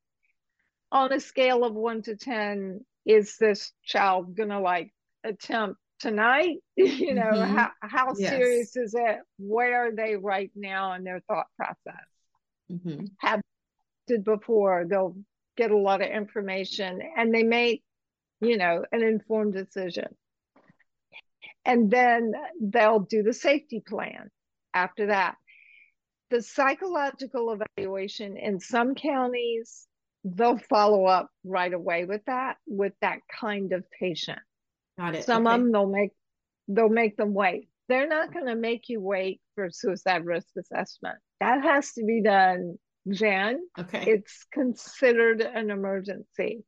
on 0.92 1.12
a 1.12 1.20
scale 1.20 1.64
of 1.64 1.74
one 1.74 2.02
to 2.04 2.16
10, 2.16 2.86
is 3.06 3.38
this 3.38 3.72
child 3.84 4.36
gonna 4.36 4.62
like 4.62 4.94
attempt 5.24 5.80
tonight? 6.00 6.58
you 6.76 7.14
know, 7.14 7.24
mm-hmm. 7.24 7.56
how, 7.56 7.72
how 7.82 8.14
yes. 8.18 8.30
serious 8.30 8.76
is 8.76 8.94
it? 8.98 9.20
Where 9.38 9.88
are 9.88 9.92
they 9.96 10.16
right 10.16 10.52
now 10.56 10.94
in 10.94 11.04
their 11.04 11.22
thought 11.28 11.48
process? 11.58 12.06
Mm-hmm. 12.72 13.06
Have 13.20 13.42
did 14.08 14.24
before, 14.24 14.86
they'll 14.88 15.16
get 15.58 15.72
a 15.72 15.78
lot 15.78 16.02
of 16.02 16.10
information 16.10 17.02
and 17.18 17.34
they 17.34 17.44
make, 17.44 17.84
you 18.42 18.58
know, 18.58 18.84
an 18.92 19.02
informed 19.02 19.54
decision. 19.54 20.08
And 21.64 21.90
then 21.90 22.34
they'll 22.62 23.00
do 23.00 23.24
the 23.24 23.34
safety 23.34 23.82
plan 23.86 24.30
after 24.74 25.08
that. 25.08 25.36
The 26.30 26.42
psychological 26.42 27.58
evaluation 27.78 28.38
in 28.38 28.60
some 28.60 28.96
counties, 28.96 29.88
they'll 30.24 30.58
follow 30.58 31.06
up 31.06 31.30
right 31.44 31.74
away 31.74 32.06
with 32.06 32.22
that, 32.26 32.58
with 32.68 32.94
that 33.02 33.20
kind 33.40 33.74
of 33.74 33.84
patient. 34.00 34.40
Got 34.98 35.16
it. 35.16 35.26
Some 35.26 35.48
okay. 35.48 35.56
of 35.56 35.62
them 35.62 35.72
they'll 35.72 35.88
make 35.88 36.12
they'll 36.68 36.90
make 36.90 37.18
them 37.18 37.34
wait. 37.34 37.70
They're 37.88 38.08
not 38.08 38.34
going 38.34 38.48
to 38.48 38.56
make 38.56 38.90
you 38.90 39.00
wait 39.00 39.42
for 39.54 39.70
suicide 39.70 40.26
risk 40.26 40.48
assessment. 40.58 41.18
That 41.40 41.64
has 41.64 41.94
to 41.94 42.04
be 42.04 42.22
done 42.22 42.78
Jan. 43.10 43.60
Okay. 43.78 44.06
It's 44.08 44.46
considered 44.52 45.42
an 45.42 45.70
emergency. 45.70 46.64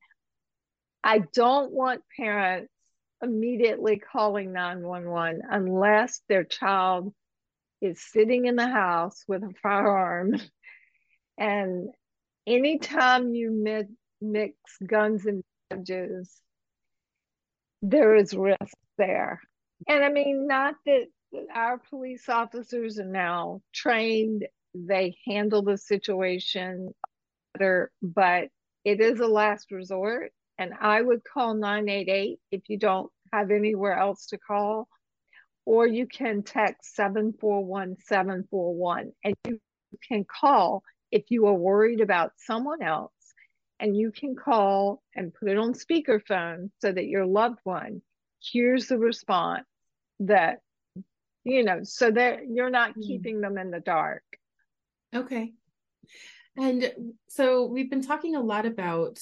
I 1.03 1.19
don't 1.34 1.71
want 1.71 2.01
parents 2.19 2.71
immediately 3.21 3.99
calling 3.99 4.53
911 4.53 5.41
unless 5.49 6.21
their 6.30 6.43
child 6.43 7.13
is 7.82 8.03
sitting 8.11 8.45
in 8.45 8.55
the 8.55 8.67
house 8.67 9.23
with 9.28 9.43
a 9.43 9.53
firearm. 9.61 10.36
And 11.39 11.89
anytime 12.47 13.36
you 13.36 13.51
mix, 13.51 13.89
mix 14.19 14.55
guns 14.84 15.28
and 15.28 15.43
badges, 15.69 16.36
there 17.82 18.15
is 18.15 18.34
risk 18.34 18.75
there. 18.97 19.41
And 19.88 20.03
I 20.03 20.09
mean, 20.09 20.47
not 20.47 20.75
that 20.86 21.07
our 21.53 21.78
police 21.78 22.30
officers 22.30 22.99
are 22.99 23.05
now 23.05 23.61
trained 23.73 24.45
they 24.86 25.17
handle 25.25 25.63
the 25.63 25.78
situation 25.78 26.93
better, 27.53 27.91
but 28.01 28.49
it 28.86 29.01
is 29.01 29.19
a 29.19 29.28
last 29.28 29.71
resort. 29.71 30.32
And 30.59 30.73
I 30.80 31.01
would 31.01 31.21
call 31.23 31.53
988 31.53 32.39
if 32.51 32.61
you 32.67 32.78
don't 32.78 33.11
have 33.34 33.51
anywhere 33.51 33.97
else 33.97 34.28
to 34.28 34.38
call, 34.38 34.88
or 35.65 35.88
you 35.88 36.07
can 36.07 36.43
text 36.43 36.95
741 36.95 37.97
741 38.05 39.11
and 39.23 39.36
you 39.45 39.59
can 40.07 40.25
call 40.25 40.84
if 41.11 41.25
you 41.30 41.47
are 41.47 41.53
worried 41.53 42.01
about 42.01 42.32
someone 42.38 42.82
else 42.82 43.13
and 43.80 43.95
you 43.95 44.11
can 44.11 44.36
call 44.36 45.01
and 45.15 45.34
put 45.34 45.49
it 45.49 45.57
on 45.57 45.73
speakerphone 45.73 46.69
so 46.80 46.91
that 46.91 47.07
your 47.07 47.25
loved 47.25 47.59
one 47.63 48.01
hears 48.39 48.88
the 48.88 48.97
response 48.97 49.65
that 50.19 50.59
you 51.43 51.63
know 51.63 51.80
so 51.84 52.11
that 52.11 52.39
you're 52.49 52.69
not 52.69 52.95
mm. 52.95 53.03
keeping 53.03 53.41
them 53.41 53.57
in 53.57 53.71
the 53.71 53.80
dark 53.80 54.23
Okay. 55.15 55.53
And 56.57 56.91
so 57.30 57.65
we've 57.65 57.89
been 57.89 58.05
talking 58.05 58.36
a 58.36 58.41
lot 58.41 58.65
about 58.65 59.19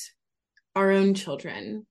our 0.75 0.91
own 0.91 1.13
children, 1.13 1.85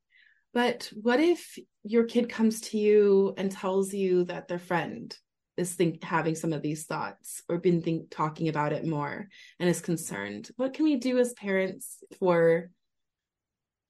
but 0.53 0.91
what 1.01 1.21
if 1.21 1.59
your 1.83 2.05
kid 2.05 2.29
comes 2.29 2.61
to 2.61 2.79
you 2.79 3.35
and 3.37 3.51
tells 3.51 3.93
you 3.93 4.25
that 4.25 4.49
their 4.49 4.59
friend 4.59 5.17
is 5.57 5.75
think 5.75 6.03
having 6.03 6.35
some 6.35 6.53
of 6.53 6.63
these 6.63 6.85
thoughts 6.85 7.43
or 7.49 7.59
been 7.59 7.83
think 7.83 8.11
talking 8.11 8.49
about 8.49 8.73
it 8.73 8.87
more 8.87 9.29
and 9.61 9.69
is 9.69 9.81
concerned? 9.81 10.51
What 10.57 10.75
can 10.75 10.85
we 10.85 10.97
do 10.97 11.19
as 11.19 11.33
parents 11.33 11.99
for 12.19 12.71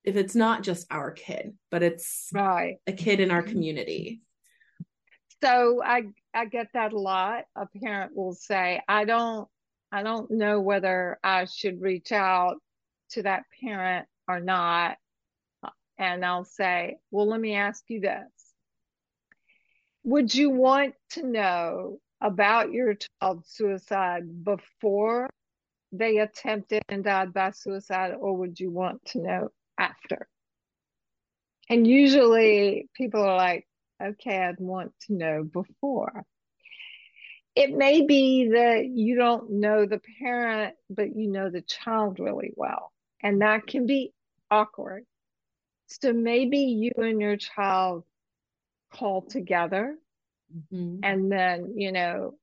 if 0.05 0.17
it's 0.17 0.35
not 0.35 0.62
just 0.62 0.87
our 0.91 1.11
kid, 1.11 1.55
but 1.71 1.83
it's 1.83 2.29
right. 2.35 2.77
a 2.87 2.93
kid 2.93 3.21
in 3.21 3.31
our 3.31 3.43
mm-hmm. 3.43 3.53
community? 3.53 4.21
So 5.43 5.83
I 5.83 6.05
I 6.33 6.47
get 6.47 6.69
that 6.75 6.93
a 6.93 6.99
lot. 6.99 7.45
A 7.57 7.67
parent 7.83 8.15
will 8.15 8.35
say, 8.35 8.81
I 8.89 9.05
don't 9.05 9.49
I 9.93 10.03
don't 10.03 10.31
know 10.31 10.61
whether 10.61 11.19
I 11.23 11.45
should 11.45 11.81
reach 11.81 12.12
out 12.12 12.57
to 13.11 13.23
that 13.23 13.45
parent 13.61 14.07
or 14.29 14.41
not. 14.41 14.97
And 15.99 16.25
I'll 16.25 16.45
say, 16.45 16.97
well, 17.11 17.29
let 17.29 17.41
me 17.41 17.55
ask 17.55 17.85
you 17.89 18.01
this. 18.01 18.29
Would 20.05 20.35
you 20.35 20.51
want 20.51 20.95
to 21.11 21.27
know 21.27 21.99
about 22.21 22.73
your 22.73 22.95
child's 22.95 23.49
suicide 23.49 24.45
before 24.45 25.29
they 25.93 26.19
attempted 26.19 26.83
and 26.89 27.05
died 27.05 27.33
by 27.33 27.51
suicide, 27.51 28.15
or 28.19 28.37
would 28.37 28.59
you 28.59 28.71
want 28.71 29.05
to 29.07 29.19
know 29.19 29.49
after? 29.79 30.27
And 31.69 31.87
usually 31.87 32.89
people 32.95 33.23
are 33.23 33.37
like, 33.37 33.67
okay, 34.03 34.39
I'd 34.39 34.61
want 34.61 34.93
to 35.07 35.15
know 35.15 35.45
before 35.45 36.25
it 37.55 37.73
may 37.73 38.05
be 38.05 38.49
that 38.51 38.87
you 38.87 39.17
don't 39.17 39.51
know 39.51 39.87
the 39.87 40.01
parent, 40.19 40.75
but 40.91 41.15
you 41.15 41.29
know 41.29 41.51
the 41.51 41.63
child 41.63 42.19
really 42.19 42.53
well. 42.57 42.93
And 43.23 43.43
that 43.43 43.67
can 43.67 43.87
be 43.87 44.13
awkward. 44.51 45.05
So 45.87 46.13
maybe 46.13 46.59
you 46.59 46.93
and 46.97 47.21
your 47.21 47.37
child 47.37 48.05
call 48.95 49.22
together 49.22 49.97
mm-hmm. 50.55 51.01
and 51.03 51.30
then, 51.30 51.74
you 51.76 51.92
know, 51.92 52.34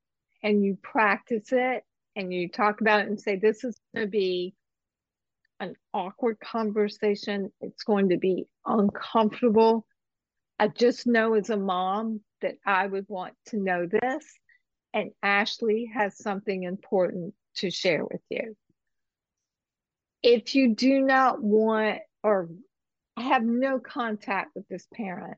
and 0.43 0.63
you 0.63 0.77
practice 0.81 1.49
it 1.51 1.83
and 2.15 2.33
you 2.33 2.49
talk 2.49 2.81
about 2.81 3.01
it 3.01 3.07
and 3.07 3.19
say, 3.19 3.35
this 3.35 3.63
is 3.63 3.79
going 3.93 4.05
to 4.05 4.09
be 4.09 4.53
an 5.59 5.75
awkward 5.93 6.39
conversation. 6.39 7.51
It's 7.61 7.83
going 7.83 8.09
to 8.09 8.17
be 8.17 8.47
uncomfortable. 8.65 9.85
I 10.59 10.67
just 10.67 11.07
know 11.07 11.35
as 11.35 11.49
a 11.49 11.57
mom 11.57 12.21
that 12.41 12.55
I 12.65 12.87
would 12.87 13.05
want 13.07 13.33
to 13.47 13.57
know 13.57 13.85
this 13.85 14.25
and 14.93 15.11
Ashley 15.23 15.89
has 15.93 16.17
something 16.17 16.63
important 16.63 17.33
to 17.57 17.71
share 17.71 18.03
with 18.03 18.21
you. 18.29 18.55
If 20.23 20.55
you 20.55 20.75
do 20.75 21.01
not 21.01 21.41
want 21.41 21.99
or 22.23 22.49
have 23.17 23.43
no 23.43 23.79
contact 23.79 24.51
with 24.55 24.67
this 24.67 24.85
parent, 24.93 25.37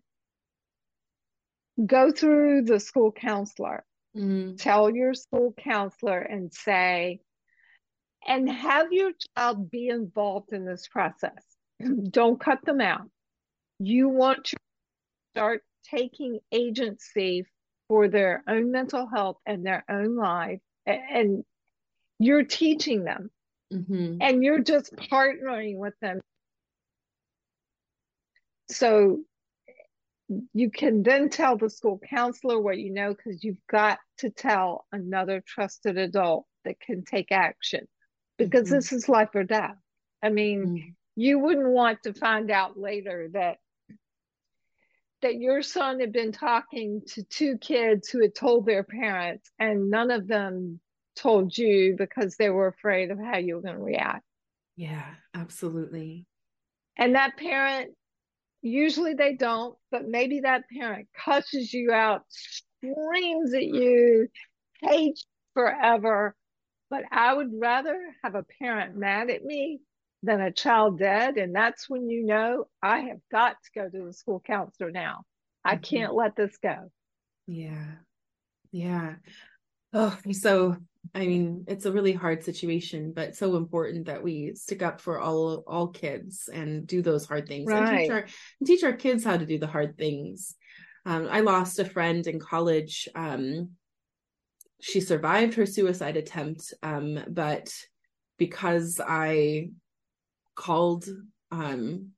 go 1.85 2.11
through 2.11 2.63
the 2.63 2.79
school 2.79 3.11
counselor. 3.11 3.83
Mm-hmm. 4.15 4.55
Tell 4.55 4.89
your 4.89 5.13
school 5.13 5.53
counselor 5.57 6.19
and 6.19 6.53
say, 6.53 7.19
and 8.27 8.49
have 8.49 8.91
your 8.91 9.11
child 9.35 9.69
be 9.69 9.87
involved 9.87 10.53
in 10.53 10.65
this 10.65 10.87
process. 10.87 11.43
Don't 12.09 12.39
cut 12.39 12.63
them 12.63 12.79
out. 12.79 13.09
You 13.79 14.09
want 14.09 14.45
to 14.45 14.57
start 15.35 15.63
taking 15.89 16.39
agency 16.51 17.45
for 17.87 18.07
their 18.07 18.43
own 18.47 18.71
mental 18.71 19.07
health 19.07 19.37
and 19.45 19.65
their 19.65 19.83
own 19.89 20.15
life. 20.15 20.59
And 20.85 21.43
you're 22.19 22.43
teaching 22.43 23.03
them 23.03 23.29
mm-hmm. 23.73 24.17
and 24.21 24.43
you're 24.43 24.63
just 24.63 24.95
partnering 24.95 25.77
with 25.77 25.93
them. 26.01 26.19
So 28.69 29.19
you 30.53 30.71
can 30.71 31.03
then 31.03 31.29
tell 31.29 31.57
the 31.57 31.69
school 31.69 31.99
counselor 32.09 32.59
what 32.59 32.77
you 32.77 32.91
know 32.91 33.13
because 33.13 33.43
you've 33.43 33.65
got 33.69 33.99
to 34.19 34.29
tell 34.29 34.85
another 34.91 35.43
trusted 35.45 35.97
adult 35.97 36.45
that 36.65 36.79
can 36.79 37.03
take 37.03 37.31
action 37.31 37.87
because 38.37 38.65
mm-hmm. 38.65 38.75
this 38.75 38.93
is 38.93 39.09
life 39.09 39.29
or 39.35 39.43
death. 39.43 39.75
I 40.21 40.29
mean, 40.29 40.65
mm-hmm. 40.65 40.89
you 41.15 41.39
wouldn't 41.39 41.67
want 41.67 42.03
to 42.03 42.13
find 42.13 42.49
out 42.51 42.77
later 42.77 43.29
that 43.33 43.57
that 45.21 45.35
your 45.35 45.61
son 45.61 46.01
had 46.01 46.11
been 46.11 46.33
talking 46.33 47.01
to 47.07 47.23
two 47.23 47.57
kids 47.57 48.09
who 48.09 48.21
had 48.21 48.35
told 48.35 48.65
their 48.65 48.83
parents, 48.83 49.49
and 49.57 49.89
none 49.89 50.11
of 50.11 50.27
them 50.27 50.81
told 51.15 51.57
you 51.57 51.95
because 51.97 52.35
they 52.35 52.49
were 52.49 52.67
afraid 52.67 53.09
of 53.09 53.17
how 53.19 53.37
you 53.37 53.55
were 53.55 53.61
going 53.61 53.75
to 53.75 53.81
react. 53.81 54.23
Yeah, 54.75 55.05
absolutely. 55.33 56.25
And 56.97 57.15
that 57.15 57.37
parent, 57.37 57.91
usually 58.63 59.13
they 59.13 59.33
don't, 59.33 59.75
but 59.91 60.07
maybe 60.07 60.39
that 60.39 60.69
parent 60.69 61.07
cusses 61.15 61.73
you 61.73 61.91
out, 61.91 62.23
screams 62.29 63.53
at 63.53 63.65
you, 63.65 64.29
hates 64.81 65.25
forever. 65.53 66.35
But 66.89 67.03
I 67.11 67.33
would 67.33 67.51
rather 67.59 67.99
have 68.23 68.35
a 68.35 68.45
parent 68.59 68.95
mad 68.95 69.29
at 69.29 69.43
me 69.43 69.81
than 70.23 70.41
a 70.41 70.51
child 70.51 70.97
dead. 70.97 71.37
And 71.37 71.53
that's 71.53 71.89
when 71.89 72.09
you 72.09 72.25
know 72.25 72.67
I 72.81 72.99
have 73.01 73.19
got 73.31 73.57
to 73.63 73.79
go 73.79 73.89
to 73.89 74.05
the 74.05 74.13
school 74.13 74.41
counselor 74.45 74.91
now. 74.91 75.23
I 75.65 75.75
mm-hmm. 75.75 75.83
can't 75.83 76.15
let 76.15 76.35
this 76.35 76.57
go. 76.57 76.89
Yeah. 77.47 77.85
Yeah. 78.71 79.15
Oh, 79.91 80.17
so 80.31 80.77
I 81.15 81.27
mean, 81.27 81.65
it's 81.67 81.85
a 81.85 81.91
really 81.91 82.13
hard 82.13 82.43
situation, 82.43 83.13
but 83.13 83.35
so 83.35 83.55
important 83.55 84.05
that 84.05 84.23
we 84.23 84.55
stick 84.55 84.81
up 84.81 85.01
for 85.01 85.19
all 85.19 85.63
all 85.67 85.87
kids 85.87 86.49
and 86.51 86.87
do 86.87 87.01
those 87.01 87.25
hard 87.25 87.47
things 87.47 87.67
right. 87.67 87.87
and 87.87 87.97
teach 87.99 88.09
our 88.09 88.25
and 88.59 88.67
teach 88.67 88.83
our 88.83 88.93
kids 88.93 89.23
how 89.23 89.37
to 89.37 89.45
do 89.45 89.59
the 89.59 89.67
hard 89.67 89.97
things. 89.97 90.55
Um, 91.05 91.27
I 91.29 91.41
lost 91.41 91.79
a 91.79 91.85
friend 91.85 92.25
in 92.25 92.39
college. 92.39 93.09
Um, 93.13 93.71
she 94.81 95.01
survived 95.01 95.55
her 95.55 95.65
suicide 95.65 96.17
attempt, 96.17 96.73
um, 96.81 97.23
but 97.29 97.73
because 98.37 98.99
I 99.05 99.69
called, 100.55 101.05
um, 101.51 102.11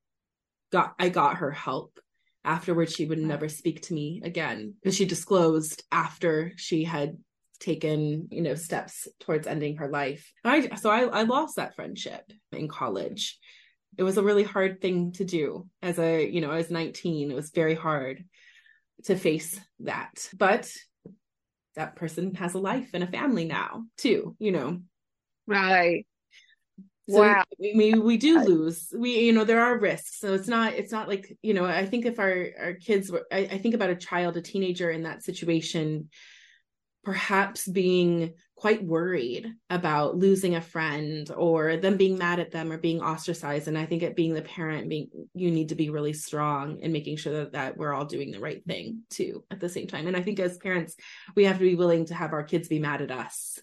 got 0.72 0.96
I 1.00 1.10
got 1.10 1.38
her 1.38 1.52
help. 1.52 2.00
Afterwards, 2.44 2.94
she 2.94 3.06
would 3.06 3.18
never 3.18 3.50
speak 3.50 3.82
to 3.84 3.94
me 3.94 4.22
again 4.24 4.76
because 4.82 4.96
she 4.96 5.06
disclosed 5.06 5.84
after 5.92 6.54
she 6.58 6.84
had 6.84 7.18
taken 7.60 8.28
you 8.32 8.42
know 8.42 8.56
steps 8.56 9.08
towards 9.20 9.48
ending 9.48 9.78
her 9.78 9.88
life. 9.88 10.32
I 10.44 10.76
so 10.76 10.90
I, 10.90 11.02
I 11.02 11.24
lost 11.24 11.56
that 11.56 11.76
friendship 11.76 12.32
in 12.52 12.68
college. 12.68 13.38
It 13.98 14.04
was 14.04 14.18
a 14.18 14.24
really 14.24 14.44
hard 14.44 14.82
thing 14.82 15.14
to 15.14 15.24
do 15.24 15.68
as 15.82 15.98
a 16.00 16.28
you 16.28 16.42
know 16.42 16.52
i 16.52 16.58
was 16.58 16.70
19 16.70 17.32
it 17.32 17.36
was 17.36 17.52
very 17.52 17.76
hard 17.76 18.26
to 19.06 19.16
face 19.16 19.60
that. 19.82 20.30
But 20.36 20.70
that 21.76 21.96
person 21.96 22.36
has 22.36 22.54
a 22.54 22.60
life 22.60 22.90
and 22.94 23.04
a 23.04 23.08
family 23.08 23.46
now 23.46 23.86
too 23.98 24.36
you 24.40 24.52
know? 24.52 24.82
Right. 25.48 26.06
So 27.08 27.22
wow. 27.22 27.44
we, 27.60 27.74
we, 27.76 28.00
we 28.00 28.18
do 28.18 28.44
lose. 28.44 28.92
We 28.98 29.20
you 29.20 29.34
know 29.34 29.44
there 29.44 29.64
are 29.64 29.78
risks. 29.78 30.20
So 30.20 30.34
it's 30.34 30.48
not 30.48 30.74
it's 30.74 30.92
not 30.92 31.08
like 31.08 31.38
you 31.44 31.54
know 31.54 31.66
i 31.66 31.86
think 31.86 32.06
if 32.06 32.18
our 32.20 32.48
our 32.60 32.74
kids 32.74 33.12
were 33.12 33.26
I, 33.32 33.40
I 33.40 33.58
think 33.60 33.76
about 33.76 33.92
a 33.92 33.96
child 33.96 34.38
a 34.38 34.42
teenager 34.42 34.90
in 34.90 35.04
that 35.04 35.24
situation 35.24 36.10
perhaps 37.06 37.68
being 37.68 38.34
quite 38.56 38.84
worried 38.84 39.54
about 39.70 40.18
losing 40.18 40.56
a 40.56 40.62
friend 40.62 41.30
or 41.38 41.78
them 41.78 41.98
being 41.98 42.18
mad 42.18 42.40
at 42.40 42.52
them 42.52 42.72
or 42.72 42.78
being 42.78 43.02
ostracized. 43.02 43.68
And 43.68 43.78
i 43.78 43.86
think 43.86 44.02
it 44.02 44.16
being 44.16 44.34
the 44.34 44.42
parent 44.42 44.90
being 44.90 45.10
you 45.34 45.52
need 45.52 45.70
to 45.70 45.76
be 45.76 45.90
really 45.90 46.14
strong 46.14 46.80
in 46.80 46.92
making 46.92 47.18
sure 47.18 47.34
that, 47.34 47.54
that 47.54 47.78
we're 47.78 47.94
all 47.94 48.06
doing 48.06 48.32
the 48.32 48.40
right 48.40 48.66
thing 48.66 49.04
too 49.10 49.44
at 49.52 49.60
the 49.60 49.70
same 49.70 49.88
time. 49.88 50.08
And 50.08 50.18
i 50.18 50.22
think 50.22 50.40
as 50.40 50.58
parents 50.58 50.96
we 51.36 51.46
have 51.46 51.58
to 51.58 51.64
be 51.64 51.76
willing 51.76 52.06
to 52.06 52.16
have 52.16 52.34
our 52.34 52.44
kids 52.44 52.68
be 52.68 52.80
mad 52.80 53.02
at 53.02 53.12
us 53.12 53.60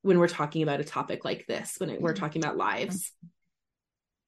when 0.00 0.18
we're 0.18 0.28
talking 0.28 0.62
about 0.62 0.80
a 0.80 0.84
topic 0.84 1.24
like 1.24 1.46
this 1.46 1.76
when 1.78 2.00
we're 2.00 2.14
talking 2.14 2.42
about 2.42 2.56
lives. 2.56 3.12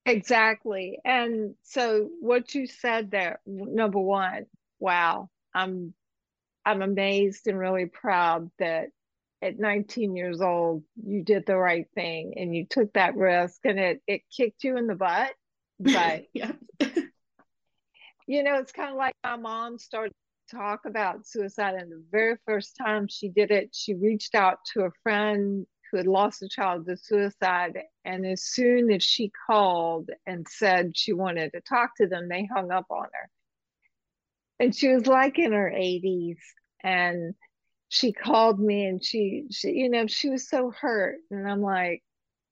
Exactly. 0.06 0.98
And 1.04 1.54
so 1.62 2.10
what 2.20 2.54
you 2.54 2.66
said 2.66 3.10
there 3.10 3.40
number 3.46 3.98
one 3.98 4.44
wow 4.78 5.30
i'm 5.54 5.94
I'm 6.64 6.82
amazed 6.82 7.46
and 7.46 7.58
really 7.58 7.86
proud 7.86 8.50
that 8.58 8.88
at 9.42 9.58
19 9.58 10.16
years 10.16 10.40
old 10.40 10.82
you 11.04 11.22
did 11.22 11.44
the 11.46 11.56
right 11.56 11.86
thing 11.94 12.34
and 12.36 12.56
you 12.56 12.64
took 12.68 12.92
that 12.94 13.14
risk 13.14 13.60
and 13.64 13.78
it 13.78 14.00
it 14.06 14.22
kicked 14.34 14.64
you 14.64 14.78
in 14.78 14.86
the 14.86 14.94
butt 14.94 15.32
but 15.78 16.24
yeah. 16.32 16.52
You 18.26 18.42
know 18.42 18.54
it's 18.56 18.72
kind 18.72 18.90
of 18.90 18.96
like 18.96 19.12
my 19.22 19.36
mom 19.36 19.78
started 19.78 20.12
to 20.48 20.56
talk 20.56 20.86
about 20.86 21.26
suicide 21.26 21.74
and 21.74 21.92
the 21.92 22.02
very 22.10 22.36
first 22.46 22.74
time 22.76 23.06
she 23.06 23.28
did 23.28 23.50
it 23.50 23.68
she 23.72 23.94
reached 23.94 24.34
out 24.34 24.58
to 24.72 24.84
a 24.84 24.90
friend 25.02 25.66
who 25.90 25.98
had 25.98 26.06
lost 26.06 26.42
a 26.42 26.48
child 26.48 26.86
to 26.86 26.96
suicide 26.96 27.78
and 28.06 28.24
as 28.24 28.42
soon 28.42 28.90
as 28.90 29.02
she 29.02 29.30
called 29.46 30.08
and 30.26 30.46
said 30.48 30.96
she 30.96 31.12
wanted 31.12 31.52
to 31.52 31.60
talk 31.60 31.90
to 31.96 32.06
them 32.06 32.28
they 32.28 32.48
hung 32.54 32.70
up 32.70 32.86
on 32.88 33.04
her 33.04 33.28
and 34.60 34.74
she 34.74 34.88
was 34.88 35.06
like 35.06 35.38
in 35.38 35.52
her 35.52 35.72
80s 35.74 36.38
and 36.82 37.34
she 37.88 38.12
called 38.12 38.58
me 38.58 38.86
and 38.86 39.04
she, 39.04 39.46
she 39.50 39.70
you 39.70 39.88
know 39.88 40.06
she 40.06 40.30
was 40.30 40.48
so 40.48 40.70
hurt 40.70 41.16
and 41.30 41.48
i'm 41.48 41.62
like 41.62 42.02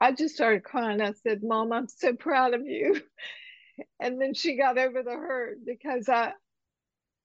i 0.00 0.12
just 0.12 0.34
started 0.34 0.64
crying 0.64 1.00
i 1.00 1.12
said 1.12 1.42
mom 1.42 1.72
i'm 1.72 1.88
so 1.88 2.12
proud 2.14 2.54
of 2.54 2.66
you 2.66 3.00
and 4.00 4.20
then 4.20 4.34
she 4.34 4.56
got 4.56 4.78
over 4.78 5.02
the 5.02 5.10
hurt 5.10 5.58
because 5.64 6.08
i 6.08 6.32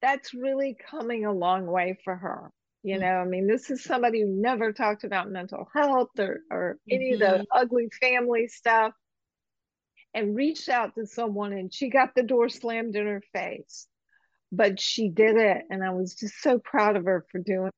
that's 0.02 0.34
really 0.34 0.76
coming 0.90 1.26
a 1.26 1.32
long 1.32 1.66
way 1.66 1.98
for 2.04 2.16
her 2.16 2.52
you 2.84 2.94
mm-hmm. 2.94 3.02
know 3.02 3.14
i 3.18 3.26
mean 3.26 3.48
this 3.48 3.70
is 3.70 3.84
somebody 3.84 4.22
who 4.22 4.28
never 4.28 4.72
talked 4.72 5.04
about 5.04 5.32
mental 5.32 5.68
health 5.74 6.10
or, 6.20 6.42
or 6.52 6.78
any 6.90 7.14
mm-hmm. 7.14 7.14
of 7.14 7.20
the 7.20 7.38
mm-hmm. 7.38 7.60
ugly 7.60 7.90
family 8.00 8.48
stuff 8.48 8.94
and 10.14 10.36
reached 10.36 10.70
out 10.70 10.96
to 10.96 11.06
someone 11.06 11.54
and 11.54 11.74
she 11.74 11.90
got 11.90 12.16
the 12.16 12.24
door 12.24 12.50
slammed 12.50 12.96
in 12.96 13.06
her 13.06 13.22
face 13.34 13.88
but 14.52 14.80
she 14.80 15.10
did 15.10 15.36
it 15.38 15.64
and 15.70 15.84
i 15.84 15.90
was 15.90 16.16
just 16.16 16.42
so 16.42 16.58
proud 16.60 16.96
of 16.96 17.06
her 17.06 17.26
for 17.32 17.40
doing 17.40 17.68
it. 17.68 17.74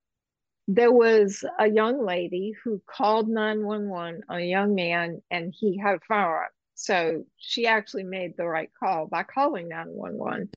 There 0.68 0.92
was 0.92 1.44
a 1.58 1.68
young 1.68 2.06
lady 2.06 2.54
who 2.64 2.82
called 2.86 3.28
911 3.28 4.22
on 4.30 4.38
a 4.38 4.46
young 4.46 4.76
man 4.76 5.22
and 5.32 5.52
he 5.58 5.78
had 5.80 5.96
a 5.96 6.00
firearm. 6.08 6.50
So 6.76 7.26
she 7.38 7.66
actually 7.66 8.04
made 8.04 8.38
the 8.38 8.46
right 8.46 8.70
call 8.80 9.08
by 9.08 9.24
calling 9.24 9.68
911 9.68 10.50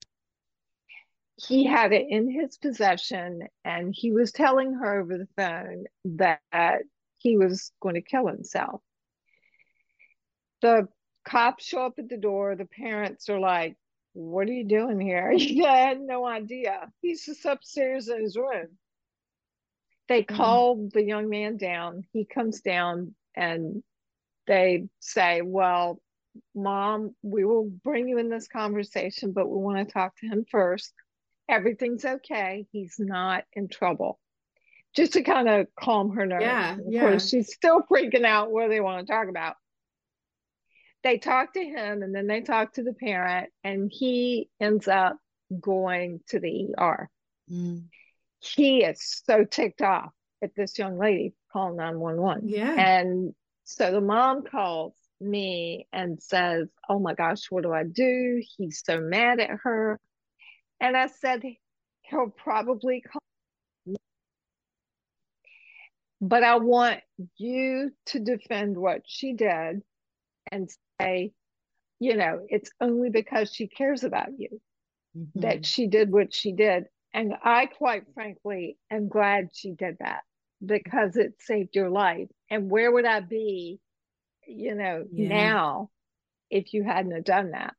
he 1.36 1.64
had 1.64 1.92
it 1.92 2.06
in 2.08 2.30
his 2.30 2.56
possession 2.56 3.48
and 3.64 3.94
he 3.96 4.12
was 4.12 4.32
telling 4.32 4.74
her 4.74 5.00
over 5.00 5.18
the 5.18 5.28
phone 5.36 5.84
that 6.04 6.82
he 7.18 7.36
was 7.36 7.72
going 7.80 7.94
to 7.94 8.02
kill 8.02 8.26
himself. 8.26 8.80
The 10.60 10.88
cops 11.24 11.64
show 11.64 11.86
up 11.86 11.98
at 11.98 12.08
the 12.08 12.16
door. 12.16 12.54
The 12.54 12.66
parents 12.66 13.28
are 13.28 13.40
like 13.40 13.76
what 14.14 14.48
are 14.48 14.52
you 14.52 14.64
doing 14.64 15.00
here? 15.00 15.32
I 15.66 15.76
had 15.76 16.00
no 16.00 16.26
idea. 16.26 16.88
He's 17.00 17.24
just 17.24 17.44
upstairs 17.44 18.08
in 18.08 18.22
his 18.22 18.36
room. 18.36 18.68
They 20.08 20.22
mm-hmm. 20.22 20.36
call 20.36 20.88
the 20.92 21.02
young 21.02 21.28
man 21.28 21.56
down. 21.56 22.04
He 22.12 22.24
comes 22.24 22.60
down 22.60 23.14
and 23.34 23.82
they 24.46 24.84
say, 25.00 25.40
Well, 25.42 26.00
mom, 26.54 27.14
we 27.22 27.44
will 27.44 27.70
bring 27.84 28.08
you 28.08 28.18
in 28.18 28.28
this 28.28 28.48
conversation, 28.48 29.32
but 29.32 29.48
we 29.48 29.58
want 29.58 29.86
to 29.86 29.92
talk 29.92 30.16
to 30.18 30.26
him 30.26 30.44
first. 30.50 30.92
Everything's 31.48 32.04
okay. 32.04 32.66
He's 32.72 32.96
not 32.98 33.44
in 33.52 33.68
trouble. 33.68 34.18
Just 34.94 35.14
to 35.14 35.22
kind 35.22 35.48
of 35.48 35.66
calm 35.78 36.10
her 36.10 36.26
nerves. 36.26 36.44
Yeah, 36.44 36.74
of 36.74 36.80
yeah. 36.86 37.00
course, 37.00 37.28
she's 37.28 37.52
still 37.54 37.82
freaking 37.90 38.26
out 38.26 38.50
what 38.50 38.68
they 38.68 38.80
want 38.80 39.06
to 39.06 39.10
talk 39.10 39.28
about 39.28 39.56
they 41.02 41.18
talk 41.18 41.54
to 41.54 41.64
him 41.64 42.02
and 42.02 42.14
then 42.14 42.26
they 42.26 42.40
talk 42.42 42.74
to 42.74 42.82
the 42.82 42.92
parent 42.92 43.50
and 43.64 43.90
he 43.92 44.48
ends 44.60 44.88
up 44.88 45.16
going 45.60 46.20
to 46.28 46.38
the 46.38 46.74
ER. 46.78 47.08
Mm. 47.50 47.84
He 48.38 48.84
is 48.84 49.22
so 49.24 49.44
ticked 49.44 49.82
off 49.82 50.10
at 50.42 50.54
this 50.54 50.78
young 50.78 50.98
lady 50.98 51.34
calling 51.52 51.76
911. 51.76 52.48
Yeah. 52.48 52.74
And 52.74 53.34
so 53.64 53.92
the 53.92 54.00
mom 54.00 54.44
calls 54.44 54.94
me 55.20 55.86
and 55.92 56.20
says, 56.22 56.68
Oh 56.88 56.98
my 56.98 57.14
gosh, 57.14 57.50
what 57.50 57.62
do 57.62 57.72
I 57.72 57.84
do? 57.84 58.42
He's 58.56 58.82
so 58.84 59.00
mad 59.00 59.40
at 59.40 59.50
her. 59.62 60.00
And 60.80 60.96
I 60.96 61.06
said, 61.06 61.42
He'll 62.02 62.30
probably 62.30 63.00
call. 63.00 63.22
Me. 63.86 63.96
But 66.20 66.42
I 66.42 66.56
want 66.56 67.00
you 67.36 67.90
to 68.06 68.18
defend 68.18 68.76
what 68.76 69.02
she 69.06 69.32
did 69.34 69.82
and 70.50 70.68
say, 71.02 71.32
you 71.98 72.16
know, 72.16 72.40
it's 72.48 72.70
only 72.80 73.10
because 73.10 73.52
she 73.54 73.68
cares 73.68 74.04
about 74.04 74.28
you 74.36 74.60
mm-hmm. 75.16 75.40
that 75.40 75.66
she 75.66 75.86
did 75.86 76.10
what 76.10 76.34
she 76.34 76.52
did. 76.52 76.84
And 77.14 77.34
I, 77.44 77.66
quite 77.66 78.04
frankly, 78.14 78.78
am 78.90 79.08
glad 79.08 79.50
she 79.52 79.72
did 79.72 79.98
that 80.00 80.20
because 80.64 81.16
it 81.16 81.34
saved 81.40 81.74
your 81.74 81.90
life. 81.90 82.28
And 82.50 82.70
where 82.70 82.90
would 82.90 83.04
I 83.04 83.20
be, 83.20 83.78
you 84.46 84.74
know, 84.74 85.04
yeah. 85.12 85.28
now 85.28 85.90
if 86.50 86.72
you 86.72 86.84
hadn't 86.84 87.26
done 87.26 87.50
that? 87.50 87.74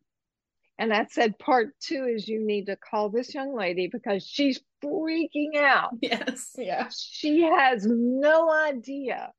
And 0.78 0.94
I 0.94 1.06
said, 1.10 1.38
part 1.38 1.70
two 1.80 2.06
is 2.06 2.28
you 2.28 2.46
need 2.46 2.66
to 2.66 2.76
call 2.76 3.10
this 3.10 3.34
young 3.34 3.56
lady 3.56 3.90
because 3.92 4.26
she's 4.26 4.60
freaking 4.84 5.56
out. 5.56 5.92
Yes. 6.02 6.54
Yeah. 6.58 6.90
She 6.96 7.42
has 7.42 7.86
no 7.86 8.52
idea 8.52 9.32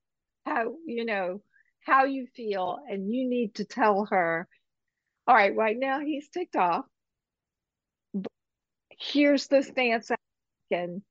how, 0.47 0.75
you 0.87 1.05
know, 1.05 1.43
how 1.85 2.05
you 2.05 2.27
feel, 2.35 2.79
and 2.89 3.13
you 3.13 3.29
need 3.29 3.57
to 3.57 3.65
tell 3.65 4.07
her, 4.11 4.49
all 5.27 5.35
right, 5.35 5.55
right 5.55 5.79
now 5.79 6.01
he's 6.01 6.29
ticked 6.29 6.57
off. 6.57 6.85
Here's 8.99 9.49
the 9.49 9.63
stance 9.63 10.11
and 10.71 11.03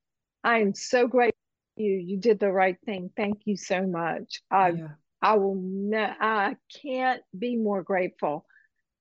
I'm 0.44 0.74
so 0.74 1.08
grateful 1.08 1.38
you. 1.76 1.94
You 1.94 2.18
did 2.18 2.40
the 2.40 2.52
right 2.52 2.78
thing. 2.86 3.10
Thank 3.16 3.42
you 3.46 3.58
so 3.58 3.86
much. 3.86 4.42
I 4.52 4.70
yeah. 4.70 4.88
I 5.22 5.36
will 5.36 5.56
ne- 5.56 6.16
I 6.20 6.58
can't 6.82 7.22
be 7.38 7.56
more 7.56 7.82
grateful. 7.82 8.46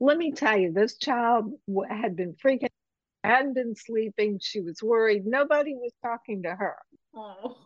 Let 0.01 0.17
me 0.17 0.33
tell 0.33 0.57
you, 0.57 0.73
this 0.73 0.97
child 0.97 1.53
had 1.89 2.17
been 2.17 2.35
freaking, 2.35 2.69
hadn't 3.25 3.55
been 3.55 3.75
sleeping. 3.75 4.39
She 4.41 4.61
was 4.61 4.83
worried. 4.83 5.27
Nobody 5.27 5.75
was 5.75 5.93
talking 6.03 6.43
to 6.45 6.55
her. 6.55 6.77
Oh. 7.15 7.57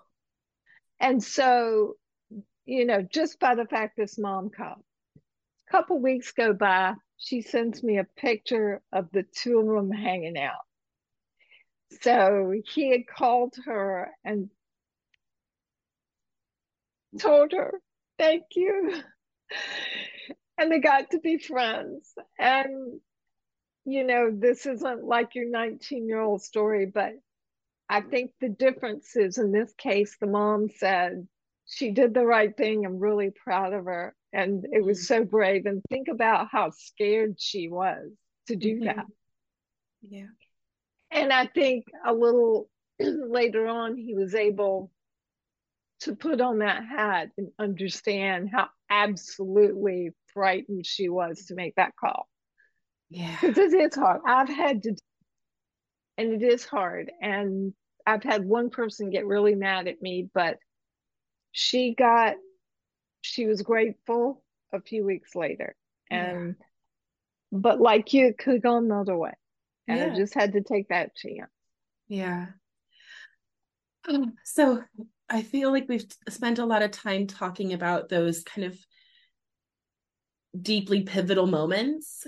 And 1.00 1.22
so 1.22 1.94
you 2.66 2.84
know, 2.84 3.00
just 3.00 3.38
by 3.38 3.54
the 3.54 3.64
fact 3.64 3.96
this 3.96 4.18
mom 4.18 4.50
called. 4.50 4.82
A 5.16 5.70
couple 5.70 6.00
weeks 6.00 6.32
go 6.32 6.52
by, 6.52 6.94
she 7.16 7.40
sends 7.40 7.82
me 7.82 7.98
a 7.98 8.04
picture 8.04 8.82
of 8.92 9.08
the 9.12 9.22
two 9.22 9.58
of 9.60 9.66
them 9.66 9.90
hanging 9.90 10.36
out. 10.36 10.64
So 12.02 12.52
he 12.74 12.90
had 12.90 13.06
called 13.06 13.54
her 13.64 14.10
and 14.24 14.50
told 17.18 17.52
her, 17.52 17.80
thank 18.18 18.44
you. 18.54 18.94
And 20.58 20.72
they 20.72 20.78
got 20.78 21.10
to 21.10 21.18
be 21.18 21.36
friends. 21.36 22.14
And, 22.38 22.98
you 23.84 24.04
know, 24.04 24.30
this 24.32 24.64
isn't 24.64 25.04
like 25.04 25.34
your 25.34 25.50
19 25.50 26.08
year 26.08 26.22
old 26.22 26.40
story, 26.40 26.86
but 26.86 27.12
I 27.90 28.00
think 28.00 28.30
the 28.40 28.48
difference 28.48 29.14
is 29.16 29.36
in 29.36 29.52
this 29.52 29.70
case, 29.74 30.16
the 30.18 30.26
mom 30.26 30.70
said 30.70 31.28
she 31.66 31.90
did 31.90 32.14
the 32.14 32.24
right 32.24 32.56
thing. 32.56 32.84
I'm 32.86 32.98
really 32.98 33.30
proud 33.30 33.72
of 33.72 33.84
her. 33.86 34.14
And 34.32 34.64
it 34.70 34.84
was 34.84 34.98
mm-hmm. 35.00 35.22
so 35.22 35.24
brave. 35.24 35.66
And 35.66 35.82
think 35.88 36.08
about 36.08 36.48
how 36.50 36.70
scared 36.70 37.36
she 37.38 37.68
was 37.68 38.10
to 38.48 38.56
do 38.56 38.76
mm-hmm. 38.76 38.84
that. 38.84 39.06
Yeah. 40.02 40.26
And 41.10 41.32
I 41.32 41.46
think 41.46 41.84
a 42.04 42.12
little 42.12 42.68
later 43.00 43.66
on, 43.66 43.96
he 43.96 44.14
was 44.14 44.34
able 44.34 44.90
to 46.00 46.14
put 46.14 46.40
on 46.40 46.58
that 46.58 46.84
hat 46.84 47.30
and 47.38 47.48
understand 47.58 48.50
how 48.52 48.68
absolutely 48.90 50.10
frightened 50.34 50.86
she 50.86 51.08
was 51.08 51.46
to 51.46 51.54
make 51.54 51.74
that 51.76 51.96
call. 51.98 52.28
Yeah. 53.08 53.36
Because 53.40 53.72
it 53.72 53.80
is 53.80 53.94
hard. 53.94 54.20
I've 54.26 54.48
had 54.48 54.82
to, 54.84 54.94
and 56.18 56.42
it 56.42 56.46
is 56.46 56.64
hard. 56.64 57.10
And 57.20 57.72
I've 58.06 58.22
had 58.22 58.44
one 58.44 58.70
person 58.70 59.10
get 59.10 59.26
really 59.26 59.54
mad 59.54 59.88
at 59.88 60.02
me, 60.02 60.28
but 60.32 60.58
she 61.58 61.94
got, 61.94 62.34
she 63.22 63.46
was 63.46 63.62
grateful 63.62 64.42
a 64.74 64.80
few 64.82 65.06
weeks 65.06 65.34
later. 65.34 65.74
And, 66.10 66.48
yeah. 66.48 66.66
but 67.50 67.80
like 67.80 68.12
you, 68.12 68.26
it 68.26 68.36
could 68.36 68.60
go 68.60 68.76
another 68.76 69.16
way. 69.16 69.32
And 69.88 69.98
yeah. 69.98 70.12
I 70.12 70.16
just 70.16 70.34
had 70.34 70.52
to 70.52 70.60
take 70.60 70.88
that 70.90 71.16
chance. 71.16 71.50
Yeah. 72.08 72.48
Um, 74.06 74.34
so 74.44 74.84
I 75.30 75.40
feel 75.40 75.72
like 75.72 75.88
we've 75.88 76.04
spent 76.28 76.58
a 76.58 76.66
lot 76.66 76.82
of 76.82 76.90
time 76.90 77.26
talking 77.26 77.72
about 77.72 78.10
those 78.10 78.42
kind 78.42 78.66
of 78.66 78.78
deeply 80.60 81.04
pivotal 81.04 81.46
moments. 81.46 82.26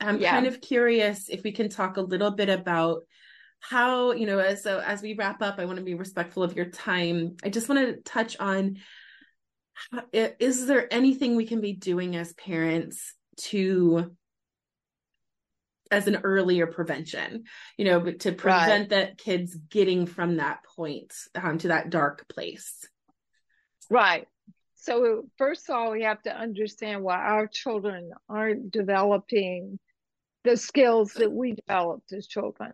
I'm 0.00 0.20
yeah. 0.20 0.32
kind 0.32 0.46
of 0.46 0.60
curious 0.60 1.30
if 1.30 1.42
we 1.44 1.52
can 1.52 1.70
talk 1.70 1.96
a 1.96 2.02
little 2.02 2.30
bit 2.30 2.50
about 2.50 3.04
how, 3.60 4.12
you 4.12 4.26
know, 4.26 4.38
as 4.38 4.62
so 4.62 4.80
as 4.80 5.02
we 5.02 5.14
wrap 5.14 5.42
up, 5.42 5.58
I 5.58 5.64
want 5.66 5.78
to 5.78 5.84
be 5.84 5.94
respectful 5.94 6.42
of 6.42 6.56
your 6.56 6.66
time. 6.66 7.36
I 7.44 7.50
just 7.50 7.68
want 7.68 7.80
to 7.80 8.02
touch 8.02 8.38
on 8.38 8.78
is 10.12 10.66
there 10.66 10.92
anything 10.92 11.36
we 11.36 11.46
can 11.46 11.60
be 11.60 11.72
doing 11.72 12.16
as 12.16 12.32
parents 12.34 13.14
to 13.36 14.14
as 15.90 16.06
an 16.06 16.18
earlier 16.22 16.66
prevention, 16.66 17.44
you 17.76 17.84
know, 17.84 18.12
to 18.12 18.32
prevent 18.32 18.70
right. 18.82 18.88
that 18.90 19.18
kids 19.18 19.54
getting 19.54 20.06
from 20.06 20.36
that 20.36 20.60
point 20.76 21.12
um, 21.34 21.58
to 21.58 21.68
that 21.68 21.90
dark 21.90 22.28
place. 22.28 22.86
Right. 23.88 24.28
So, 24.76 25.24
first 25.36 25.68
of 25.68 25.74
all, 25.74 25.90
we 25.90 26.04
have 26.04 26.22
to 26.22 26.34
understand 26.34 27.02
why 27.02 27.16
our 27.16 27.46
children 27.46 28.12
aren't 28.28 28.70
developing 28.70 29.78
the 30.44 30.56
skills 30.56 31.12
that 31.14 31.30
we 31.30 31.52
developed 31.52 32.12
as 32.12 32.26
children. 32.26 32.72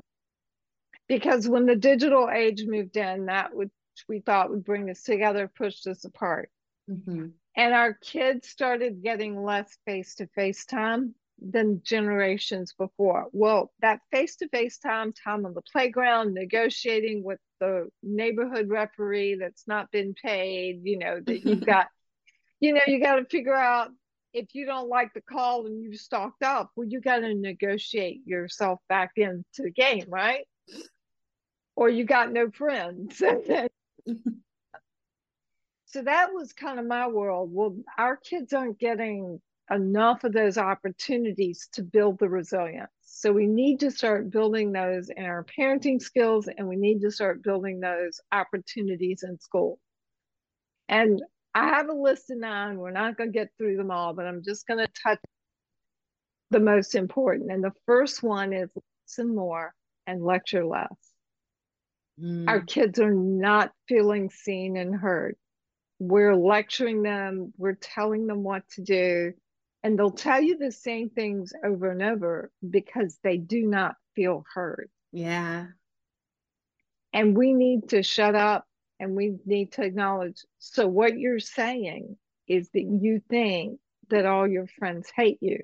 Because 1.08 1.48
when 1.48 1.66
the 1.66 1.76
digital 1.76 2.28
age 2.28 2.64
moved 2.66 2.96
in, 2.96 3.26
that 3.26 3.54
which 3.54 3.70
we 4.08 4.20
thought 4.20 4.50
would 4.50 4.64
bring 4.64 4.90
us 4.90 5.02
together, 5.02 5.50
pushed 5.56 5.86
us 5.86 6.04
apart. 6.04 6.50
Mm-hmm. 6.90 7.28
And 7.56 7.74
our 7.74 7.94
kids 7.94 8.48
started 8.48 9.02
getting 9.02 9.42
less 9.42 9.78
face 9.86 10.16
to 10.16 10.26
face 10.28 10.66
time 10.66 11.14
than 11.40 11.82
generations 11.84 12.74
before. 12.76 13.26
Well, 13.32 13.72
that 13.80 14.00
face 14.10 14.36
to 14.36 14.48
face 14.48 14.78
time, 14.78 15.12
time 15.12 15.46
on 15.46 15.54
the 15.54 15.62
playground, 15.62 16.34
negotiating 16.34 17.22
with 17.22 17.38
the 17.60 17.88
neighborhood 18.02 18.68
referee 18.68 19.36
that's 19.36 19.66
not 19.66 19.90
been 19.90 20.14
paid, 20.14 20.80
you 20.84 20.98
know, 20.98 21.20
that 21.26 21.44
you've 21.44 21.66
got, 21.66 21.88
you 22.60 22.72
know, 22.72 22.82
you 22.86 23.00
got 23.00 23.16
to 23.16 23.24
figure 23.26 23.54
out 23.54 23.90
if 24.32 24.54
you 24.54 24.66
don't 24.66 24.88
like 24.88 25.14
the 25.14 25.22
call 25.22 25.66
and 25.66 25.82
you've 25.82 25.98
stalked 25.98 26.42
up, 26.42 26.70
well, 26.76 26.86
you 26.86 27.00
got 27.00 27.20
to 27.20 27.34
negotiate 27.34 28.20
yourself 28.26 28.80
back 28.88 29.12
into 29.16 29.42
the 29.58 29.70
game, 29.70 30.04
right? 30.08 30.44
Or 31.76 31.88
you 31.88 32.04
got 32.04 32.32
no 32.32 32.50
friends. 32.50 33.18
so 35.86 36.02
that 36.02 36.32
was 36.32 36.52
kind 36.52 36.80
of 36.80 36.86
my 36.86 37.06
world. 37.08 37.50
Well, 37.52 37.76
our 37.98 38.16
kids 38.16 38.52
aren't 38.52 38.78
getting 38.78 39.40
enough 39.70 40.24
of 40.24 40.32
those 40.32 40.58
opportunities 40.58 41.68
to 41.72 41.82
build 41.82 42.18
the 42.18 42.28
resilience. 42.28 42.90
So 43.02 43.32
we 43.32 43.46
need 43.46 43.80
to 43.80 43.90
start 43.90 44.30
building 44.30 44.72
those 44.72 45.10
in 45.10 45.24
our 45.24 45.44
parenting 45.58 46.00
skills 46.00 46.48
and 46.48 46.68
we 46.68 46.76
need 46.76 47.00
to 47.00 47.10
start 47.10 47.42
building 47.42 47.80
those 47.80 48.20
opportunities 48.32 49.22
in 49.22 49.38
school. 49.40 49.78
And 50.88 51.22
I 51.54 51.68
have 51.68 51.88
a 51.88 51.94
list 51.94 52.30
of 52.30 52.38
nine. 52.38 52.78
We're 52.78 52.90
not 52.90 53.16
going 53.16 53.32
to 53.32 53.38
get 53.38 53.48
through 53.58 53.76
them 53.76 53.90
all, 53.90 54.12
but 54.12 54.26
I'm 54.26 54.42
just 54.44 54.66
going 54.66 54.84
to 54.84 54.92
touch 55.02 55.18
the 56.50 56.60
most 56.60 56.94
important. 56.94 57.50
And 57.50 57.64
the 57.64 57.72
first 57.86 58.22
one 58.22 58.52
is 58.52 58.70
listen 59.06 59.34
more 59.34 59.74
and 60.06 60.22
lecture 60.22 60.64
less. 60.64 61.15
Mm. 62.20 62.48
Our 62.48 62.60
kids 62.60 62.98
are 62.98 63.14
not 63.14 63.72
feeling 63.88 64.30
seen 64.30 64.76
and 64.76 64.94
heard. 64.94 65.36
We're 65.98 66.36
lecturing 66.36 67.02
them, 67.02 67.52
we're 67.56 67.74
telling 67.74 68.26
them 68.26 68.42
what 68.42 68.68
to 68.70 68.82
do, 68.82 69.32
and 69.82 69.98
they'll 69.98 70.10
tell 70.10 70.40
you 70.40 70.58
the 70.58 70.72
same 70.72 71.10
things 71.10 71.52
over 71.64 71.90
and 71.90 72.02
over 72.02 72.50
because 72.68 73.18
they 73.22 73.36
do 73.38 73.66
not 73.66 73.96
feel 74.14 74.44
heard. 74.52 74.90
Yeah. 75.12 75.66
And 77.12 77.36
we 77.36 77.52
need 77.52 77.90
to 77.90 78.02
shut 78.02 78.34
up 78.34 78.66
and 79.00 79.14
we 79.14 79.36
need 79.46 79.72
to 79.72 79.82
acknowledge. 79.82 80.44
So, 80.58 80.86
what 80.86 81.18
you're 81.18 81.40
saying 81.40 82.16
is 82.48 82.68
that 82.70 82.82
you 82.82 83.22
think 83.28 83.78
that 84.08 84.26
all 84.26 84.46
your 84.46 84.66
friends 84.78 85.10
hate 85.14 85.38
you. 85.40 85.60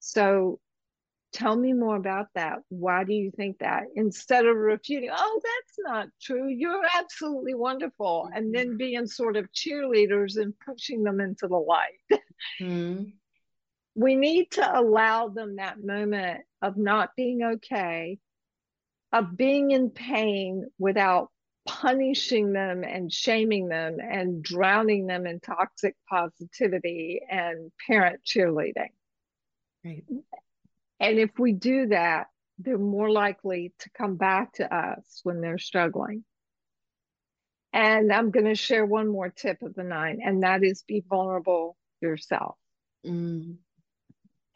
So, 0.00 0.60
tell 1.36 1.56
me 1.56 1.72
more 1.72 1.96
about 1.96 2.26
that. 2.34 2.58
Why 2.68 3.04
do 3.04 3.12
you 3.12 3.30
think 3.30 3.58
that? 3.58 3.84
Instead 3.94 4.46
of 4.46 4.56
refuting, 4.56 5.10
oh, 5.12 5.40
that's 5.42 5.78
not 5.78 6.08
true. 6.20 6.48
You're 6.48 6.84
absolutely 6.98 7.54
wonderful. 7.54 8.28
And 8.34 8.54
then 8.54 8.68
mm-hmm. 8.68 8.76
being 8.78 9.06
sort 9.06 9.36
of 9.36 9.52
cheerleaders 9.52 10.36
and 10.36 10.54
pushing 10.64 11.02
them 11.02 11.20
into 11.20 11.46
the 11.48 11.56
light. 11.56 12.00
Mm-hmm 12.60 13.04
we 13.96 14.14
need 14.14 14.50
to 14.52 14.78
allow 14.78 15.28
them 15.28 15.56
that 15.56 15.82
moment 15.82 16.42
of 16.60 16.76
not 16.76 17.16
being 17.16 17.42
okay, 17.42 18.18
of 19.10 19.36
being 19.36 19.70
in 19.70 19.88
pain 19.88 20.66
without 20.78 21.30
punishing 21.66 22.52
them 22.52 22.84
and 22.84 23.10
shaming 23.10 23.68
them 23.68 23.96
and 23.98 24.42
drowning 24.42 25.06
them 25.06 25.26
in 25.26 25.40
toxic 25.40 25.96
positivity 26.08 27.22
and 27.28 27.72
parent 27.86 28.20
cheerleading. 28.24 28.92
Right. 29.82 30.04
And 31.00 31.18
if 31.18 31.38
we 31.38 31.52
do 31.52 31.88
that, 31.88 32.28
they're 32.58 32.78
more 32.78 33.10
likely 33.10 33.74
to 33.80 33.90
come 33.90 34.16
back 34.16 34.54
to 34.54 34.74
us 34.74 35.20
when 35.22 35.40
they're 35.40 35.58
struggling. 35.58 36.24
And 37.72 38.10
I'm 38.12 38.30
going 38.30 38.46
to 38.46 38.54
share 38.54 38.86
one 38.86 39.08
more 39.08 39.28
tip 39.28 39.60
of 39.62 39.74
the 39.74 39.84
nine, 39.84 40.20
and 40.24 40.42
that 40.42 40.64
is 40.64 40.82
be 40.82 41.04
vulnerable 41.06 41.76
yourself. 42.00 42.56
Mm 43.06 43.56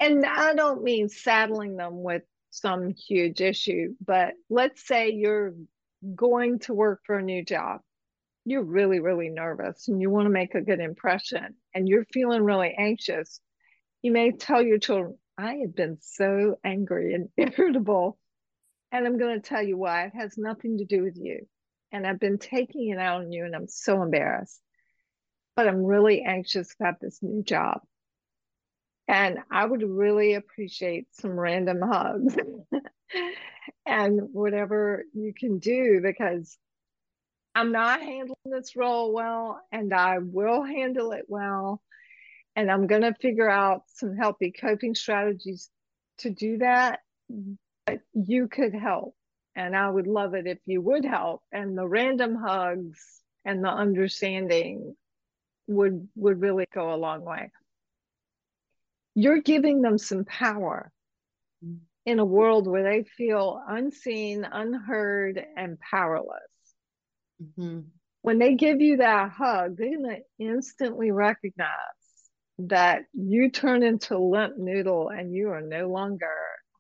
and 0.00 0.24
I 0.24 0.54
don't 0.54 0.82
mean 0.82 1.08
saddling 1.10 1.76
them 1.76 2.02
with 2.02 2.22
some 2.50 2.94
huge 2.94 3.40
issue, 3.40 3.94
but 4.04 4.32
let's 4.48 4.84
say 4.84 5.10
you're 5.10 5.54
going 6.16 6.58
to 6.60 6.74
work 6.74 7.02
for 7.04 7.18
a 7.18 7.22
new 7.22 7.44
job. 7.44 7.82
You're 8.46 8.64
really, 8.64 8.98
really 8.98 9.28
nervous 9.28 9.86
and 9.86 10.00
you 10.00 10.08
want 10.08 10.24
to 10.24 10.30
make 10.30 10.54
a 10.54 10.62
good 10.62 10.80
impression 10.80 11.54
and 11.74 11.86
you're 11.86 12.06
feeling 12.06 12.42
really 12.42 12.74
anxious. 12.76 13.40
You 14.00 14.10
may 14.10 14.32
tell 14.32 14.62
your 14.62 14.78
children, 14.78 15.18
I 15.40 15.56
have 15.62 15.74
been 15.74 15.98
so 16.00 16.58
angry 16.64 17.14
and 17.14 17.28
irritable. 17.36 18.18
And 18.92 19.06
I'm 19.06 19.18
going 19.18 19.40
to 19.40 19.48
tell 19.48 19.62
you 19.62 19.76
why. 19.76 20.06
It 20.06 20.14
has 20.14 20.36
nothing 20.36 20.78
to 20.78 20.84
do 20.84 21.02
with 21.02 21.16
you. 21.16 21.46
And 21.92 22.06
I've 22.06 22.20
been 22.20 22.38
taking 22.38 22.90
it 22.90 22.98
out 22.98 23.22
on 23.22 23.32
you 23.32 23.44
and 23.44 23.54
I'm 23.54 23.68
so 23.68 24.02
embarrassed. 24.02 24.60
But 25.56 25.66
I'm 25.66 25.84
really 25.84 26.22
anxious 26.22 26.74
about 26.78 27.00
this 27.00 27.18
new 27.22 27.42
job. 27.42 27.80
And 29.08 29.38
I 29.50 29.64
would 29.64 29.82
really 29.82 30.34
appreciate 30.34 31.08
some 31.12 31.32
random 31.32 31.80
hugs 31.82 32.36
and 33.86 34.20
whatever 34.32 35.04
you 35.12 35.34
can 35.36 35.58
do 35.58 36.00
because 36.00 36.56
I'm 37.54 37.72
not 37.72 38.00
handling 38.00 38.36
this 38.44 38.76
role 38.76 39.12
well 39.12 39.60
and 39.72 39.92
I 39.92 40.18
will 40.18 40.62
handle 40.62 41.10
it 41.12 41.24
well. 41.26 41.82
And 42.60 42.70
I'm 42.70 42.86
going 42.86 43.02
to 43.02 43.14
figure 43.14 43.48
out 43.48 43.82
some 43.94 44.16
healthy 44.16 44.52
coping 44.52 44.94
strategies 44.94 45.70
to 46.18 46.30
do 46.30 46.58
that. 46.58 47.00
But 47.86 48.00
you 48.12 48.48
could 48.48 48.74
help. 48.74 49.14
And 49.56 49.76
I 49.76 49.88
would 49.88 50.06
love 50.06 50.34
it 50.34 50.46
if 50.46 50.58
you 50.66 50.80
would 50.82 51.04
help. 51.04 51.42
And 51.52 51.76
the 51.76 51.86
random 51.86 52.36
hugs 52.36 53.00
and 53.44 53.64
the 53.64 53.68
understanding 53.70 54.94
would 55.66 56.08
would 56.16 56.40
really 56.40 56.66
go 56.72 56.92
a 56.92 56.96
long 56.96 57.24
way 57.24 57.50
you're 59.14 59.42
giving 59.42 59.82
them 59.82 59.98
some 59.98 60.24
power 60.24 60.90
in 62.06 62.18
a 62.18 62.24
world 62.24 62.66
where 62.66 62.82
they 62.82 63.04
feel 63.16 63.60
unseen, 63.68 64.46
unheard, 64.50 65.44
and 65.56 65.78
powerless. 65.80 66.40
Mm-hmm. 67.42 67.80
when 68.20 68.38
they 68.38 68.54
give 68.54 68.82
you 68.82 68.98
that 68.98 69.30
hug, 69.30 69.78
they're 69.78 69.96
going 69.96 70.16
to 70.16 70.44
instantly 70.44 71.10
recognize 71.10 71.68
that 72.68 73.02
you 73.12 73.50
turn 73.50 73.82
into 73.82 74.18
limp 74.18 74.56
noodle 74.58 75.08
and 75.08 75.34
you 75.34 75.50
are 75.50 75.60
no 75.60 75.88
longer 75.88 76.26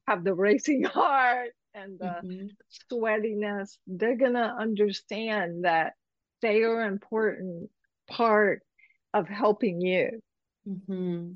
have 0.06 0.24
the 0.24 0.34
racing 0.34 0.82
heart 0.84 1.50
and 1.74 1.98
the 1.98 2.16
mm-hmm. 2.24 2.46
sweatiness. 2.92 3.78
They're 3.86 4.16
going 4.16 4.34
to 4.34 4.40
understand 4.58 5.64
that 5.64 5.94
they 6.42 6.62
are 6.62 6.82
important 6.82 7.70
part 8.08 8.62
of 9.14 9.28
helping 9.28 9.80
you. 9.80 10.20
Mm-hmm. 10.68 11.32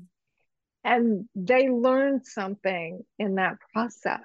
And 0.83 1.29
they 1.35 1.69
learned 1.69 2.25
something 2.25 3.03
in 3.17 3.35
that 3.35 3.57
process. 3.73 4.21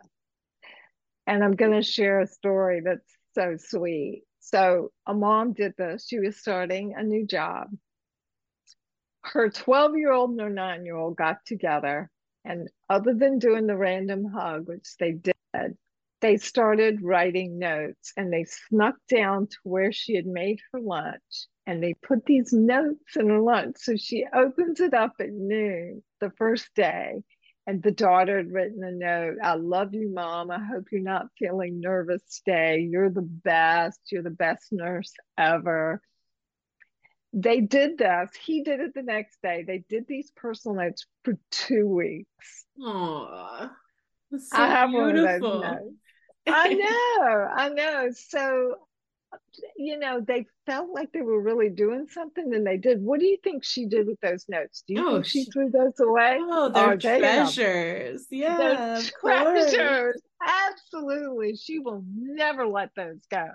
And 1.27 1.43
I'm 1.43 1.53
going 1.53 1.73
to 1.73 1.83
share 1.83 2.21
a 2.21 2.27
story 2.27 2.83
that's 2.85 3.17
so 3.35 3.57
sweet. 3.57 4.25
So, 4.41 4.91
a 5.07 5.15
mom 5.15 5.53
did 5.53 5.75
this. 5.79 6.07
She 6.09 6.19
was 6.19 6.37
starting 6.39 6.95
a 6.97 7.03
new 7.03 7.27
job. 7.27 7.69
Her 9.23 9.51
12 9.51 9.97
year 9.97 10.13
old 10.13 10.31
and 10.31 10.41
her 10.41 10.51
nine 10.51 10.85
year 10.85 10.97
old 10.97 11.17
got 11.17 11.45
together. 11.47 12.11
And 12.45 12.69
other 12.89 13.15
than 13.15 13.39
doing 13.39 13.67
the 13.67 13.77
random 13.77 14.25
hug, 14.25 14.67
which 14.69 14.97
they 14.99 15.13
did, 15.13 15.35
they 16.21 16.37
started 16.37 17.03
writing 17.03 17.59
notes 17.59 18.13
and 18.17 18.33
they 18.33 18.45
snuck 18.45 18.97
down 19.09 19.47
to 19.47 19.57
where 19.63 19.93
she 19.93 20.15
had 20.15 20.27
made 20.27 20.61
her 20.73 20.81
lunch 20.81 21.47
and 21.67 21.83
they 21.83 21.95
put 21.95 22.25
these 22.27 22.53
notes 22.53 23.17
in 23.17 23.29
her 23.29 23.41
lunch. 23.41 23.77
So 23.79 23.97
she 23.97 24.27
opens 24.33 24.81
it 24.81 24.95
up 24.95 25.13
at 25.21 25.33
noon 25.33 26.03
the 26.21 26.31
first 26.31 26.75
day 26.75 27.23
and 27.67 27.83
the 27.83 27.91
daughter 27.91 28.39
had 28.39 28.53
written 28.53 28.83
a 28.83 28.91
note 28.91 29.37
I 29.43 29.55
love 29.55 29.95
you, 29.95 30.13
mom. 30.13 30.51
I 30.51 30.59
hope 30.59 30.87
you're 30.91 31.03
not 31.03 31.29
feeling 31.39 31.81
nervous 31.81 32.23
today. 32.45 32.89
You're 32.91 33.11
the 33.11 33.23
best. 33.23 34.01
You're 34.11 34.23
the 34.23 34.31
best 34.31 34.73
nurse 34.73 35.13
ever. 35.39 36.01
They 37.33 37.61
did 37.61 37.99
this. 37.99 38.31
He 38.45 38.63
did 38.63 38.81
it 38.81 38.95
the 38.95 39.03
next 39.03 39.41
day. 39.43 39.65
They 39.67 39.85
did 39.89 40.07
these 40.09 40.33
personal 40.35 40.77
notes 40.77 41.07
for 41.25 41.35
two 41.51 41.87
weeks. 41.87 42.65
Aww. 42.81 43.71
So 44.33 44.39
I 44.53 44.67
have 44.67 44.91
beautiful. 44.91 45.15
one 45.15 45.17
of 45.19 45.41
those 45.41 45.63
notes. 45.63 45.95
I 46.47 46.75
know, 46.75 47.49
I 47.55 47.69
know. 47.69 48.09
So, 48.13 48.75
you 49.77 49.99
know, 49.99 50.21
they 50.21 50.47
felt 50.67 50.89
like 50.93 51.13
they 51.13 51.21
were 51.21 51.41
really 51.41 51.69
doing 51.69 52.07
something 52.11 52.53
and 52.55 52.67
they 52.67 52.77
did. 52.77 53.03
What 53.03 53.21
do 53.21 53.27
you 53.27 53.39
think 53.43 53.65
she 53.65 53.87
did 53.87 54.07
with 54.07 54.21
those 54.21 54.47
notes? 54.49 54.83
Do 54.87 54.95
you 54.95 55.07
oh, 55.07 55.13
think 55.15 55.27
she, 55.27 55.45
she, 55.45 55.51
threw 55.51 55.71
those 55.71 55.99
away? 56.01 56.39
Oh, 56.41 56.69
they're 56.69 56.97
treasures. 56.97 58.27
Yeah. 58.31 58.57
They're 58.57 59.03
treasures. 59.21 60.21
Absolutely. 60.43 61.57
She 61.57 61.79
will 61.79 62.03
never 62.13 62.67
let 62.67 62.95
those 62.97 63.21
go. 63.31 63.49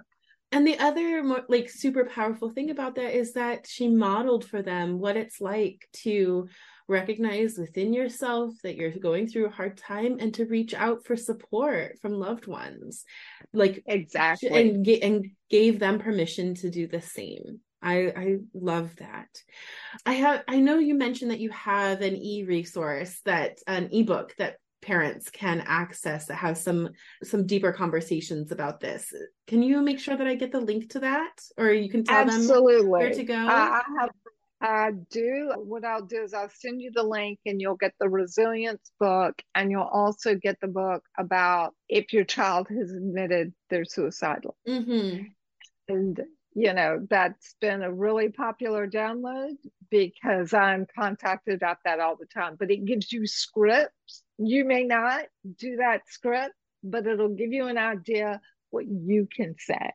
And 0.51 0.65
the 0.65 0.79
other 0.79 1.23
more, 1.23 1.43
like 1.49 1.69
super 1.69 2.05
powerful 2.05 2.49
thing 2.49 2.69
about 2.69 2.95
that 2.95 3.13
is 3.15 3.33
that 3.33 3.67
she 3.67 3.87
modeled 3.87 4.45
for 4.45 4.61
them 4.61 4.99
what 4.99 5.17
it's 5.17 5.41
like 5.41 5.87
to 6.03 6.47
recognize 6.87 7.57
within 7.57 7.93
yourself 7.93 8.53
that 8.63 8.75
you're 8.75 8.91
going 8.91 9.27
through 9.27 9.47
a 9.47 9.51
hard 9.51 9.77
time 9.77 10.17
and 10.19 10.33
to 10.35 10.45
reach 10.45 10.73
out 10.73 11.03
for 11.03 11.17
support 11.17 11.97
from 12.01 12.13
loved 12.13 12.47
ones. 12.47 13.03
Like 13.53 13.83
exactly. 13.85 14.49
and 14.49 14.87
and 14.87 15.31
gave 15.49 15.79
them 15.79 15.99
permission 15.99 16.55
to 16.55 16.69
do 16.69 16.87
the 16.87 17.01
same. 17.01 17.59
I, 17.81 18.13
I 18.15 18.37
love 18.53 18.95
that. 18.97 19.29
I 20.05 20.13
have 20.13 20.43
I 20.47 20.59
know 20.59 20.79
you 20.79 20.95
mentioned 20.95 21.31
that 21.31 21.39
you 21.39 21.51
have 21.51 22.01
an 22.01 22.15
e-resource 22.15 23.19
that 23.25 23.59
an 23.67 23.89
ebook 23.91 24.33
that 24.37 24.57
parents 24.85 25.29
can 25.29 25.63
access 25.65 26.27
that 26.27 26.35
has 26.35 26.63
some 26.63 26.89
some 27.23 27.45
deeper 27.45 27.71
conversations 27.71 28.51
about 28.51 28.79
this. 28.79 29.11
Can 29.47 29.63
you 29.63 29.81
make 29.81 29.99
sure 29.99 30.15
that 30.15 30.27
I 30.27 30.35
get 30.35 30.51
the 30.51 30.59
link 30.59 30.91
to 30.91 30.99
that 30.99 31.33
or 31.57 31.71
you 31.71 31.89
can 31.89 32.03
tell 32.03 32.17
Absolutely. 32.17 32.77
them 32.77 32.89
where 32.89 33.13
to 33.13 33.23
go? 33.23 33.35
I 33.35 33.81
have 33.99 34.09
I 34.61 34.91
do. 35.11 35.51
What 35.57 35.83
I'll 35.83 36.05
do 36.05 36.23
is 36.23 36.33
I'll 36.33 36.49
send 36.49 36.81
you 36.81 36.91
the 36.93 37.03
link 37.03 37.39
and 37.45 37.61
you'll 37.61 37.75
get 37.75 37.93
the 37.99 38.09
resilience 38.09 38.91
book 38.99 39.39
and 39.53 39.69
you'll 39.69 39.83
also 39.83 40.35
get 40.35 40.59
the 40.61 40.67
book 40.67 41.03
about 41.19 41.73
if 41.89 42.13
your 42.13 42.23
child 42.23 42.67
has 42.69 42.91
admitted 42.91 43.53
they're 43.69 43.85
suicidal. 43.85 44.55
Mm-hmm. 44.67 45.25
And, 45.87 46.21
you 46.55 46.73
know, 46.73 47.05
that's 47.09 47.55
been 47.59 47.83
a 47.83 47.93
really 47.93 48.29
popular 48.29 48.87
download 48.87 49.55
because 49.91 50.53
I'm 50.53 50.87
contacted 50.97 51.55
about 51.55 51.77
that 51.85 51.99
all 51.99 52.15
the 52.15 52.25
time. 52.25 52.55
But 52.57 52.71
it 52.71 52.85
gives 52.85 53.11
you 53.11 53.27
scripts. 53.27 54.23
You 54.37 54.65
may 54.65 54.83
not 54.83 55.25
do 55.57 55.77
that 55.77 56.01
script, 56.07 56.53
but 56.83 57.07
it'll 57.07 57.35
give 57.35 57.53
you 57.53 57.67
an 57.67 57.77
idea 57.77 58.41
what 58.69 58.85
you 58.87 59.27
can 59.33 59.55
say. 59.57 59.91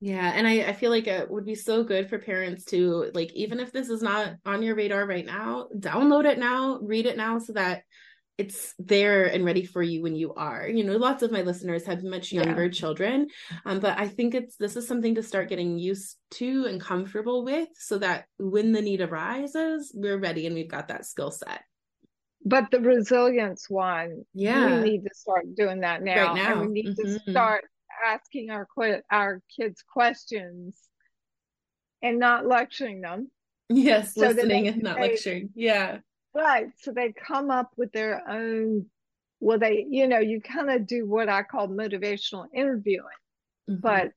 Yeah, 0.00 0.30
and 0.32 0.46
I, 0.46 0.68
I 0.68 0.72
feel 0.74 0.90
like 0.90 1.08
it 1.08 1.28
would 1.28 1.44
be 1.44 1.56
so 1.56 1.82
good 1.82 2.08
for 2.08 2.18
parents 2.18 2.64
to 2.66 3.10
like 3.14 3.32
even 3.32 3.58
if 3.58 3.72
this 3.72 3.88
is 3.88 4.00
not 4.00 4.34
on 4.46 4.62
your 4.62 4.76
radar 4.76 5.06
right 5.06 5.26
now, 5.26 5.68
download 5.76 6.24
it 6.24 6.38
now, 6.38 6.78
read 6.80 7.06
it 7.06 7.16
now 7.16 7.40
so 7.40 7.52
that 7.54 7.82
it's 8.36 8.72
there 8.78 9.24
and 9.24 9.44
ready 9.44 9.64
for 9.64 9.82
you 9.82 10.00
when 10.00 10.14
you 10.14 10.32
are. 10.34 10.68
You 10.68 10.84
know, 10.84 10.96
lots 10.96 11.24
of 11.24 11.32
my 11.32 11.42
listeners 11.42 11.84
have 11.86 12.04
much 12.04 12.30
younger 12.30 12.66
yeah. 12.66 12.70
children, 12.70 13.26
um, 13.66 13.80
but 13.80 13.98
I 13.98 14.06
think 14.06 14.36
it's 14.36 14.54
this 14.56 14.76
is 14.76 14.86
something 14.86 15.16
to 15.16 15.22
start 15.24 15.48
getting 15.48 15.76
used 15.76 16.16
to 16.34 16.66
and 16.68 16.80
comfortable 16.80 17.44
with, 17.44 17.68
so 17.74 17.98
that 17.98 18.26
when 18.38 18.70
the 18.70 18.82
need 18.82 19.00
arises, 19.00 19.90
we're 19.92 20.18
ready 20.18 20.46
and 20.46 20.54
we've 20.54 20.70
got 20.70 20.88
that 20.88 21.06
skill 21.06 21.32
set. 21.32 21.62
But 22.44 22.70
the 22.70 22.80
resilience 22.80 23.68
one, 23.68 24.24
yeah, 24.32 24.80
we 24.80 24.90
need 24.90 25.02
to 25.02 25.14
start 25.14 25.54
doing 25.56 25.80
that 25.80 26.02
now. 26.02 26.28
Right 26.28 26.36
now, 26.36 26.60
and 26.60 26.70
we 26.70 26.82
need 26.82 26.96
mm-hmm. 26.96 27.16
to 27.24 27.30
start 27.30 27.64
asking 28.04 28.50
our 28.50 28.66
our 29.10 29.42
kids 29.56 29.82
questions 29.82 30.78
and 32.02 32.18
not 32.18 32.46
lecturing 32.46 33.00
them. 33.00 33.30
Yes, 33.68 34.14
so 34.14 34.20
listening 34.28 34.68
and 34.68 34.82
not 34.82 35.00
lecturing. 35.00 35.50
Yeah. 35.54 35.98
Right. 36.34 36.68
So 36.80 36.92
they 36.92 37.12
come 37.12 37.50
up 37.50 37.72
with 37.76 37.92
their 37.92 38.22
own 38.28 38.86
well 39.40 39.58
they 39.58 39.86
you 39.88 40.08
know, 40.08 40.18
you 40.18 40.40
kind 40.40 40.70
of 40.70 40.86
do 40.86 41.06
what 41.06 41.28
I 41.28 41.42
call 41.42 41.68
motivational 41.68 42.46
interviewing. 42.54 43.04
Mm-hmm. 43.68 43.80
But 43.80 44.12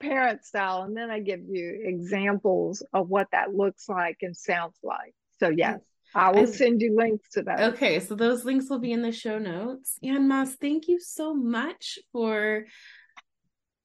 parent 0.00 0.44
style 0.44 0.82
and 0.82 0.96
then 0.96 1.10
I 1.10 1.20
give 1.20 1.40
you 1.48 1.82
examples 1.84 2.84
of 2.92 3.08
what 3.08 3.28
that 3.32 3.54
looks 3.54 3.88
like 3.88 4.18
and 4.22 4.36
sounds 4.36 4.78
like. 4.82 5.14
So 5.38 5.48
yes. 5.48 5.80
I 6.14 6.30
will 6.30 6.46
send 6.46 6.80
you 6.80 6.96
links 6.96 7.30
to 7.30 7.42
that. 7.42 7.74
Okay, 7.74 8.00
so 8.00 8.14
those 8.14 8.44
links 8.44 8.68
will 8.68 8.78
be 8.78 8.92
in 8.92 9.02
the 9.02 9.12
show 9.12 9.38
notes. 9.38 9.98
Anne 10.02 10.28
Moss, 10.28 10.54
thank 10.54 10.88
you 10.88 11.00
so 11.00 11.34
much 11.34 11.98
for 12.12 12.66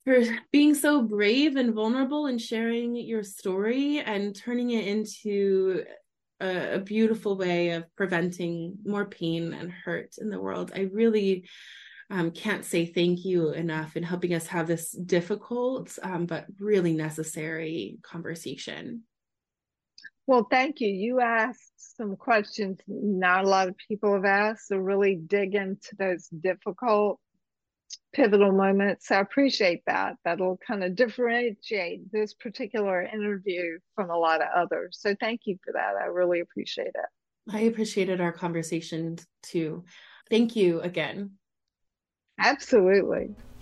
for 0.05 0.23
being 0.53 0.73
so 0.73 1.01
brave 1.01 1.57
and 1.57 1.73
vulnerable 1.73 2.27
and 2.27 2.39
sharing 2.39 2.95
your 2.95 3.23
story 3.23 3.99
and 3.99 4.33
turning 4.33 4.69
it 4.69 4.87
into 4.87 5.83
a, 6.39 6.75
a, 6.75 6.79
beautiful 6.79 7.35
way 7.35 7.71
of 7.71 7.83
preventing 7.97 8.77
more 8.85 9.03
pain 9.03 9.53
and 9.53 9.69
hurt 9.69 10.15
in 10.17 10.29
the 10.29 10.39
world. 10.39 10.71
I 10.73 10.87
really 10.93 11.49
um, 12.09 12.31
can't 12.31 12.63
say 12.63 12.85
thank 12.85 13.25
you 13.25 13.51
enough 13.51 13.97
in 13.97 14.03
helping 14.03 14.33
us 14.33 14.47
have 14.47 14.67
this 14.67 14.91
difficult 14.91 15.99
um, 16.01 16.25
but 16.25 16.45
really 16.57 16.93
necessary 16.93 17.97
conversation. 18.01 19.03
Well, 20.27 20.45
thank 20.51 20.81
you. 20.81 20.89
You 20.89 21.21
asked 21.21 21.95
some 21.95 22.17
questions 22.17 22.79
not 22.85 23.45
a 23.45 23.49
lot 23.49 23.69
of 23.69 23.75
people 23.77 24.13
have 24.13 24.25
asked, 24.25 24.67
so 24.67 24.75
really 24.75 25.15
dig 25.15 25.55
into 25.55 25.95
those 25.97 26.27
difficult 26.27 27.19
pivotal 28.13 28.51
moments. 28.51 29.09
I 29.09 29.21
appreciate 29.21 29.83
that. 29.87 30.15
That'll 30.25 30.59
kind 30.67 30.83
of 30.83 30.95
differentiate 30.95 32.11
this 32.11 32.33
particular 32.33 33.03
interview 33.03 33.79
from 33.95 34.09
a 34.09 34.17
lot 34.17 34.41
of 34.41 34.49
others. 34.53 34.97
So 34.99 35.15
thank 35.17 35.41
you 35.45 35.57
for 35.63 35.71
that. 35.73 35.93
I 36.01 36.07
really 36.07 36.41
appreciate 36.41 36.87
it. 36.87 37.51
I 37.53 37.61
appreciated 37.61 38.19
our 38.19 38.33
conversation 38.33 39.17
too. 39.43 39.85
Thank 40.29 40.57
you 40.57 40.81
again. 40.81 41.31
Absolutely. 42.37 43.29